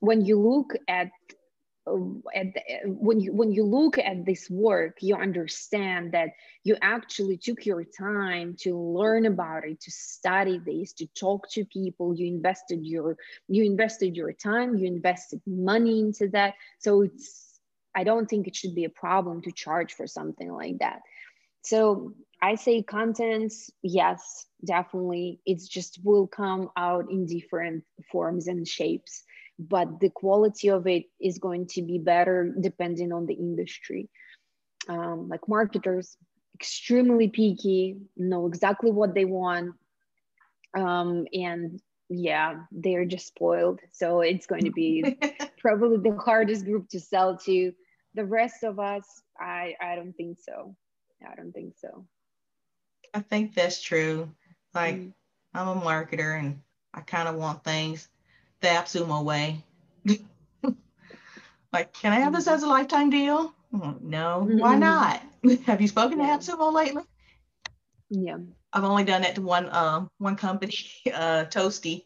when 0.00 0.26
you 0.26 0.38
look 0.38 0.74
at 0.88 1.08
at 2.34 2.54
the, 2.54 2.60
when 2.86 3.20
you 3.20 3.32
when 3.32 3.50
you 3.52 3.64
look 3.64 3.98
at 3.98 4.24
this 4.24 4.48
work 4.50 4.98
you 5.00 5.14
understand 5.14 6.12
that 6.12 6.30
you 6.64 6.76
actually 6.82 7.36
took 7.36 7.64
your 7.64 7.84
time 7.84 8.56
to 8.58 8.78
learn 8.78 9.26
about 9.26 9.64
it 9.64 9.80
to 9.80 9.90
study 9.90 10.58
this 10.58 10.92
to 10.92 11.06
talk 11.08 11.48
to 11.50 11.64
people. 11.64 12.14
You 12.14 12.26
invested 12.26 12.84
your 12.84 13.16
you 13.48 13.64
invested 13.64 14.16
your 14.16 14.32
time 14.32 14.76
you 14.76 14.86
invested 14.86 15.40
money 15.46 16.00
into 16.00 16.28
that. 16.28 16.54
So 16.78 17.02
it's 17.02 17.60
i 17.94 18.04
don't 18.04 18.28
think 18.28 18.46
it 18.46 18.56
should 18.56 18.74
be 18.74 18.84
a 18.84 18.90
problem 18.90 19.42
to 19.42 19.52
charge 19.52 19.94
for 19.94 20.06
something 20.06 20.52
like 20.52 20.78
that. 20.78 21.00
So 21.62 22.14
i 22.42 22.54
say 22.54 22.82
contents 22.82 23.70
yes 23.82 24.46
definitely. 24.64 25.40
It's 25.46 25.68
just 25.68 26.00
will 26.04 26.26
come 26.26 26.70
out 26.76 27.10
in 27.10 27.26
different 27.26 27.84
forms 28.10 28.46
and 28.46 28.66
shapes 28.66 29.24
but 29.68 30.00
the 30.00 30.08
quality 30.08 30.68
of 30.68 30.86
it 30.86 31.04
is 31.20 31.38
going 31.38 31.66
to 31.66 31.82
be 31.82 31.98
better 31.98 32.54
depending 32.58 33.12
on 33.12 33.26
the 33.26 33.34
industry. 33.34 34.08
Um, 34.88 35.28
like 35.28 35.46
marketers, 35.48 36.16
extremely 36.54 37.28
picky, 37.28 37.98
know 38.16 38.46
exactly 38.46 38.90
what 38.90 39.14
they 39.14 39.26
want. 39.26 39.74
Um, 40.74 41.26
and 41.34 41.78
yeah, 42.08 42.60
they're 42.72 43.04
just 43.04 43.26
spoiled. 43.26 43.80
So 43.92 44.20
it's 44.22 44.46
going 44.46 44.64
to 44.64 44.72
be 44.72 45.18
probably 45.58 45.98
the 45.98 46.16
hardest 46.16 46.64
group 46.64 46.88
to 46.90 47.00
sell 47.00 47.36
to. 47.44 47.72
The 48.14 48.24
rest 48.24 48.64
of 48.64 48.78
us, 48.78 49.04
I, 49.38 49.74
I 49.80 49.94
don't 49.94 50.14
think 50.14 50.38
so. 50.40 50.74
I 51.22 51.34
don't 51.34 51.52
think 51.52 51.74
so. 51.78 52.06
I 53.12 53.20
think 53.20 53.54
that's 53.54 53.82
true. 53.82 54.30
Like, 54.74 54.96
mm. 54.96 55.12
I'm 55.52 55.68
a 55.68 55.80
marketer 55.80 56.38
and 56.38 56.60
I 56.94 57.02
kind 57.02 57.28
of 57.28 57.34
want 57.34 57.62
things 57.62 58.08
the 58.60 58.68
AppSumo 58.68 59.24
way. 59.24 59.64
like, 61.72 61.92
can 61.92 62.12
I 62.12 62.20
have 62.20 62.34
this 62.34 62.48
as 62.48 62.62
a 62.62 62.68
lifetime 62.68 63.10
deal? 63.10 63.54
No, 63.72 64.46
why 64.48 64.72
mm-hmm. 64.72 64.80
not? 64.80 65.22
have 65.66 65.80
you 65.80 65.88
spoken 65.88 66.18
to 66.18 66.24
AppSumo 66.24 66.72
lately? 66.72 67.02
Yeah. 68.10 68.38
I've 68.72 68.84
only 68.84 69.04
done 69.04 69.22
that 69.22 69.36
to 69.36 69.42
one 69.42 69.68
um 69.74 70.10
one 70.18 70.36
company, 70.36 70.74
uh 71.14 71.44
Toasty, 71.44 72.04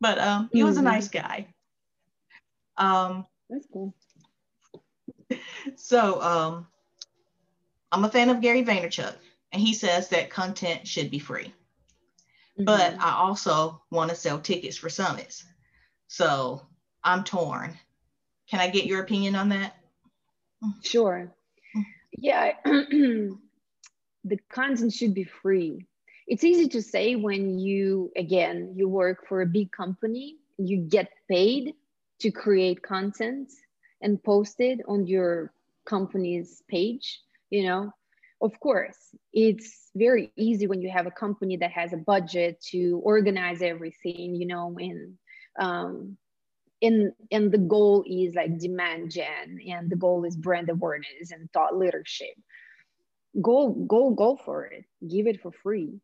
but 0.00 0.18
um 0.18 0.50
he 0.52 0.62
was 0.62 0.76
a 0.76 0.80
mm-hmm. 0.80 0.88
nice 0.88 1.08
guy. 1.08 1.46
Um 2.76 3.26
that's 3.48 3.66
cool. 3.72 3.94
So 5.76 6.20
um 6.22 6.66
I'm 7.92 8.04
a 8.04 8.10
fan 8.10 8.30
of 8.30 8.40
Gary 8.40 8.64
Vaynerchuk, 8.64 9.14
and 9.52 9.62
he 9.62 9.74
says 9.74 10.08
that 10.08 10.30
content 10.30 10.88
should 10.88 11.10
be 11.10 11.18
free. 11.18 11.54
Mm-hmm. 12.58 12.64
But 12.64 12.96
I 12.98 13.12
also 13.12 13.82
want 13.90 14.10
to 14.10 14.16
sell 14.16 14.38
tickets 14.38 14.76
for 14.76 14.88
summits. 14.88 15.44
So 16.08 16.62
I'm 17.02 17.24
torn. 17.24 17.78
Can 18.48 18.60
I 18.60 18.68
get 18.68 18.86
your 18.86 19.02
opinion 19.02 19.34
on 19.36 19.48
that? 19.50 19.74
Sure. 20.82 21.32
Yeah, 22.16 22.52
the 22.64 23.38
content 24.50 24.92
should 24.92 25.14
be 25.14 25.24
free. 25.24 25.86
It's 26.26 26.44
easy 26.44 26.68
to 26.68 26.82
say 26.82 27.16
when 27.16 27.58
you, 27.58 28.10
again, 28.16 28.74
you 28.76 28.88
work 28.88 29.26
for 29.28 29.42
a 29.42 29.46
big 29.46 29.72
company, 29.72 30.36
you 30.56 30.78
get 30.78 31.10
paid 31.28 31.74
to 32.20 32.30
create 32.30 32.82
content 32.82 33.50
and 34.00 34.22
post 34.22 34.60
it 34.60 34.80
on 34.86 35.06
your 35.06 35.52
company's 35.84 36.62
page, 36.68 37.20
you 37.50 37.64
know, 37.64 37.92
of 38.44 38.58
course 38.60 38.96
it's 39.32 39.90
very 39.94 40.30
easy 40.36 40.66
when 40.66 40.82
you 40.82 40.90
have 40.90 41.06
a 41.06 41.10
company 41.10 41.56
that 41.56 41.70
has 41.70 41.92
a 41.92 41.96
budget 41.96 42.60
to 42.60 43.00
organize 43.02 43.62
everything 43.62 44.34
you 44.34 44.46
know 44.46 44.76
and 44.78 45.14
um, 45.58 46.16
and 46.82 47.12
and 47.30 47.50
the 47.50 47.58
goal 47.58 48.04
is 48.06 48.34
like 48.34 48.58
demand 48.58 49.10
gen 49.10 49.58
and 49.68 49.90
the 49.90 49.96
goal 49.96 50.24
is 50.24 50.36
brand 50.36 50.68
awareness 50.68 51.30
and 51.30 51.50
thought 51.52 51.76
leadership. 51.76 52.34
Go 53.40 53.70
go 53.70 54.10
go 54.10 54.36
for 54.44 54.66
it. 54.66 54.84
Give 55.08 55.26
it 55.26 55.40
for 55.40 55.52
free 55.52 56.00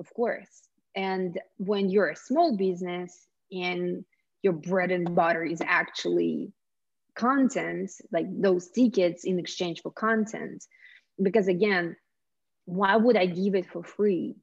of 0.00 0.12
course. 0.14 0.62
And 0.96 1.40
when 1.56 1.90
you're 1.90 2.10
a 2.10 2.16
small 2.16 2.56
business 2.56 3.26
and 3.50 4.04
your 4.42 4.52
bread 4.52 4.90
and 4.90 5.14
butter 5.14 5.44
is 5.44 5.60
actually 5.64 6.52
content 7.16 7.90
like 8.12 8.26
those 8.30 8.68
tickets 8.70 9.24
in 9.24 9.38
exchange 9.38 9.80
for 9.82 9.92
content 9.92 10.64
because 11.22 11.46
again 11.46 11.94
why 12.64 12.96
would 12.96 13.16
i 13.16 13.24
give 13.24 13.54
it 13.54 13.64
for 13.66 13.84
free 13.84 14.34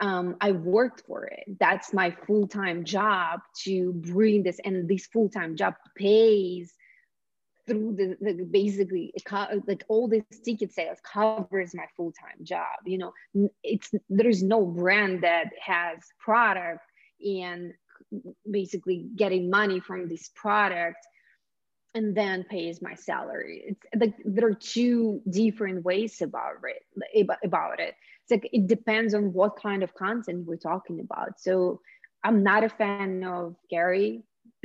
um, 0.00 0.36
i 0.40 0.52
worked 0.52 1.02
for 1.06 1.24
it 1.24 1.44
that's 1.58 1.92
my 1.92 2.10
full-time 2.26 2.84
job 2.84 3.40
to 3.56 3.92
bring 3.94 4.42
this 4.42 4.58
and 4.64 4.88
this 4.88 5.06
full-time 5.06 5.56
job 5.56 5.74
pays 5.96 6.72
through 7.66 7.96
the, 7.96 8.16
the 8.20 8.44
basically 8.44 9.12
like 9.66 9.84
all 9.88 10.06
this 10.08 10.22
ticket 10.44 10.72
sales 10.72 10.98
covers 11.02 11.74
my 11.74 11.86
full-time 11.96 12.38
job 12.42 12.76
you 12.84 12.98
know 12.98 13.12
it's 13.62 13.90
there's 14.08 14.42
no 14.42 14.64
brand 14.64 15.22
that 15.22 15.50
has 15.60 15.98
product 16.20 16.82
and 17.20 17.72
basically 18.50 19.06
getting 19.16 19.50
money 19.50 19.80
from 19.80 20.08
this 20.08 20.30
product 20.34 20.98
and 21.96 22.14
then 22.14 22.44
pays 22.44 22.82
my 22.82 22.94
salary. 22.94 23.64
It's 23.68 23.80
like 23.96 24.14
there 24.24 24.48
are 24.48 24.54
two 24.54 25.22
different 25.28 25.82
ways 25.82 26.20
about 26.20 26.56
it. 26.62 27.26
About 27.42 27.80
it, 27.80 27.94
it's 28.28 28.30
like 28.30 28.50
it 28.52 28.66
depends 28.66 29.14
on 29.14 29.32
what 29.32 29.60
kind 29.60 29.82
of 29.82 29.94
content 29.94 30.46
we're 30.46 30.56
talking 30.56 31.00
about. 31.00 31.40
So 31.40 31.80
I'm 32.24 32.42
not 32.42 32.64
a 32.64 32.68
fan 32.68 33.22
of 33.24 33.54
Gary. 33.70 34.22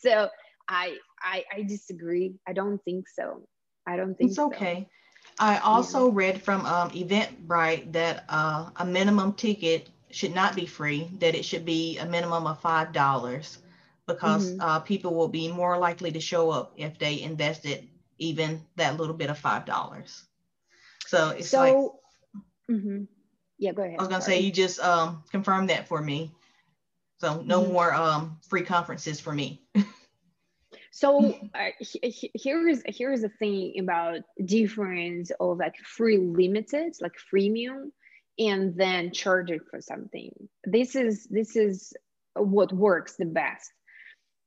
so 0.00 0.28
I, 0.68 0.96
I 1.22 1.44
I 1.52 1.62
disagree. 1.62 2.34
I 2.46 2.52
don't 2.52 2.82
think 2.84 3.08
so. 3.08 3.42
I 3.86 3.96
don't 3.96 4.16
think 4.16 4.30
it's 4.30 4.38
okay. 4.38 4.86
So. 4.86 5.34
I 5.38 5.58
also 5.58 6.06
yeah. 6.06 6.12
read 6.14 6.42
from 6.42 6.66
um, 6.66 6.90
Eventbrite 6.90 7.92
that 7.92 8.24
uh, 8.28 8.70
a 8.76 8.84
minimum 8.84 9.32
ticket 9.34 9.88
should 10.10 10.34
not 10.34 10.54
be 10.54 10.66
free. 10.66 11.08
That 11.20 11.34
it 11.34 11.44
should 11.44 11.64
be 11.64 11.98
a 11.98 12.06
minimum 12.06 12.46
of 12.46 12.60
five 12.60 12.92
dollars 12.92 13.58
because 14.06 14.50
mm-hmm. 14.50 14.60
uh, 14.60 14.80
people 14.80 15.14
will 15.14 15.28
be 15.28 15.50
more 15.50 15.78
likely 15.78 16.12
to 16.12 16.20
show 16.20 16.50
up 16.50 16.74
if 16.76 16.98
they 16.98 17.22
invested 17.22 17.88
even 18.18 18.60
that 18.76 18.98
little 18.98 19.14
bit 19.14 19.30
of 19.30 19.38
five 19.38 19.64
dollars. 19.64 20.24
So 21.06 21.30
it's 21.30 21.48
so, 21.48 21.58
like, 21.58 21.90
mm-hmm. 22.70 23.04
yeah, 23.58 23.72
go 23.72 23.82
ahead. 23.82 23.96
I 23.98 24.02
was 24.02 24.08
gonna 24.08 24.22
Sorry. 24.22 24.36
say 24.36 24.40
you 24.42 24.52
just 24.52 24.80
um, 24.80 25.22
confirmed 25.30 25.70
that 25.70 25.88
for 25.88 26.00
me. 26.00 26.32
So 27.18 27.42
no 27.42 27.62
mm-hmm. 27.62 27.72
more 27.72 27.94
um, 27.94 28.38
free 28.48 28.62
conferences 28.62 29.20
for 29.20 29.32
me. 29.32 29.62
so 30.90 31.34
uh, 31.54 31.68
here 31.80 32.68
is 32.68 32.82
here 32.86 33.12
is 33.12 33.22
the 33.22 33.28
thing 33.28 33.74
about 33.80 34.20
difference 34.44 35.30
of 35.40 35.58
like 35.58 35.76
free 35.78 36.18
limited, 36.18 36.94
like 37.00 37.14
freemium, 37.32 37.90
and 38.38 38.76
then 38.76 39.12
charge 39.12 39.50
it 39.50 39.62
for 39.70 39.80
something. 39.80 40.32
This 40.64 40.94
is 40.94 41.26
this 41.30 41.56
is 41.56 41.92
what 42.34 42.72
works 42.72 43.16
the 43.16 43.26
best 43.26 43.70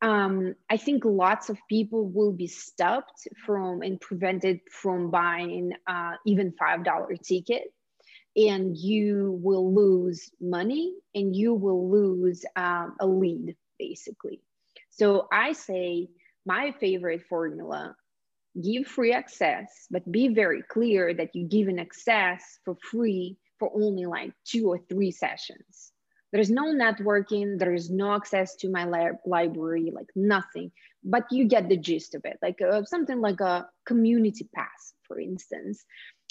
um, 0.04 0.56
I 0.70 0.76
think 0.76 1.06
lots 1.06 1.50
of 1.50 1.58
people 1.70 2.06
will 2.06 2.34
be 2.34 2.48
stopped 2.48 3.26
from 3.46 3.82
and 3.82 4.00
prevented 4.00 4.60
from 4.70 5.10
buying 5.10 5.72
uh, 5.88 6.16
even 6.26 6.54
five 6.60 6.84
dollar 6.84 7.16
ticket, 7.16 7.74
and 8.36 8.78
you 8.78 9.40
will 9.44 9.74
lose 9.74 10.32
money 10.42 10.94
and 11.16 11.36
you 11.36 11.54
will 11.54 11.90
lose 11.90 12.46
um, 12.56 12.96
a 13.00 13.08
lead 13.08 13.56
basically. 13.80 14.42
So 14.90 15.28
I 15.32 15.54
say 15.54 16.10
my 16.46 16.72
favorite 16.80 17.24
formula: 17.28 17.96
give 18.62 18.88
free 18.88 19.14
access, 19.14 19.88
but 19.90 20.10
be 20.12 20.30
very 20.30 20.62
clear 20.64 21.14
that 21.14 21.36
you 21.36 21.48
give 21.48 21.68
an 21.68 21.80
access 21.80 22.60
for 22.66 22.76
free 22.92 23.38
for 23.60 23.72
only 23.76 24.06
like 24.06 24.34
two 24.46 24.68
or 24.68 24.80
three 24.90 25.12
sessions 25.12 25.94
there's 26.34 26.50
no 26.50 26.74
networking, 26.74 27.60
there's 27.60 27.92
no 27.92 28.12
access 28.16 28.56
to 28.56 28.70
my 28.70 28.86
li- 28.86 29.18
library, 29.24 29.92
like 29.94 30.10
nothing, 30.16 30.72
but 31.04 31.32
you 31.32 31.46
get 31.46 31.70
the 31.70 31.78
gist 31.78 32.16
of 32.16 32.26
it, 32.26 32.40
like 32.42 32.60
uh, 32.60 32.84
something 32.86 33.22
like 33.22 33.40
a 33.40 33.70
community 33.86 34.50
pass, 34.54 34.96
for 35.04 35.20
instance. 35.20 35.86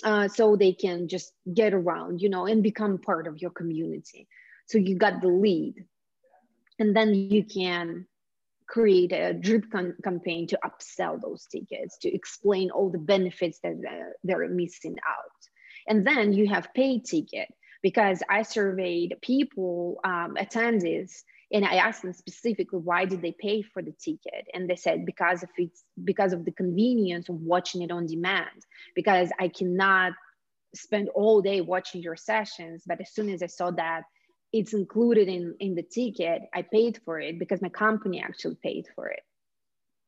Uh, 0.05 0.28
so 0.28 0.57
they 0.57 0.72
can 0.72 1.07
just 1.09 1.32
get 1.55 1.72
around, 1.72 2.20
you 2.20 2.28
know, 2.28 2.46
and 2.46 2.62
become 2.62 2.98
part 2.98 3.26
of 3.26 3.40
your 3.40 3.50
community. 3.50 4.26
So 4.66 4.78
you 4.78 4.96
got 4.96 5.20
the 5.20 5.28
lead. 5.28 5.84
And 6.78 6.96
then 6.96 7.14
you 7.14 7.44
can 7.44 8.07
create 8.66 9.12
a 9.12 9.34
drip 9.34 9.66
campaign 10.03 10.46
to 10.48 10.59
upsell 10.64 11.20
those 11.20 11.46
tickets, 11.46 11.98
to 11.98 12.12
explain 12.12 12.70
all 12.70 12.90
the 12.90 12.98
benefits 12.98 13.59
that 13.62 13.74
uh, 13.74 14.11
they're 14.24 14.48
missing 14.48 14.96
out 15.07 15.30
And 15.86 16.07
then 16.07 16.32
you 16.32 16.48
have 16.48 16.72
paid 16.74 17.05
ticket 17.05 17.48
because 17.82 18.22
I 18.28 18.42
surveyed 18.42 19.16
people, 19.20 20.00
um, 20.05 20.36
attendees, 20.38 21.22
and 21.53 21.64
I 21.64 21.74
asked 21.76 22.03
them 22.03 22.12
specifically 22.12 22.78
why 22.78 23.05
did 23.05 23.20
they 23.22 23.32
pay 23.38 23.62
for 23.62 23.82
the 23.82 23.92
ticket, 23.92 24.46
and 24.55 24.68
they 24.68 24.76
said 24.76 25.05
because 25.07 25.42
of 25.42 25.50
it's 25.57 25.84
because 26.03 26.32
of 26.32 26.44
the 26.44 26.53
convenience 26.53 27.28
of 27.28 27.36
watching 27.36 27.82
it 27.82 27.90
on 27.90 28.07
demand. 28.07 28.66
Because 28.94 29.30
I 29.38 29.48
cannot 29.48 30.12
spend 30.74 31.09
all 31.11 31.42
day 31.42 31.61
watching 31.61 32.03
your 32.03 32.16
sessions, 32.16 32.82
but 32.86 33.00
as 33.00 33.12
soon 33.12 33.28
as 33.28 33.42
I 33.42 33.46
saw 33.46 33.70
that 33.72 34.03
it's 34.53 34.74
included 34.74 35.28
in 35.28 35.55
in 35.61 35.74
the 35.74 35.82
ticket, 35.82 36.42
I 36.55 36.62
paid 36.62 37.00
for 37.05 37.20
it 37.20 37.38
because 37.38 37.62
my 37.62 37.68
company 37.68 38.22
actually 38.22 38.57
paid 38.62 38.86
for 38.94 39.09
it. 39.09 39.20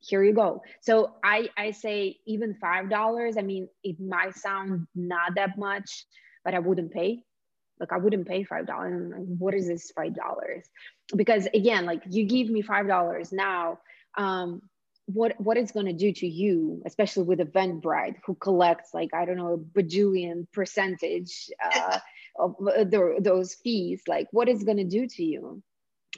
Here 0.01 0.23
you 0.23 0.35
go. 0.35 0.63
So 0.81 1.15
i 1.23 1.49
i 1.57 1.71
say 1.71 2.19
even 2.27 2.55
five 2.55 2.91
dollars 2.91 3.37
i 3.39 3.43
mean 3.43 3.69
it 3.83 4.01
might 4.01 4.35
sound 4.35 4.87
not 4.95 5.35
that 5.37 5.59
much 5.59 6.07
but 6.45 6.55
i 6.55 6.59
wouldn't 6.59 6.93
pay 6.93 7.23
like 7.81 7.93
I 7.93 7.99
wouldn't 7.99 8.29
pay 8.29 8.45
five 8.45 8.67
dollars. 8.67 9.13
Like, 9.13 9.39
what 9.39 9.55
is 9.55 9.67
this 9.67 9.91
five 9.91 10.15
dollars? 10.15 10.65
Because 11.15 11.49
again, 11.55 11.87
like 11.87 12.03
you 12.09 12.25
give 12.25 12.49
me 12.49 12.63
five 12.63 12.87
dollars 12.87 13.33
now, 13.33 13.79
um, 14.17 14.63
what 15.07 15.39
what 15.39 15.57
it's 15.57 15.73
going 15.73 15.87
to 15.87 15.93
do 15.93 16.13
to 16.13 16.27
you, 16.27 16.83
especially 16.87 17.25
with 17.25 17.41
Eventbrite, 17.41 18.17
who 18.25 18.35
collects 18.35 18.95
like 18.95 19.13
I 19.13 19.25
don't 19.25 19.37
know 19.37 19.55
a 19.55 19.59
bajillion 19.59 20.47
percentage 20.53 21.51
uh, 21.63 21.99
of 22.39 22.57
uh, 22.61 22.85
the, 22.85 23.17
those 23.21 23.55
fees. 23.55 24.03
Like, 24.07 24.29
what 24.31 24.49
is 24.49 24.65
going 24.65 24.79
to 24.79 24.85
do 24.85 25.07
to 25.07 25.23
you? 25.25 25.63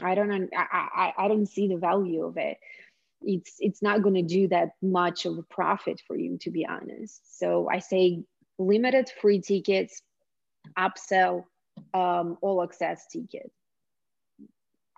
I 0.03 0.15
don't 0.15 0.51
I, 0.55 0.67
I 0.73 1.13
I 1.17 1.29
don't 1.29 1.47
see 1.49 1.69
the 1.69 1.79
value 1.79 2.25
of 2.25 2.37
it. 2.37 2.59
It's 3.23 3.57
it's 3.59 3.83
not 3.83 4.03
going 4.03 4.15
to 4.15 4.23
do 4.23 4.49
that 4.49 4.71
much 4.83 5.25
of 5.25 5.39
a 5.39 5.43
profit 5.43 6.03
for 6.07 6.17
you, 6.17 6.39
to 6.43 6.51
be 6.51 6.67
honest. 6.67 7.39
So 7.39 7.69
I 7.71 7.79
say 7.79 8.25
limited 8.59 9.11
free 9.21 9.41
tickets 9.41 10.03
upsell 10.79 11.45
um, 11.95 12.39
all 12.41 12.63
access 12.63 13.07
ticket. 13.07 13.51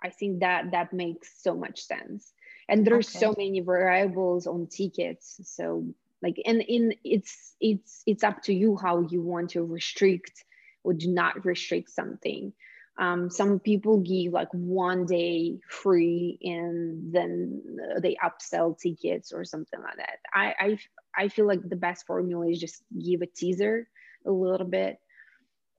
I 0.03 0.09
think 0.09 0.39
that 0.39 0.71
that 0.71 0.93
makes 0.93 1.29
so 1.41 1.55
much 1.55 1.81
sense. 1.81 2.31
And 2.69 2.85
there's 2.85 3.09
okay. 3.09 3.19
so 3.19 3.35
many 3.37 3.59
variables 3.59 4.47
on 4.47 4.67
tickets. 4.67 5.39
So 5.43 5.85
like 6.21 6.37
and 6.45 6.61
in 6.61 6.93
it's 7.03 7.55
it's 7.59 8.03
it's 8.05 8.23
up 8.23 8.43
to 8.43 8.53
you 8.53 8.77
how 8.77 9.07
you 9.09 9.21
want 9.21 9.51
to 9.51 9.63
restrict 9.63 10.43
or 10.83 10.93
do 10.93 11.09
not 11.09 11.45
restrict 11.45 11.89
something. 11.89 12.53
Um, 12.97 13.29
some 13.29 13.59
people 13.59 13.99
give 14.01 14.33
like 14.33 14.49
one 14.51 15.05
day 15.05 15.59
free 15.69 16.37
and 16.41 17.13
then 17.13 17.61
they 18.01 18.17
upsell 18.21 18.77
tickets 18.77 19.31
or 19.31 19.45
something 19.45 19.79
like 19.81 19.97
that. 19.97 20.19
I, 20.33 20.53
I 20.59 20.79
I 21.17 21.27
feel 21.29 21.47
like 21.47 21.67
the 21.67 21.77
best 21.77 22.05
formula 22.05 22.49
is 22.49 22.59
just 22.59 22.83
give 22.97 23.21
a 23.21 23.25
teaser 23.25 23.87
a 24.25 24.31
little 24.31 24.67
bit 24.67 24.99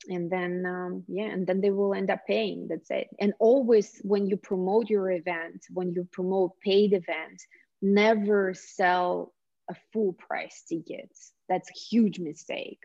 and 0.09 0.30
then 0.30 0.64
um, 0.66 1.05
yeah 1.09 1.26
and 1.26 1.46
then 1.46 1.61
they 1.61 1.70
will 1.70 1.94
end 1.94 2.11
up 2.11 2.26
paying 2.26 2.66
that's 2.68 2.90
it. 2.90 3.09
And 3.18 3.34
always 3.38 4.01
when 4.03 4.26
you 4.26 4.36
promote 4.36 4.88
your 4.88 5.11
event 5.11 5.64
when 5.70 5.92
you 5.92 6.09
promote 6.11 6.59
paid 6.61 6.92
events 6.92 7.46
never 7.82 8.55
sell 8.55 9.32
a 9.68 9.74
full 9.92 10.12
price 10.14 10.64
tickets 10.68 11.32
that's 11.51 11.68
a 11.68 11.74
huge 11.90 12.20
mistake. 12.20 12.78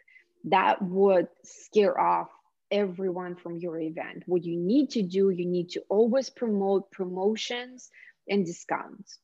That 0.45 0.81
would 0.81 1.27
scare 1.43 1.97
off 1.99 2.29
everyone 2.71 3.35
from 3.35 3.59
your 3.59 3.79
event. 3.79 4.23
What 4.25 4.43
you 4.43 4.59
need 4.59 4.89
to 4.91 5.03
do 5.03 5.29
you 5.29 5.45
need 5.45 5.69
to 5.69 5.83
always 5.87 6.29
promote 6.29 6.91
promotions 6.91 7.89
and 8.27 8.45
discounts 8.45 9.19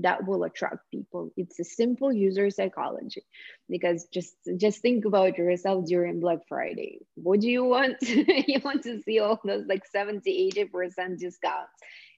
that 0.00 0.26
will 0.26 0.44
attract 0.44 0.90
people. 0.90 1.30
It's 1.36 1.58
a 1.58 1.64
simple 1.64 2.12
user 2.12 2.50
psychology. 2.50 3.24
Because 3.68 4.06
just 4.12 4.34
just 4.56 4.80
think 4.80 5.04
about 5.04 5.38
yourself 5.38 5.86
during 5.86 6.20
black 6.20 6.40
friday. 6.48 7.00
What 7.14 7.40
do 7.40 7.50
you 7.50 7.64
want? 7.64 7.96
You 8.02 8.60
want 8.64 8.82
to 8.84 9.00
see 9.02 9.18
all 9.18 9.40
those 9.44 9.66
like 9.66 9.86
70 9.86 10.30
80 10.30 10.64
percent 10.66 11.18
discounts. 11.18 11.72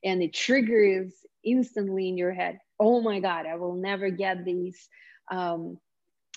And 0.04 0.22
it 0.22 0.34
triggers 0.34 1.12
instantly 1.44 2.08
in 2.08 2.18
your 2.18 2.32
head. 2.32 2.58
Oh 2.78 3.00
my 3.00 3.20
god 3.20 3.46
i 3.46 3.56
will 3.56 3.74
never 3.76 4.10
get 4.10 4.44
these 4.44 4.88
um 5.30 5.78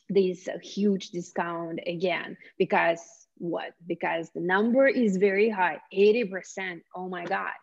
this 0.10 0.48
huge 0.64 1.10
discount 1.10 1.80
again. 1.86 2.38
Because 2.58 3.02
what? 3.40 3.74
Because 3.86 4.30
the 4.34 4.42
number 4.42 4.88
is 4.88 5.18
very 5.18 5.50
high 5.50 5.80
80% 5.94 6.82
oh 6.96 7.10
my 7.10 7.26
god 7.26 7.54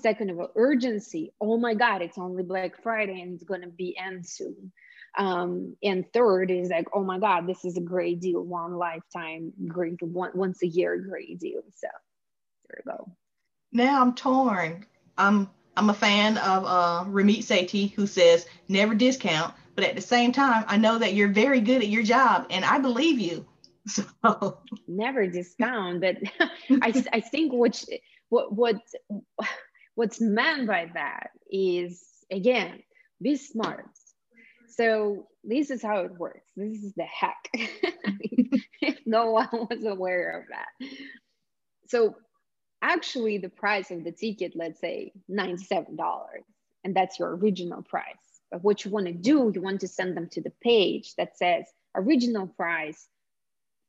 second 0.00 0.30
of 0.30 0.38
all 0.38 0.50
urgency. 0.54 1.32
Oh 1.40 1.58
my 1.58 1.74
god 1.74 2.02
it's 2.02 2.18
only 2.18 2.42
black 2.42 2.82
friday 2.82 3.20
and 3.20 3.34
it's 3.34 3.44
going 3.44 3.62
to 3.62 3.68
be 3.68 3.96
end 3.98 4.26
soon. 4.26 4.72
Um, 5.16 5.76
and 5.82 6.04
third 6.12 6.50
is 6.50 6.68
like 6.68 6.88
oh 6.94 7.02
my 7.02 7.18
god 7.18 7.46
this 7.46 7.64
is 7.64 7.76
a 7.76 7.80
great 7.80 8.20
deal 8.20 8.42
one 8.42 8.74
lifetime 8.74 9.52
great 9.66 10.00
one, 10.02 10.30
once 10.34 10.62
a 10.62 10.66
year 10.66 10.96
great 10.98 11.38
deal. 11.38 11.62
So 11.74 11.88
there 12.68 12.82
we 12.84 12.92
go. 12.92 13.12
Now 13.72 14.00
i'm 14.02 14.14
torn. 14.14 14.86
I'm 15.16 15.50
i'm 15.76 15.90
a 15.90 15.94
fan 15.94 16.38
of 16.38 16.64
uh 16.64 17.04
ramit 17.08 17.38
sethi 17.38 17.92
who 17.92 18.06
says 18.06 18.46
never 18.68 18.94
discount 18.94 19.54
but 19.74 19.84
at 19.84 19.94
the 19.94 20.02
same 20.02 20.32
time 20.32 20.64
i 20.66 20.76
know 20.76 20.98
that 20.98 21.14
you're 21.14 21.28
very 21.28 21.60
good 21.60 21.82
at 21.82 21.88
your 21.88 22.02
job 22.02 22.46
and 22.50 22.64
i 22.64 22.78
believe 22.78 23.18
you. 23.18 23.46
So 23.88 24.58
never 24.86 25.26
discount 25.26 26.02
but 26.02 26.16
i 26.82 27.04
i 27.12 27.20
think 27.20 27.54
what 27.54 27.82
what 28.28 28.52
what 28.52 28.76
what's 29.98 30.20
meant 30.20 30.68
by 30.68 30.88
that 30.94 31.30
is 31.50 32.04
again 32.30 32.80
be 33.20 33.34
smart. 33.34 33.84
So 34.68 35.26
this 35.42 35.70
is 35.70 35.82
how 35.82 36.02
it 36.02 36.12
works. 36.16 36.46
This 36.56 36.84
is 36.84 36.94
the 36.94 37.04
hack. 37.04 37.50
No 39.04 39.30
one 39.30 39.48
was 39.52 39.84
aware 39.86 40.38
of 40.38 40.44
that. 40.50 40.68
So 41.88 42.14
actually 42.82 43.38
the 43.38 43.48
price 43.48 43.90
of 43.90 44.04
the 44.04 44.12
ticket 44.12 44.52
let's 44.54 44.78
say 44.80 45.12
$97 45.30 45.96
and 46.84 46.94
that's 46.94 47.18
your 47.18 47.34
original 47.34 47.82
price. 47.82 48.04
But 48.52 48.62
what 48.62 48.84
you 48.84 48.90
want 48.92 49.06
to 49.06 49.12
do 49.12 49.50
you 49.52 49.60
want 49.62 49.80
to 49.80 49.88
send 49.88 50.16
them 50.16 50.28
to 50.32 50.42
the 50.42 50.52
page 50.62 51.14
that 51.16 51.38
says 51.38 51.64
original 51.96 52.46
price 52.46 53.08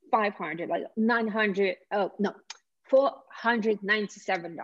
500 0.10 0.70
like 0.70 0.86
900 0.98 1.76
oh 1.92 2.12
no 2.18 2.34
$497 2.92 4.58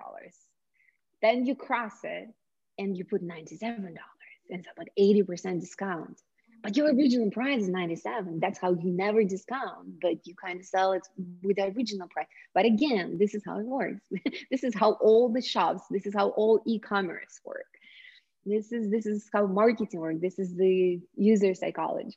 then 1.25 1.45
you 1.45 1.55
cross 1.55 2.03
it 2.03 2.29
and 2.77 2.95
you 2.95 3.03
put 3.03 3.27
$97 3.27 3.61
and 3.63 3.95
it's 4.49 4.67
about 4.75 4.87
80% 4.99 5.59
discount. 5.59 6.21
But 6.61 6.77
your 6.77 6.87
original 6.93 7.29
price 7.29 7.63
is 7.63 7.69
97. 7.69 8.39
That's 8.39 8.59
how 8.59 8.73
you 8.73 8.91
never 8.91 9.23
discount, 9.23 10.01
but 10.01 10.25
you 10.25 10.33
kind 10.35 10.59
of 10.59 10.65
sell 10.65 10.93
it 10.93 11.03
with 11.43 11.57
the 11.57 11.65
original 11.75 12.07
price. 12.07 12.27
But 12.53 12.65
again, 12.65 13.17
this 13.19 13.35
is 13.35 13.43
how 13.45 13.59
it 13.59 13.65
works. 13.65 14.01
this 14.51 14.63
is 14.63 14.73
how 14.73 14.93
all 14.93 15.29
the 15.29 15.41
shops, 15.41 15.83
this 15.91 16.05
is 16.05 16.13
how 16.15 16.29
all 16.29 16.61
e-commerce 16.65 17.39
work. 17.43 17.67
This 18.45 18.71
is 18.71 18.91
this 18.91 19.05
is 19.07 19.27
how 19.33 19.47
marketing 19.47 19.99
works. 19.99 20.21
This 20.21 20.37
is 20.37 20.55
the 20.55 20.99
user 21.15 21.53
psychology. 21.55 22.15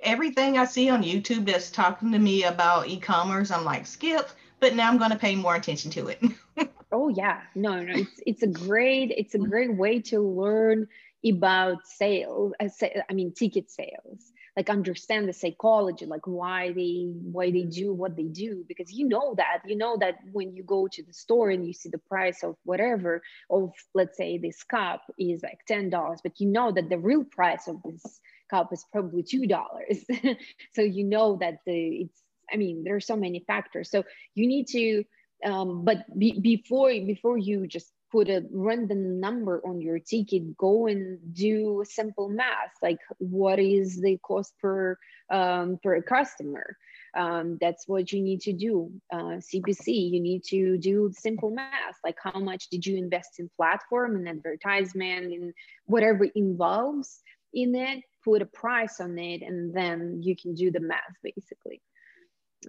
Everything 0.00 0.58
I 0.58 0.64
see 0.64 0.90
on 0.90 1.02
YouTube 1.02 1.46
that's 1.46 1.70
talking 1.70 2.12
to 2.12 2.18
me 2.18 2.44
about 2.44 2.88
e-commerce, 2.88 3.50
I'm 3.50 3.64
like, 3.64 3.86
skip, 3.86 4.28
but 4.60 4.74
now 4.74 4.88
I'm 4.90 4.98
going 4.98 5.10
to 5.10 5.18
pay 5.18 5.36
more 5.36 5.54
attention 5.54 5.90
to 5.92 6.08
it. 6.08 6.22
oh 6.94 7.08
yeah. 7.08 7.40
No 7.54 7.82
no 7.82 7.92
it's 7.94 8.20
it's 8.26 8.42
a 8.42 8.46
great 8.46 9.10
it's 9.10 9.34
a 9.34 9.38
great 9.38 9.76
way 9.76 10.00
to 10.12 10.20
learn 10.20 10.86
about 11.26 11.78
sales 11.86 12.52
uh, 12.60 12.68
i 13.10 13.12
mean 13.12 13.32
ticket 13.32 13.70
sales. 13.70 14.32
Like 14.56 14.70
understand 14.70 15.28
the 15.28 15.32
psychology 15.32 16.06
like 16.06 16.26
why 16.26 16.72
they 16.72 17.10
why 17.36 17.50
they 17.50 17.64
do 17.64 17.92
what 17.92 18.14
they 18.14 18.28
do 18.44 18.64
because 18.68 18.92
you 18.92 19.08
know 19.08 19.34
that 19.36 19.62
you 19.66 19.76
know 19.76 19.96
that 19.98 20.14
when 20.30 20.54
you 20.54 20.62
go 20.62 20.86
to 20.86 21.02
the 21.02 21.12
store 21.12 21.50
and 21.50 21.66
you 21.66 21.72
see 21.72 21.88
the 21.88 21.98
price 21.98 22.44
of 22.44 22.54
whatever 22.64 23.20
of 23.50 23.72
let's 23.94 24.16
say 24.16 24.38
this 24.38 24.62
cup 24.62 25.02
is 25.18 25.42
like 25.42 25.58
$10 25.68 25.90
but 26.22 26.40
you 26.40 26.46
know 26.46 26.70
that 26.70 26.88
the 26.88 26.98
real 26.98 27.24
price 27.24 27.66
of 27.66 27.82
this 27.82 28.20
cup 28.48 28.72
is 28.72 28.86
probably 28.92 29.24
$2 29.24 30.36
so 30.72 30.82
you 30.82 31.02
know 31.02 31.36
that 31.40 31.56
the 31.66 32.02
it's 32.02 32.22
i 32.52 32.56
mean 32.56 32.84
there 32.84 32.94
are 32.94 33.00
so 33.00 33.16
many 33.16 33.40
factors. 33.40 33.90
So 33.90 34.04
you 34.36 34.46
need 34.46 34.68
to 34.68 35.02
um, 35.44 35.84
but 35.84 36.06
be, 36.18 36.38
before 36.38 36.90
before 36.90 37.38
you 37.38 37.66
just 37.66 37.92
put 38.10 38.28
a 38.28 38.44
random 38.52 39.18
number 39.18 39.60
on 39.66 39.80
your 39.80 39.98
ticket 39.98 40.56
go 40.56 40.86
and 40.86 41.18
do 41.32 41.82
simple 41.84 42.28
math 42.28 42.72
like 42.80 42.98
what 43.18 43.58
is 43.58 44.00
the 44.00 44.16
cost 44.18 44.54
per 44.60 44.96
um, 45.30 45.78
per 45.82 46.00
customer? 46.02 46.76
Um, 47.16 47.58
that's 47.60 47.86
what 47.86 48.12
you 48.12 48.20
need 48.20 48.40
to 48.42 48.52
do. 48.52 48.90
Uh, 49.12 49.38
cpc 49.48 49.86
you 49.86 50.20
need 50.20 50.42
to 50.44 50.78
do 50.78 51.10
simple 51.12 51.50
math 51.50 51.98
like 52.04 52.16
how 52.22 52.38
much 52.38 52.68
did 52.70 52.84
you 52.86 52.96
invest 52.96 53.38
in 53.38 53.50
platform 53.56 54.16
and 54.16 54.28
advertisement 54.28 55.32
and 55.32 55.52
whatever 55.86 56.24
involves 56.34 57.20
in 57.52 57.74
it 57.74 58.02
put 58.24 58.42
a 58.42 58.46
price 58.46 59.00
on 59.00 59.18
it 59.18 59.42
and 59.42 59.74
then 59.74 60.20
you 60.22 60.34
can 60.34 60.54
do 60.54 60.70
the 60.70 60.80
math 60.80 61.16
basically 61.22 61.80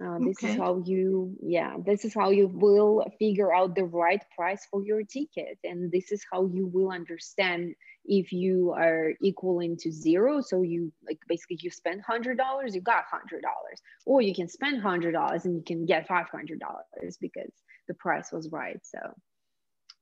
uh, 0.02 0.18
this 0.18 0.36
okay. 0.38 0.52
is 0.52 0.56
how 0.56 0.82
you 0.84 1.36
yeah 1.42 1.74
this 1.84 2.04
is 2.04 2.14
how 2.14 2.30
you 2.30 2.48
will 2.48 3.04
figure 3.18 3.54
out 3.54 3.74
the 3.74 3.84
right 3.84 4.22
price 4.34 4.66
for 4.70 4.84
your 4.84 5.02
ticket 5.02 5.58
and 5.64 5.90
this 5.90 6.12
is 6.12 6.24
how 6.30 6.46
you 6.46 6.66
will 6.66 6.90
understand 6.90 7.74
if 8.08 8.32
you 8.32 8.72
are 8.76 9.14
equaling 9.20 9.76
to 9.78 9.92
zero. 9.92 10.40
So 10.40 10.62
you 10.62 10.92
like 11.06 11.18
basically 11.28 11.58
you 11.60 11.70
spend 11.70 12.02
hundred 12.02 12.38
dollars 12.38 12.74
you 12.74 12.80
got 12.80 13.04
hundred 13.10 13.42
dollars. 13.42 13.80
Or 14.04 14.22
you 14.22 14.34
can 14.34 14.48
spend 14.48 14.80
hundred 14.82 15.12
dollars 15.12 15.44
and 15.44 15.56
you 15.56 15.62
can 15.62 15.84
get 15.84 16.06
five 16.06 16.26
hundred 16.30 16.60
dollars 16.60 17.16
because 17.20 17.50
the 17.88 17.94
price 17.94 18.32
was 18.32 18.50
right 18.50 18.80
so. 18.82 18.98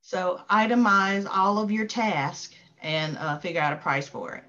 So 0.01 0.40
itemize 0.51 1.26
all 1.30 1.59
of 1.59 1.70
your 1.70 1.86
tasks 1.86 2.55
and 2.82 3.16
uh, 3.16 3.38
figure 3.38 3.61
out 3.61 3.72
a 3.72 3.76
price 3.76 4.07
for 4.07 4.34
it. 4.34 4.45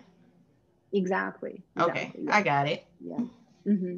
Exactly, 0.91 1.63
exactly 1.75 2.01
okay 2.01 2.11
yeah. 2.17 2.35
i 2.35 2.41
got 2.41 2.67
it. 2.67 2.85
Yeah. 2.99 3.19
Mm-hmm. 3.67 3.97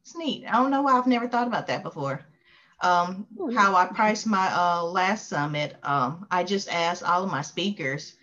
It's 0.00 0.16
neat. 0.16 0.46
I 0.46 0.52
don't 0.52 0.70
know 0.70 0.82
why 0.82 0.98
I've 0.98 1.06
never 1.06 1.28
thought 1.28 1.46
about 1.46 1.66
that 1.68 1.82
before. 1.82 2.24
Um, 2.80 3.26
oh, 3.38 3.54
how 3.54 3.74
I 3.74 3.86
priced 3.86 4.26
my 4.26 4.50
uh, 4.52 4.82
last 4.82 5.28
summit, 5.28 5.76
um, 5.82 6.26
I 6.30 6.44
just 6.44 6.68
asked 6.68 7.02
all 7.02 7.24
of 7.24 7.30
my 7.30 7.42
speakers 7.42 8.16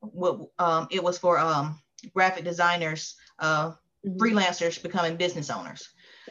what 0.00 0.48
um, 0.58 0.88
it 0.90 1.02
was 1.02 1.18
for 1.18 1.38
um, 1.38 1.80
graphic 2.14 2.44
designers, 2.44 3.16
uh, 3.38 3.70
mm-hmm. 3.70 4.16
freelancers 4.16 4.82
becoming 4.82 5.16
business 5.16 5.50
owners. 5.50 5.88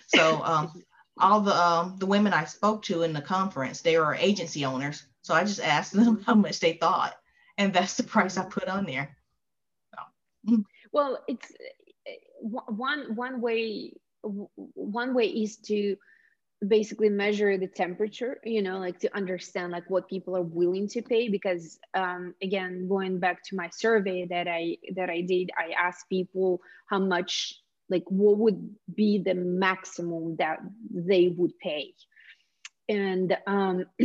So 0.07 0.41
um, 0.43 0.83
all 1.19 1.41
the 1.41 1.55
um, 1.55 1.97
the 1.99 2.05
women 2.05 2.33
I 2.33 2.45
spoke 2.45 2.83
to 2.83 3.03
in 3.03 3.13
the 3.13 3.21
conference, 3.21 3.81
they 3.81 3.97
were 3.97 4.15
agency 4.15 4.65
owners. 4.65 5.05
So 5.21 5.33
I 5.33 5.43
just 5.43 5.61
asked 5.61 5.93
them 5.93 6.23
how 6.25 6.35
much 6.35 6.59
they 6.59 6.73
thought, 6.73 7.15
and 7.57 7.73
that's 7.73 7.97
the 7.97 8.03
price 8.03 8.37
I 8.37 8.45
put 8.45 8.67
on 8.67 8.85
there. 8.85 9.15
So. 10.47 10.63
Well, 10.91 11.19
it's 11.27 11.51
eh, 12.07 12.15
one 12.41 13.15
one 13.15 13.41
way 13.41 13.93
one 14.73 15.13
way 15.13 15.25
is 15.25 15.57
to 15.57 15.95
basically 16.65 17.09
measure 17.09 17.57
the 17.57 17.67
temperature 17.67 18.39
you 18.43 18.61
know 18.61 18.79
like 18.79 18.97
to 18.97 19.13
understand 19.15 19.71
like 19.71 19.87
what 19.89 20.09
people 20.09 20.35
are 20.35 20.41
willing 20.41 20.87
to 20.87 21.01
pay 21.01 21.27
because 21.27 21.77
um, 21.93 22.33
again 22.41 22.87
going 22.87 23.19
back 23.19 23.43
to 23.43 23.55
my 23.55 23.69
survey 23.69 24.25
that 24.25 24.47
i 24.47 24.77
that 24.95 25.09
i 25.09 25.21
did 25.21 25.51
i 25.57 25.73
asked 25.77 26.09
people 26.09 26.61
how 26.89 26.97
much 26.97 27.61
like 27.89 28.03
what 28.07 28.37
would 28.37 28.75
be 28.93 29.19
the 29.19 29.33
maximum 29.33 30.35
that 30.37 30.59
they 30.91 31.33
would 31.35 31.57
pay. 31.59 31.93
And 32.89 33.35
um, 33.47 33.85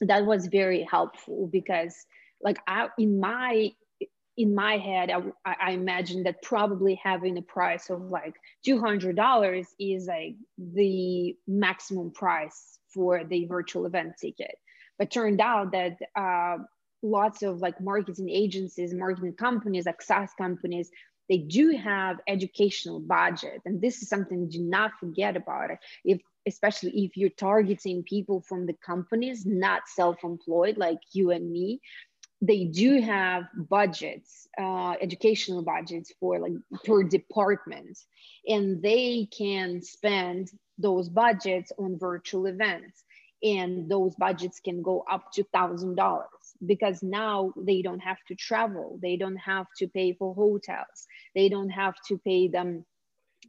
that 0.00 0.26
was 0.26 0.46
very 0.46 0.86
helpful 0.90 1.48
because 1.50 1.94
like 2.42 2.58
I, 2.66 2.88
in 2.98 3.20
my 3.20 3.72
in 4.36 4.54
my 4.54 4.78
head, 4.78 5.10
I, 5.10 5.54
I 5.60 5.70
imagine 5.72 6.22
that 6.24 6.42
probably 6.42 6.98
having 7.02 7.36
a 7.38 7.42
price 7.42 7.90
of 7.90 8.02
like 8.02 8.34
$200 8.66 9.66
is 9.78 10.06
like 10.06 10.36
the 10.58 11.36
maximum 11.46 12.10
price 12.10 12.78
for 12.92 13.24
the 13.24 13.44
virtual 13.46 13.86
event 13.86 14.14
ticket. 14.20 14.56
But 14.98 15.10
turned 15.10 15.40
out 15.40 15.72
that 15.72 15.98
uh, 16.16 16.62
lots 17.02 17.42
of 17.42 17.60
like 17.60 17.80
marketing 17.80 18.30
agencies, 18.30 18.94
marketing 18.94 19.34
companies, 19.34 19.86
like 19.86 20.00
SaaS 20.00 20.30
companies, 20.38 20.90
they 21.28 21.38
do 21.38 21.70
have 21.70 22.18
educational 22.26 23.00
budget. 23.00 23.60
And 23.64 23.80
this 23.80 24.02
is 24.02 24.08
something 24.08 24.48
do 24.48 24.60
not 24.60 24.92
forget 24.98 25.36
about 25.36 25.70
it. 25.70 25.78
If 26.04 26.20
especially 26.46 27.04
if 27.04 27.16
you're 27.16 27.30
targeting 27.30 28.02
people 28.02 28.40
from 28.40 28.66
the 28.66 28.74
companies, 28.84 29.46
not 29.46 29.82
self-employed 29.86 30.76
like 30.76 30.98
you 31.12 31.30
and 31.30 31.50
me, 31.50 31.80
they 32.42 32.64
do 32.64 33.00
have 33.00 33.44
budgets, 33.54 34.48
uh, 34.60 34.94
educational 35.00 35.62
budgets 35.62 36.12
for 36.18 36.40
like 36.40 36.52
per 36.84 37.04
department, 37.04 37.96
and 38.46 38.82
they 38.82 39.28
can 39.36 39.80
spend 39.80 40.50
those 40.76 41.08
budgets 41.08 41.70
on 41.78 41.98
virtual 41.98 42.46
events. 42.46 43.04
And 43.44 43.90
those 43.90 44.14
budgets 44.16 44.60
can 44.60 44.82
go 44.82 45.04
up 45.10 45.32
to 45.32 45.44
thousand 45.52 45.96
dollars 45.96 46.28
because 46.64 47.02
now 47.02 47.52
they 47.56 47.82
don't 47.82 48.00
have 48.00 48.18
to 48.28 48.34
travel, 48.34 48.98
they 49.00 49.16
don't 49.16 49.36
have 49.36 49.66
to 49.78 49.88
pay 49.88 50.12
for 50.12 50.34
hotels, 50.34 51.06
they 51.34 51.48
don't 51.48 51.70
have 51.70 51.94
to 52.08 52.18
pay 52.18 52.48
them 52.48 52.84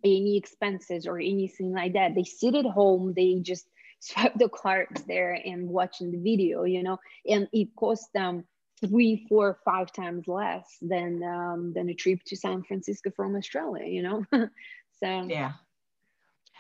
any 0.04 0.38
expenses 0.38 1.08
or 1.08 1.20
anything 1.20 1.74
like 1.74 1.94
that. 1.94 2.16
They 2.16 2.24
sit 2.24 2.56
at 2.56 2.66
home, 2.66 3.14
they 3.16 3.40
just 3.42 3.68
swipe 4.00 4.34
the 4.36 4.50
cards 4.50 5.04
there 5.04 5.34
and 5.34 5.70
watching 5.70 6.12
the 6.12 6.18
video, 6.18 6.64
you 6.64 6.84
know, 6.84 6.98
and 7.28 7.48
it 7.54 7.70
costs 7.76 8.10
them 8.14 8.44
three, 8.88 9.26
four, 9.30 9.60
five 9.66 9.92
times 9.92 10.28
less 10.28 10.78
than 10.82 11.24
um, 11.24 11.74
than 11.74 11.90
a 11.90 11.94
trip 11.94 12.20
to 12.26 12.36
San 12.36 12.64
Francisco 12.64 13.12
from 13.16 13.36
Australia. 13.36 13.86
You 13.86 14.04
know, 14.04 14.26
so 15.00 15.24
yeah. 15.28 15.54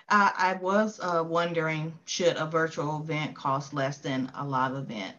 I, 0.09 0.33
I 0.37 0.53
was 0.61 0.99
uh, 1.01 1.23
wondering 1.25 1.93
should 2.05 2.35
a 2.37 2.45
virtual 2.45 3.01
event 3.01 3.35
cost 3.35 3.73
less 3.73 3.99
than 3.99 4.31
a 4.35 4.45
live 4.45 4.75
event? 4.75 5.15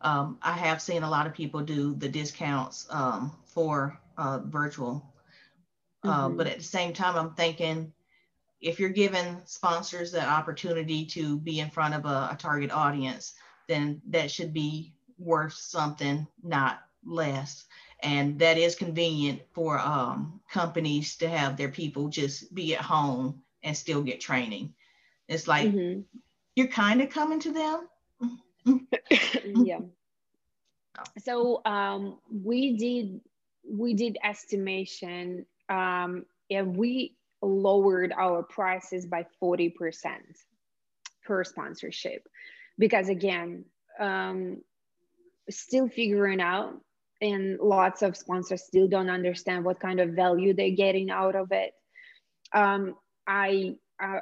Um, 0.00 0.38
I 0.42 0.52
have 0.52 0.82
seen 0.82 1.02
a 1.02 1.10
lot 1.10 1.26
of 1.26 1.34
people 1.34 1.60
do 1.60 1.94
the 1.94 2.08
discounts 2.08 2.86
um, 2.90 3.32
for 3.44 4.00
uh, 4.16 4.40
virtual, 4.44 5.12
uh, 6.02 6.26
mm-hmm. 6.26 6.36
but 6.36 6.46
at 6.46 6.58
the 6.58 6.64
same 6.64 6.92
time, 6.92 7.16
I'm 7.16 7.34
thinking 7.34 7.92
if 8.60 8.80
you're 8.80 8.90
giving 8.90 9.40
sponsors 9.44 10.12
the 10.12 10.24
opportunity 10.24 11.04
to 11.06 11.38
be 11.38 11.60
in 11.60 11.70
front 11.70 11.94
of 11.94 12.04
a, 12.04 12.30
a 12.32 12.36
target 12.38 12.70
audience, 12.70 13.34
then 13.68 14.00
that 14.08 14.30
should 14.30 14.52
be 14.52 14.92
worth 15.22 15.54
something, 15.54 16.26
not 16.42 16.80
less. 17.04 17.64
And 18.02 18.38
that 18.40 18.58
is 18.58 18.74
convenient 18.74 19.42
for 19.52 19.78
um, 19.78 20.40
companies 20.50 21.16
to 21.18 21.28
have 21.28 21.56
their 21.56 21.68
people 21.68 22.08
just 22.08 22.52
be 22.54 22.74
at 22.74 22.80
home 22.80 23.42
and 23.62 23.76
still 23.76 24.02
get 24.02 24.20
training. 24.20 24.74
It's 25.28 25.46
like 25.46 25.68
mm-hmm. 25.68 26.00
you're 26.56 26.66
kind 26.66 27.00
of 27.00 27.10
coming 27.10 27.40
to 27.40 27.52
them. 27.52 27.88
yeah. 29.44 29.80
So 31.18 31.62
um, 31.64 32.18
we 32.30 32.76
did 32.76 33.20
we 33.68 33.94
did 33.94 34.18
estimation 34.24 35.46
um, 35.68 36.26
and 36.50 36.76
we 36.76 37.16
lowered 37.40 38.12
our 38.12 38.42
prices 38.42 39.06
by 39.06 39.26
40% 39.42 39.72
per 41.24 41.44
sponsorship 41.44 42.28
because 42.78 43.08
again 43.08 43.64
um, 43.98 44.62
still 45.50 45.88
figuring 45.88 46.40
out 46.40 46.80
and 47.20 47.58
lots 47.60 48.02
of 48.02 48.16
sponsors 48.16 48.64
still 48.64 48.88
don't 48.88 49.10
understand 49.10 49.64
what 49.64 49.80
kind 49.80 50.00
of 50.00 50.10
value 50.10 50.54
they're 50.54 50.70
getting 50.70 51.10
out 51.10 51.36
of 51.36 51.52
it. 51.52 51.72
Um, 52.52 52.96
I, 53.26 53.76
I 54.00 54.20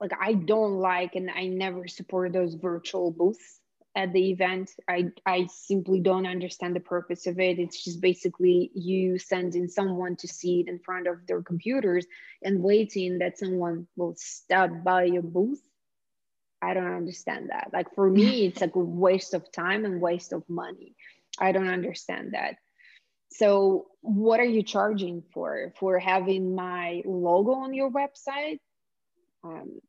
like 0.00 0.12
i 0.18 0.32
don't 0.32 0.78
like 0.78 1.14
and 1.14 1.30
i 1.30 1.46
never 1.46 1.86
support 1.86 2.32
those 2.32 2.54
virtual 2.54 3.10
booths 3.10 3.60
at 3.96 4.12
the 4.12 4.30
event. 4.30 4.70
I 4.88 5.10
i 5.26 5.46
simply 5.52 6.00
don't 6.00 6.26
understand 6.26 6.76
the 6.76 6.80
purpose 6.80 7.26
of 7.26 7.40
it. 7.40 7.58
It's 7.58 7.82
just 7.82 8.00
basically 8.00 8.70
you 8.74 9.18
sending 9.18 9.68
someone 9.68 10.16
to 10.16 10.28
sit 10.28 10.68
in 10.68 10.78
front 10.78 11.06
of 11.06 11.26
their 11.26 11.42
computers 11.42 12.06
and 12.42 12.62
waiting 12.62 13.18
that 13.18 13.38
someone 13.38 13.86
will 13.96 14.14
stop 14.16 14.70
by 14.84 15.04
your 15.04 15.22
booth 15.22 15.62
I 16.62 16.74
don't 16.74 16.94
understand 16.94 17.50
that. 17.50 17.70
Like 17.72 17.94
for 17.94 18.08
me, 18.08 18.46
it's 18.46 18.60
like 18.60 18.74
a 18.74 18.80
waste 18.80 19.34
of 19.34 19.50
time 19.50 19.84
and 19.84 20.00
waste 20.00 20.32
of 20.32 20.42
money. 20.48 20.94
I 21.38 21.52
don't 21.52 21.68
understand 21.68 22.34
that. 22.34 22.56
So 23.30 23.86
what 24.02 24.40
are 24.40 24.44
you 24.44 24.62
charging 24.62 25.22
for 25.32 25.72
for 25.78 25.98
having 25.98 26.54
my 26.54 27.02
logo 27.06 27.52
on 27.52 27.72
your 27.72 27.90
website? 27.90 28.58
Um, 29.42 29.80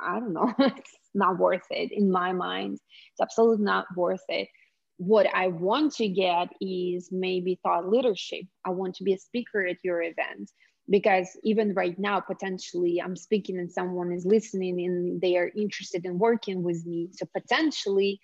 I 0.00 0.18
don't 0.20 0.32
know. 0.32 0.54
it's 0.58 0.96
not 1.14 1.38
worth 1.38 1.66
it 1.70 1.92
in 1.92 2.10
my 2.10 2.32
mind. 2.32 2.78
It's 3.12 3.20
absolutely 3.20 3.64
not 3.64 3.86
worth 3.96 4.24
it. 4.28 4.48
What 4.96 5.26
I 5.34 5.48
want 5.48 5.94
to 5.96 6.08
get 6.08 6.48
is 6.60 7.08
maybe 7.10 7.58
thought 7.62 7.90
leadership. 7.90 8.44
I 8.64 8.70
want 8.70 8.94
to 8.96 9.04
be 9.04 9.12
a 9.12 9.18
speaker 9.18 9.66
at 9.66 9.76
your 9.82 10.02
event 10.02 10.50
because 10.88 11.28
even 11.42 11.74
right 11.74 11.98
now 11.98 12.20
potentially 12.20 13.00
i'm 13.02 13.16
speaking 13.16 13.58
and 13.58 13.72
someone 13.72 14.12
is 14.12 14.26
listening 14.26 14.80
and 14.80 15.20
they 15.20 15.36
are 15.36 15.50
interested 15.56 16.04
in 16.04 16.18
working 16.18 16.62
with 16.62 16.84
me. 16.86 17.08
So 17.12 17.26
potentially 17.32 18.20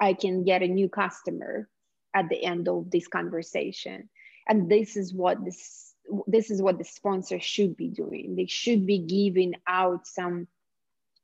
i 0.00 0.12
can 0.14 0.44
get 0.44 0.62
a 0.62 0.68
new 0.68 0.88
customer 0.88 1.68
at 2.14 2.28
the 2.28 2.42
end 2.44 2.68
of 2.68 2.90
this 2.90 3.08
conversation. 3.08 4.08
And 4.48 4.70
this 4.70 4.96
is 4.96 5.14
what 5.14 5.44
this 5.44 5.94
this 6.26 6.50
is 6.50 6.60
what 6.60 6.78
the 6.78 6.84
sponsor 6.84 7.38
should 7.38 7.76
be 7.76 7.88
doing. 7.88 8.34
They 8.36 8.46
should 8.46 8.86
be 8.86 8.98
giving 8.98 9.54
out 9.68 10.06
some 10.06 10.48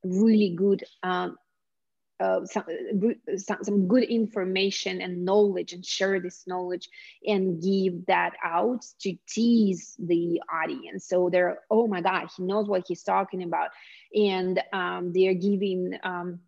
really 0.04 0.54
good 0.56 0.84
um, 1.02 1.36
uh, 2.20 2.44
some, 2.44 2.64
some, 3.36 3.58
some 3.62 3.86
good 3.86 4.02
information 4.04 5.00
and 5.00 5.24
knowledge 5.24 5.72
and 5.72 5.84
share 5.84 6.18
this 6.20 6.46
knowledge 6.46 6.88
and 7.26 7.62
give 7.62 8.06
that 8.06 8.32
out 8.44 8.84
to 9.00 9.16
tease 9.28 9.94
the 9.98 10.40
audience. 10.52 11.06
So 11.06 11.28
they're 11.30 11.60
oh 11.70 11.86
my 11.86 12.00
god 12.00 12.28
he 12.36 12.42
knows 12.42 12.68
what 12.68 12.84
he's 12.86 13.02
talking 13.02 13.42
about. 13.42 13.70
And 14.14 14.60
um, 14.72 15.12
they're 15.12 15.34
giving 15.34 15.98
um, 16.02 16.40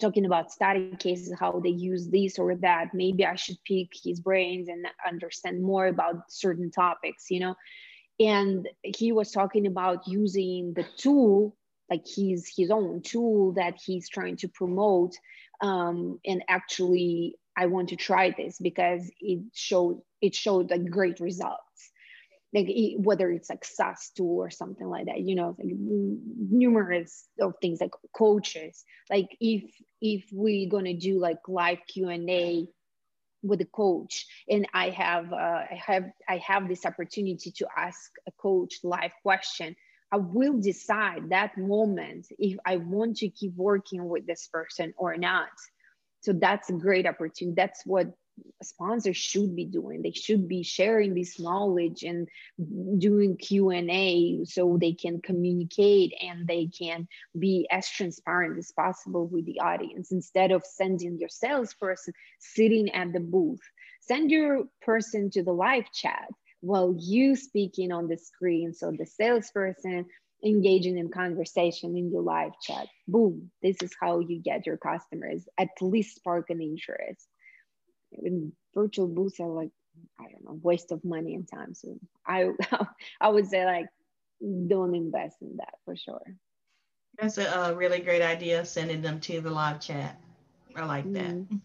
talking 0.00 0.24
about 0.24 0.50
study 0.50 0.96
cases 0.98 1.34
how 1.38 1.60
they 1.60 1.70
use 1.70 2.08
this 2.08 2.38
or 2.38 2.54
that. 2.56 2.94
Maybe 2.94 3.26
i 3.26 3.34
should 3.34 3.58
pick 3.64 3.88
his 4.02 4.20
brains 4.20 4.68
and 4.68 4.86
understand 5.06 5.62
more 5.62 5.86
about 5.86 6.30
certain 6.30 6.70
topics 6.70 7.30
you 7.30 7.40
know? 7.40 7.54
And 8.20 8.68
he 8.82 9.12
was 9.12 9.32
talking 9.32 9.66
about 9.66 10.06
using 10.06 10.72
the 10.72 10.86
tool 10.96 11.56
like 11.90 12.04
his 12.06 12.50
his 12.56 12.70
own 12.70 13.02
tool 13.02 13.52
that 13.52 13.74
he's 13.84 14.08
trying 14.08 14.36
to 14.36 14.48
promote 14.48 15.14
um, 15.60 16.18
and 16.24 16.42
actually 16.48 17.36
i 17.56 17.66
want 17.66 17.88
to 17.88 17.96
try 17.96 18.30
this 18.30 18.58
because 18.58 19.10
it 19.20 19.40
showed 19.52 20.00
it 20.20 20.34
showed 20.34 20.70
like 20.70 20.90
great 20.90 21.20
results 21.20 21.64
like 22.54 22.68
whether 22.98 23.30
it's 23.32 23.50
like 23.50 23.64
SaaS 23.64 24.12
tool 24.16 24.38
or 24.38 24.48
something 24.48 24.86
like 24.86 25.06
that, 25.06 25.20
you 25.20 25.34
know, 25.34 25.56
like 25.58 25.74
numerous 25.76 27.26
of 27.40 27.54
things 27.60 27.80
like 27.80 27.90
coaches. 28.16 28.84
Like 29.10 29.36
if 29.40 29.64
if 30.00 30.24
we're 30.32 30.70
gonna 30.70 30.94
do 30.94 31.18
like 31.18 31.40
live 31.48 31.78
Q 31.88 32.10
and 32.10 32.30
A 32.30 32.66
with 33.42 33.60
a 33.60 33.66
coach, 33.66 34.26
and 34.48 34.68
I 34.72 34.90
have 34.90 35.32
uh, 35.32 35.36
I 35.36 35.80
have 35.84 36.04
I 36.28 36.36
have 36.38 36.68
this 36.68 36.86
opportunity 36.86 37.50
to 37.56 37.66
ask 37.76 38.12
a 38.28 38.32
coach 38.38 38.78
live 38.84 39.12
question, 39.22 39.74
I 40.14 40.16
will 40.16 40.60
decide 40.60 41.30
that 41.30 41.58
moment 41.58 42.28
if 42.38 42.56
I 42.64 42.76
want 42.76 43.16
to 43.16 43.28
keep 43.28 43.52
working 43.56 44.08
with 44.08 44.28
this 44.28 44.46
person 44.46 44.94
or 44.96 45.16
not. 45.16 45.48
So 46.20 46.32
that's 46.32 46.70
a 46.70 46.74
great 46.74 47.04
opportunity. 47.04 47.56
That's 47.56 47.84
what 47.84 48.14
sponsors 48.62 49.16
should 49.16 49.54
be 49.54 49.64
doing 49.64 50.02
they 50.02 50.10
should 50.10 50.48
be 50.48 50.64
sharing 50.64 51.14
this 51.14 51.38
knowledge 51.38 52.02
and 52.02 52.28
doing 52.98 53.36
q&a 53.36 54.44
so 54.44 54.76
they 54.80 54.92
can 54.92 55.20
communicate 55.22 56.12
and 56.20 56.44
they 56.48 56.66
can 56.66 57.06
be 57.38 57.64
as 57.70 57.88
transparent 57.88 58.58
as 58.58 58.72
possible 58.72 59.28
with 59.28 59.46
the 59.46 59.60
audience 59.60 60.10
instead 60.10 60.50
of 60.50 60.64
sending 60.64 61.16
your 61.16 61.28
salesperson 61.28 62.12
sitting 62.40 62.90
at 62.90 63.12
the 63.12 63.20
booth 63.20 63.62
send 64.00 64.32
your 64.32 64.64
person 64.82 65.30
to 65.30 65.44
the 65.44 65.52
live 65.52 65.88
chat 65.92 66.28
while 66.64 66.94
you 66.98 67.36
speaking 67.36 67.92
on 67.92 68.08
the 68.08 68.16
screen 68.16 68.72
so 68.72 68.90
the 68.90 69.06
salesperson 69.06 70.06
engaging 70.44 70.98
in 70.98 71.08
conversation 71.08 71.96
in 71.96 72.10
your 72.10 72.22
live 72.22 72.52
chat 72.62 72.86
boom 73.08 73.50
this 73.62 73.76
is 73.82 73.92
how 74.00 74.20
you 74.20 74.38
get 74.38 74.66
your 74.66 74.76
customers 74.76 75.46
at 75.58 75.68
least 75.80 76.16
spark 76.16 76.50
an 76.50 76.60
interest 76.60 77.28
in 78.12 78.52
virtual 78.74 79.08
booths 79.08 79.40
are 79.40 79.48
like 79.48 79.70
I 80.18 80.24
don't 80.24 80.44
know 80.44 80.58
waste 80.62 80.92
of 80.92 81.04
money 81.04 81.34
and 81.34 81.48
time. 81.48 81.74
So 81.74 81.98
I 82.26 82.50
I 83.20 83.28
would 83.28 83.48
say 83.48 83.64
like 83.64 83.86
don't 84.40 84.94
invest 84.94 85.36
in 85.40 85.56
that 85.56 85.74
for 85.84 85.96
sure. 85.96 86.22
That's 87.18 87.38
a, 87.38 87.46
a 87.46 87.74
really 87.74 88.00
great 88.00 88.22
idea. 88.22 88.64
Sending 88.64 89.02
them 89.02 89.20
to 89.20 89.40
the 89.40 89.50
live 89.50 89.80
chat. 89.80 90.20
I 90.76 90.84
like 90.84 91.10
that. 91.12 91.30
Mm-hmm. 91.30 91.56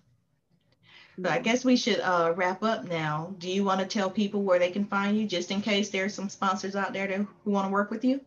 Mm-hmm. 1.19 1.23
But 1.23 1.31
I 1.33 1.39
guess 1.39 1.65
we 1.65 1.75
should 1.75 1.99
uh, 1.99 2.33
wrap 2.35 2.63
up 2.63 2.85
now. 2.85 3.35
Do 3.39 3.51
you 3.51 3.65
want 3.65 3.81
to 3.81 3.85
tell 3.85 4.09
people 4.09 4.41
where 4.41 4.59
they 4.59 4.71
can 4.71 4.85
find 4.85 5.17
you, 5.17 5.27
just 5.27 5.51
in 5.51 5.61
case 5.61 5.89
there's 5.89 6.13
some 6.13 6.29
sponsors 6.29 6.77
out 6.77 6.93
there 6.93 7.07
to, 7.07 7.27
who 7.43 7.51
want 7.51 7.67
to 7.67 7.71
work 7.71 7.91
with 7.91 8.05
you? 8.05 8.21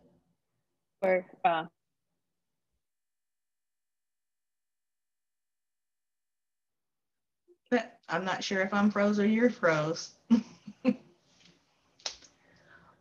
Or 1.01 1.25
uh, 1.43 1.65
I'm 8.07 8.25
not 8.25 8.43
sure 8.43 8.61
if 8.61 8.71
I'm 8.73 8.91
froze 8.91 9.19
or 9.19 9.25
you're 9.25 9.49
froze. 9.49 10.11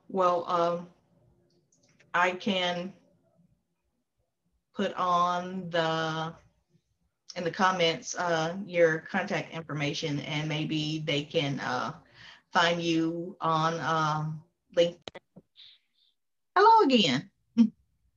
well, 0.09 0.45
um, 0.49 0.87
I 2.15 2.31
can 2.31 2.95
put 4.75 4.95
on 4.95 5.69
the 5.69 6.33
in 7.37 7.45
the 7.45 7.51
comments 7.51 8.15
uh, 8.17 8.57
your 8.67 8.99
contact 8.99 9.53
information 9.55 10.21
and 10.21 10.49
maybe 10.49 11.03
they 11.07 11.23
can 11.23 11.61
uh, 11.61 11.93
find 12.53 12.83
you 12.83 13.37
on 13.41 13.81
um, 13.81 14.43
LinkedIn. 14.77 14.97
Hello 16.57 16.85
again. 16.85 17.31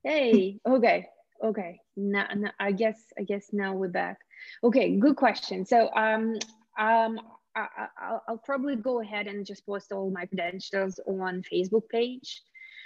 hey, 0.03 0.59
okay, 0.67 1.07
okay. 1.43 1.79
Now, 1.95 2.27
now, 2.35 2.51
I 2.59 2.73
guess 2.73 2.99
I 3.17 3.23
guess 3.23 3.47
now 3.53 3.73
we're 3.73 3.87
back. 3.87 4.17
Okay, 4.63 4.97
good 4.97 5.15
question. 5.15 5.65
So 5.65 5.89
um, 5.95 6.37
um, 6.77 7.19
I, 7.55 8.19
will 8.27 8.37
probably 8.37 8.75
go 8.75 9.01
ahead 9.01 9.27
and 9.27 9.45
just 9.45 9.65
post 9.65 9.93
all 9.93 10.11
my 10.11 10.25
credentials 10.25 10.99
on 11.07 11.43
Facebook 11.51 11.87
page. 11.89 12.41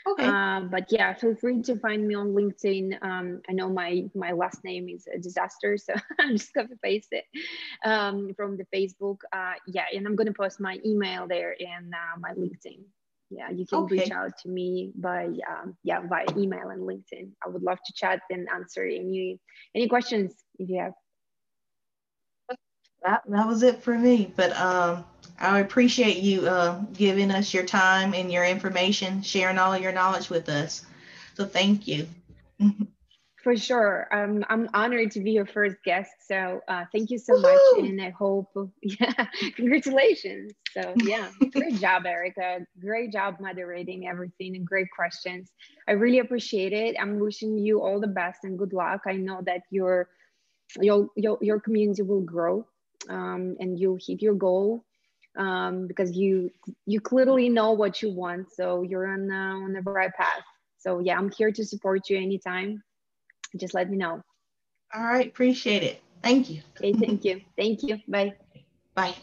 Okay. 0.08 0.26
Uh, 0.26 0.62
but 0.62 0.91
yeah, 0.91 1.14
feel 1.14 1.36
free 1.36 1.62
to 1.64 1.78
find 1.78 2.08
me 2.08 2.16
on 2.16 2.34
LinkedIn. 2.34 3.02
Um, 3.04 3.41
I 3.50 3.54
know 3.54 3.70
my 3.70 4.06
my 4.16 4.32
last 4.32 4.64
name 4.64 4.89
is 4.89 5.08
a 5.14 5.20
disaster, 5.20 5.78
so 5.78 5.93
I'm 6.20 6.38
just 6.38 6.54
gonna 6.54 6.70
paste 6.84 7.10
it 7.12 7.26
um, 7.86 8.34
from 8.36 8.58
the 8.58 8.66
Facebook. 8.74 9.18
Uh, 9.34 9.54
yeah, 9.68 9.86
and 9.93 10.08
I'm 10.08 10.16
gonna 10.16 10.34
post 10.34 10.60
my 10.60 10.80
email 10.86 11.28
there 11.28 11.56
and 11.60 11.93
uh, 11.93 12.20
my 12.20 12.32
LinkedIn. 12.32 12.82
Yeah, 13.30 13.52
you 13.52 13.66
can 13.68 13.80
okay. 13.84 13.95
reach 14.00 14.12
out 14.12 14.32
to 14.39 14.50
me 14.50 14.91
by 14.95 15.26
um, 15.26 15.78
yeah 15.84 16.02
via 16.08 16.26
email 16.38 16.70
and 16.70 16.82
LinkedIn. 16.82 17.32
I 17.45 17.50
would 17.50 17.62
love 17.62 17.80
to 17.86 17.93
chat 17.93 18.22
and 18.30 18.47
answer 18.54 18.84
any 18.84 19.39
any 19.76 19.88
questions 19.88 20.34
if 20.58 20.70
you 20.70 20.80
have 20.82 20.93
that, 23.04 23.22
that 23.28 23.47
was 23.47 23.64
it 23.64 23.82
for 23.82 23.97
me. 23.97 24.32
But 24.36 24.56
um, 24.58 25.06
I 25.40 25.60
appreciate 25.60 26.18
you 26.18 26.48
uh, 26.48 26.80
giving 26.94 27.32
us 27.32 27.54
your 27.54 27.64
time 27.64 28.14
and 28.14 28.32
your 28.32 28.44
information, 28.44 29.22
sharing 29.22 29.58
all 29.58 29.74
of 29.74 29.82
your 29.82 29.94
knowledge 29.94 30.30
with 30.30 30.50
us. 30.50 30.86
So 31.36 31.46
thank 31.46 31.88
you. 31.88 32.08
for 33.44 33.56
sure. 33.56 34.08
Um, 34.12 34.44
I'm 34.50 34.70
honored 34.74 35.12
to 35.12 35.22
be 35.22 35.32
your 35.32 35.46
first 35.46 35.78
guest. 35.86 36.12
So 36.28 36.60
uh, 36.68 36.86
thank 36.92 37.10
you 37.10 37.18
so 37.18 37.34
Woo-hoo! 37.34 37.82
much. 37.82 37.90
And 37.90 38.02
I 38.02 38.10
hope, 38.10 38.52
yeah, 38.82 39.28
congratulations. 39.56 40.52
So 40.74 40.94
yeah, 41.06 41.30
great 41.52 41.76
job, 41.80 42.04
Ericka. 42.04 42.66
Great 42.82 43.12
job 43.12 43.38
moderating 43.40 44.08
everything 44.08 44.56
and 44.56 44.66
great 44.66 44.88
questions. 44.96 45.52
I 45.88 45.94
really 45.94 46.20
appreciate 46.20 46.74
it. 46.74 46.96
I'm 47.00 47.20
wishing 47.20 47.58
you 47.58 47.82
all 47.82 48.00
the 48.00 48.08
best 48.08 48.40
and 48.44 48.60
good 48.60 48.74
luck. 48.74 49.02
I 49.08 49.14
know 49.14 49.42
that 49.46 49.62
your 49.72 50.10
your 50.82 51.08
your, 51.16 51.38
your 51.42 51.60
community 51.60 52.02
will 52.02 52.22
grow 52.22 52.68
um, 53.10 53.56
and 53.60 53.80
you'll 53.80 53.98
hit 54.06 54.22
your 54.22 54.36
goal 54.36 54.86
um, 55.40 55.88
because 55.88 56.12
you 56.16 56.52
you 56.86 57.02
clearly 57.02 57.50
know 57.50 57.72
what 57.72 58.04
you 58.04 58.12
want. 58.12 58.52
So 58.52 58.84
you're 58.84 59.08
on 59.08 59.32
uh, 59.32 59.66
on 59.66 59.74
the 59.74 59.82
right 59.82 60.14
path. 60.14 60.44
So 60.78 61.00
yeah, 61.00 61.18
I'm 61.18 61.32
here 61.32 61.52
to 61.52 61.66
support 61.66 62.10
you 62.10 62.18
anytime. 62.18 62.84
Just 63.58 63.74
let 63.74 63.90
me 63.90 63.98
know. 63.98 64.22
All 64.94 65.04
right, 65.04 65.28
appreciate 65.28 65.84
it. 65.84 66.04
Thank 66.22 66.50
you. 66.50 66.62
Okay, 66.78 66.94
thank 66.94 67.24
you. 67.26 67.42
Thank 67.58 67.84
you. 67.84 68.00
Bye. 68.08 68.34
Bye. 68.94 69.16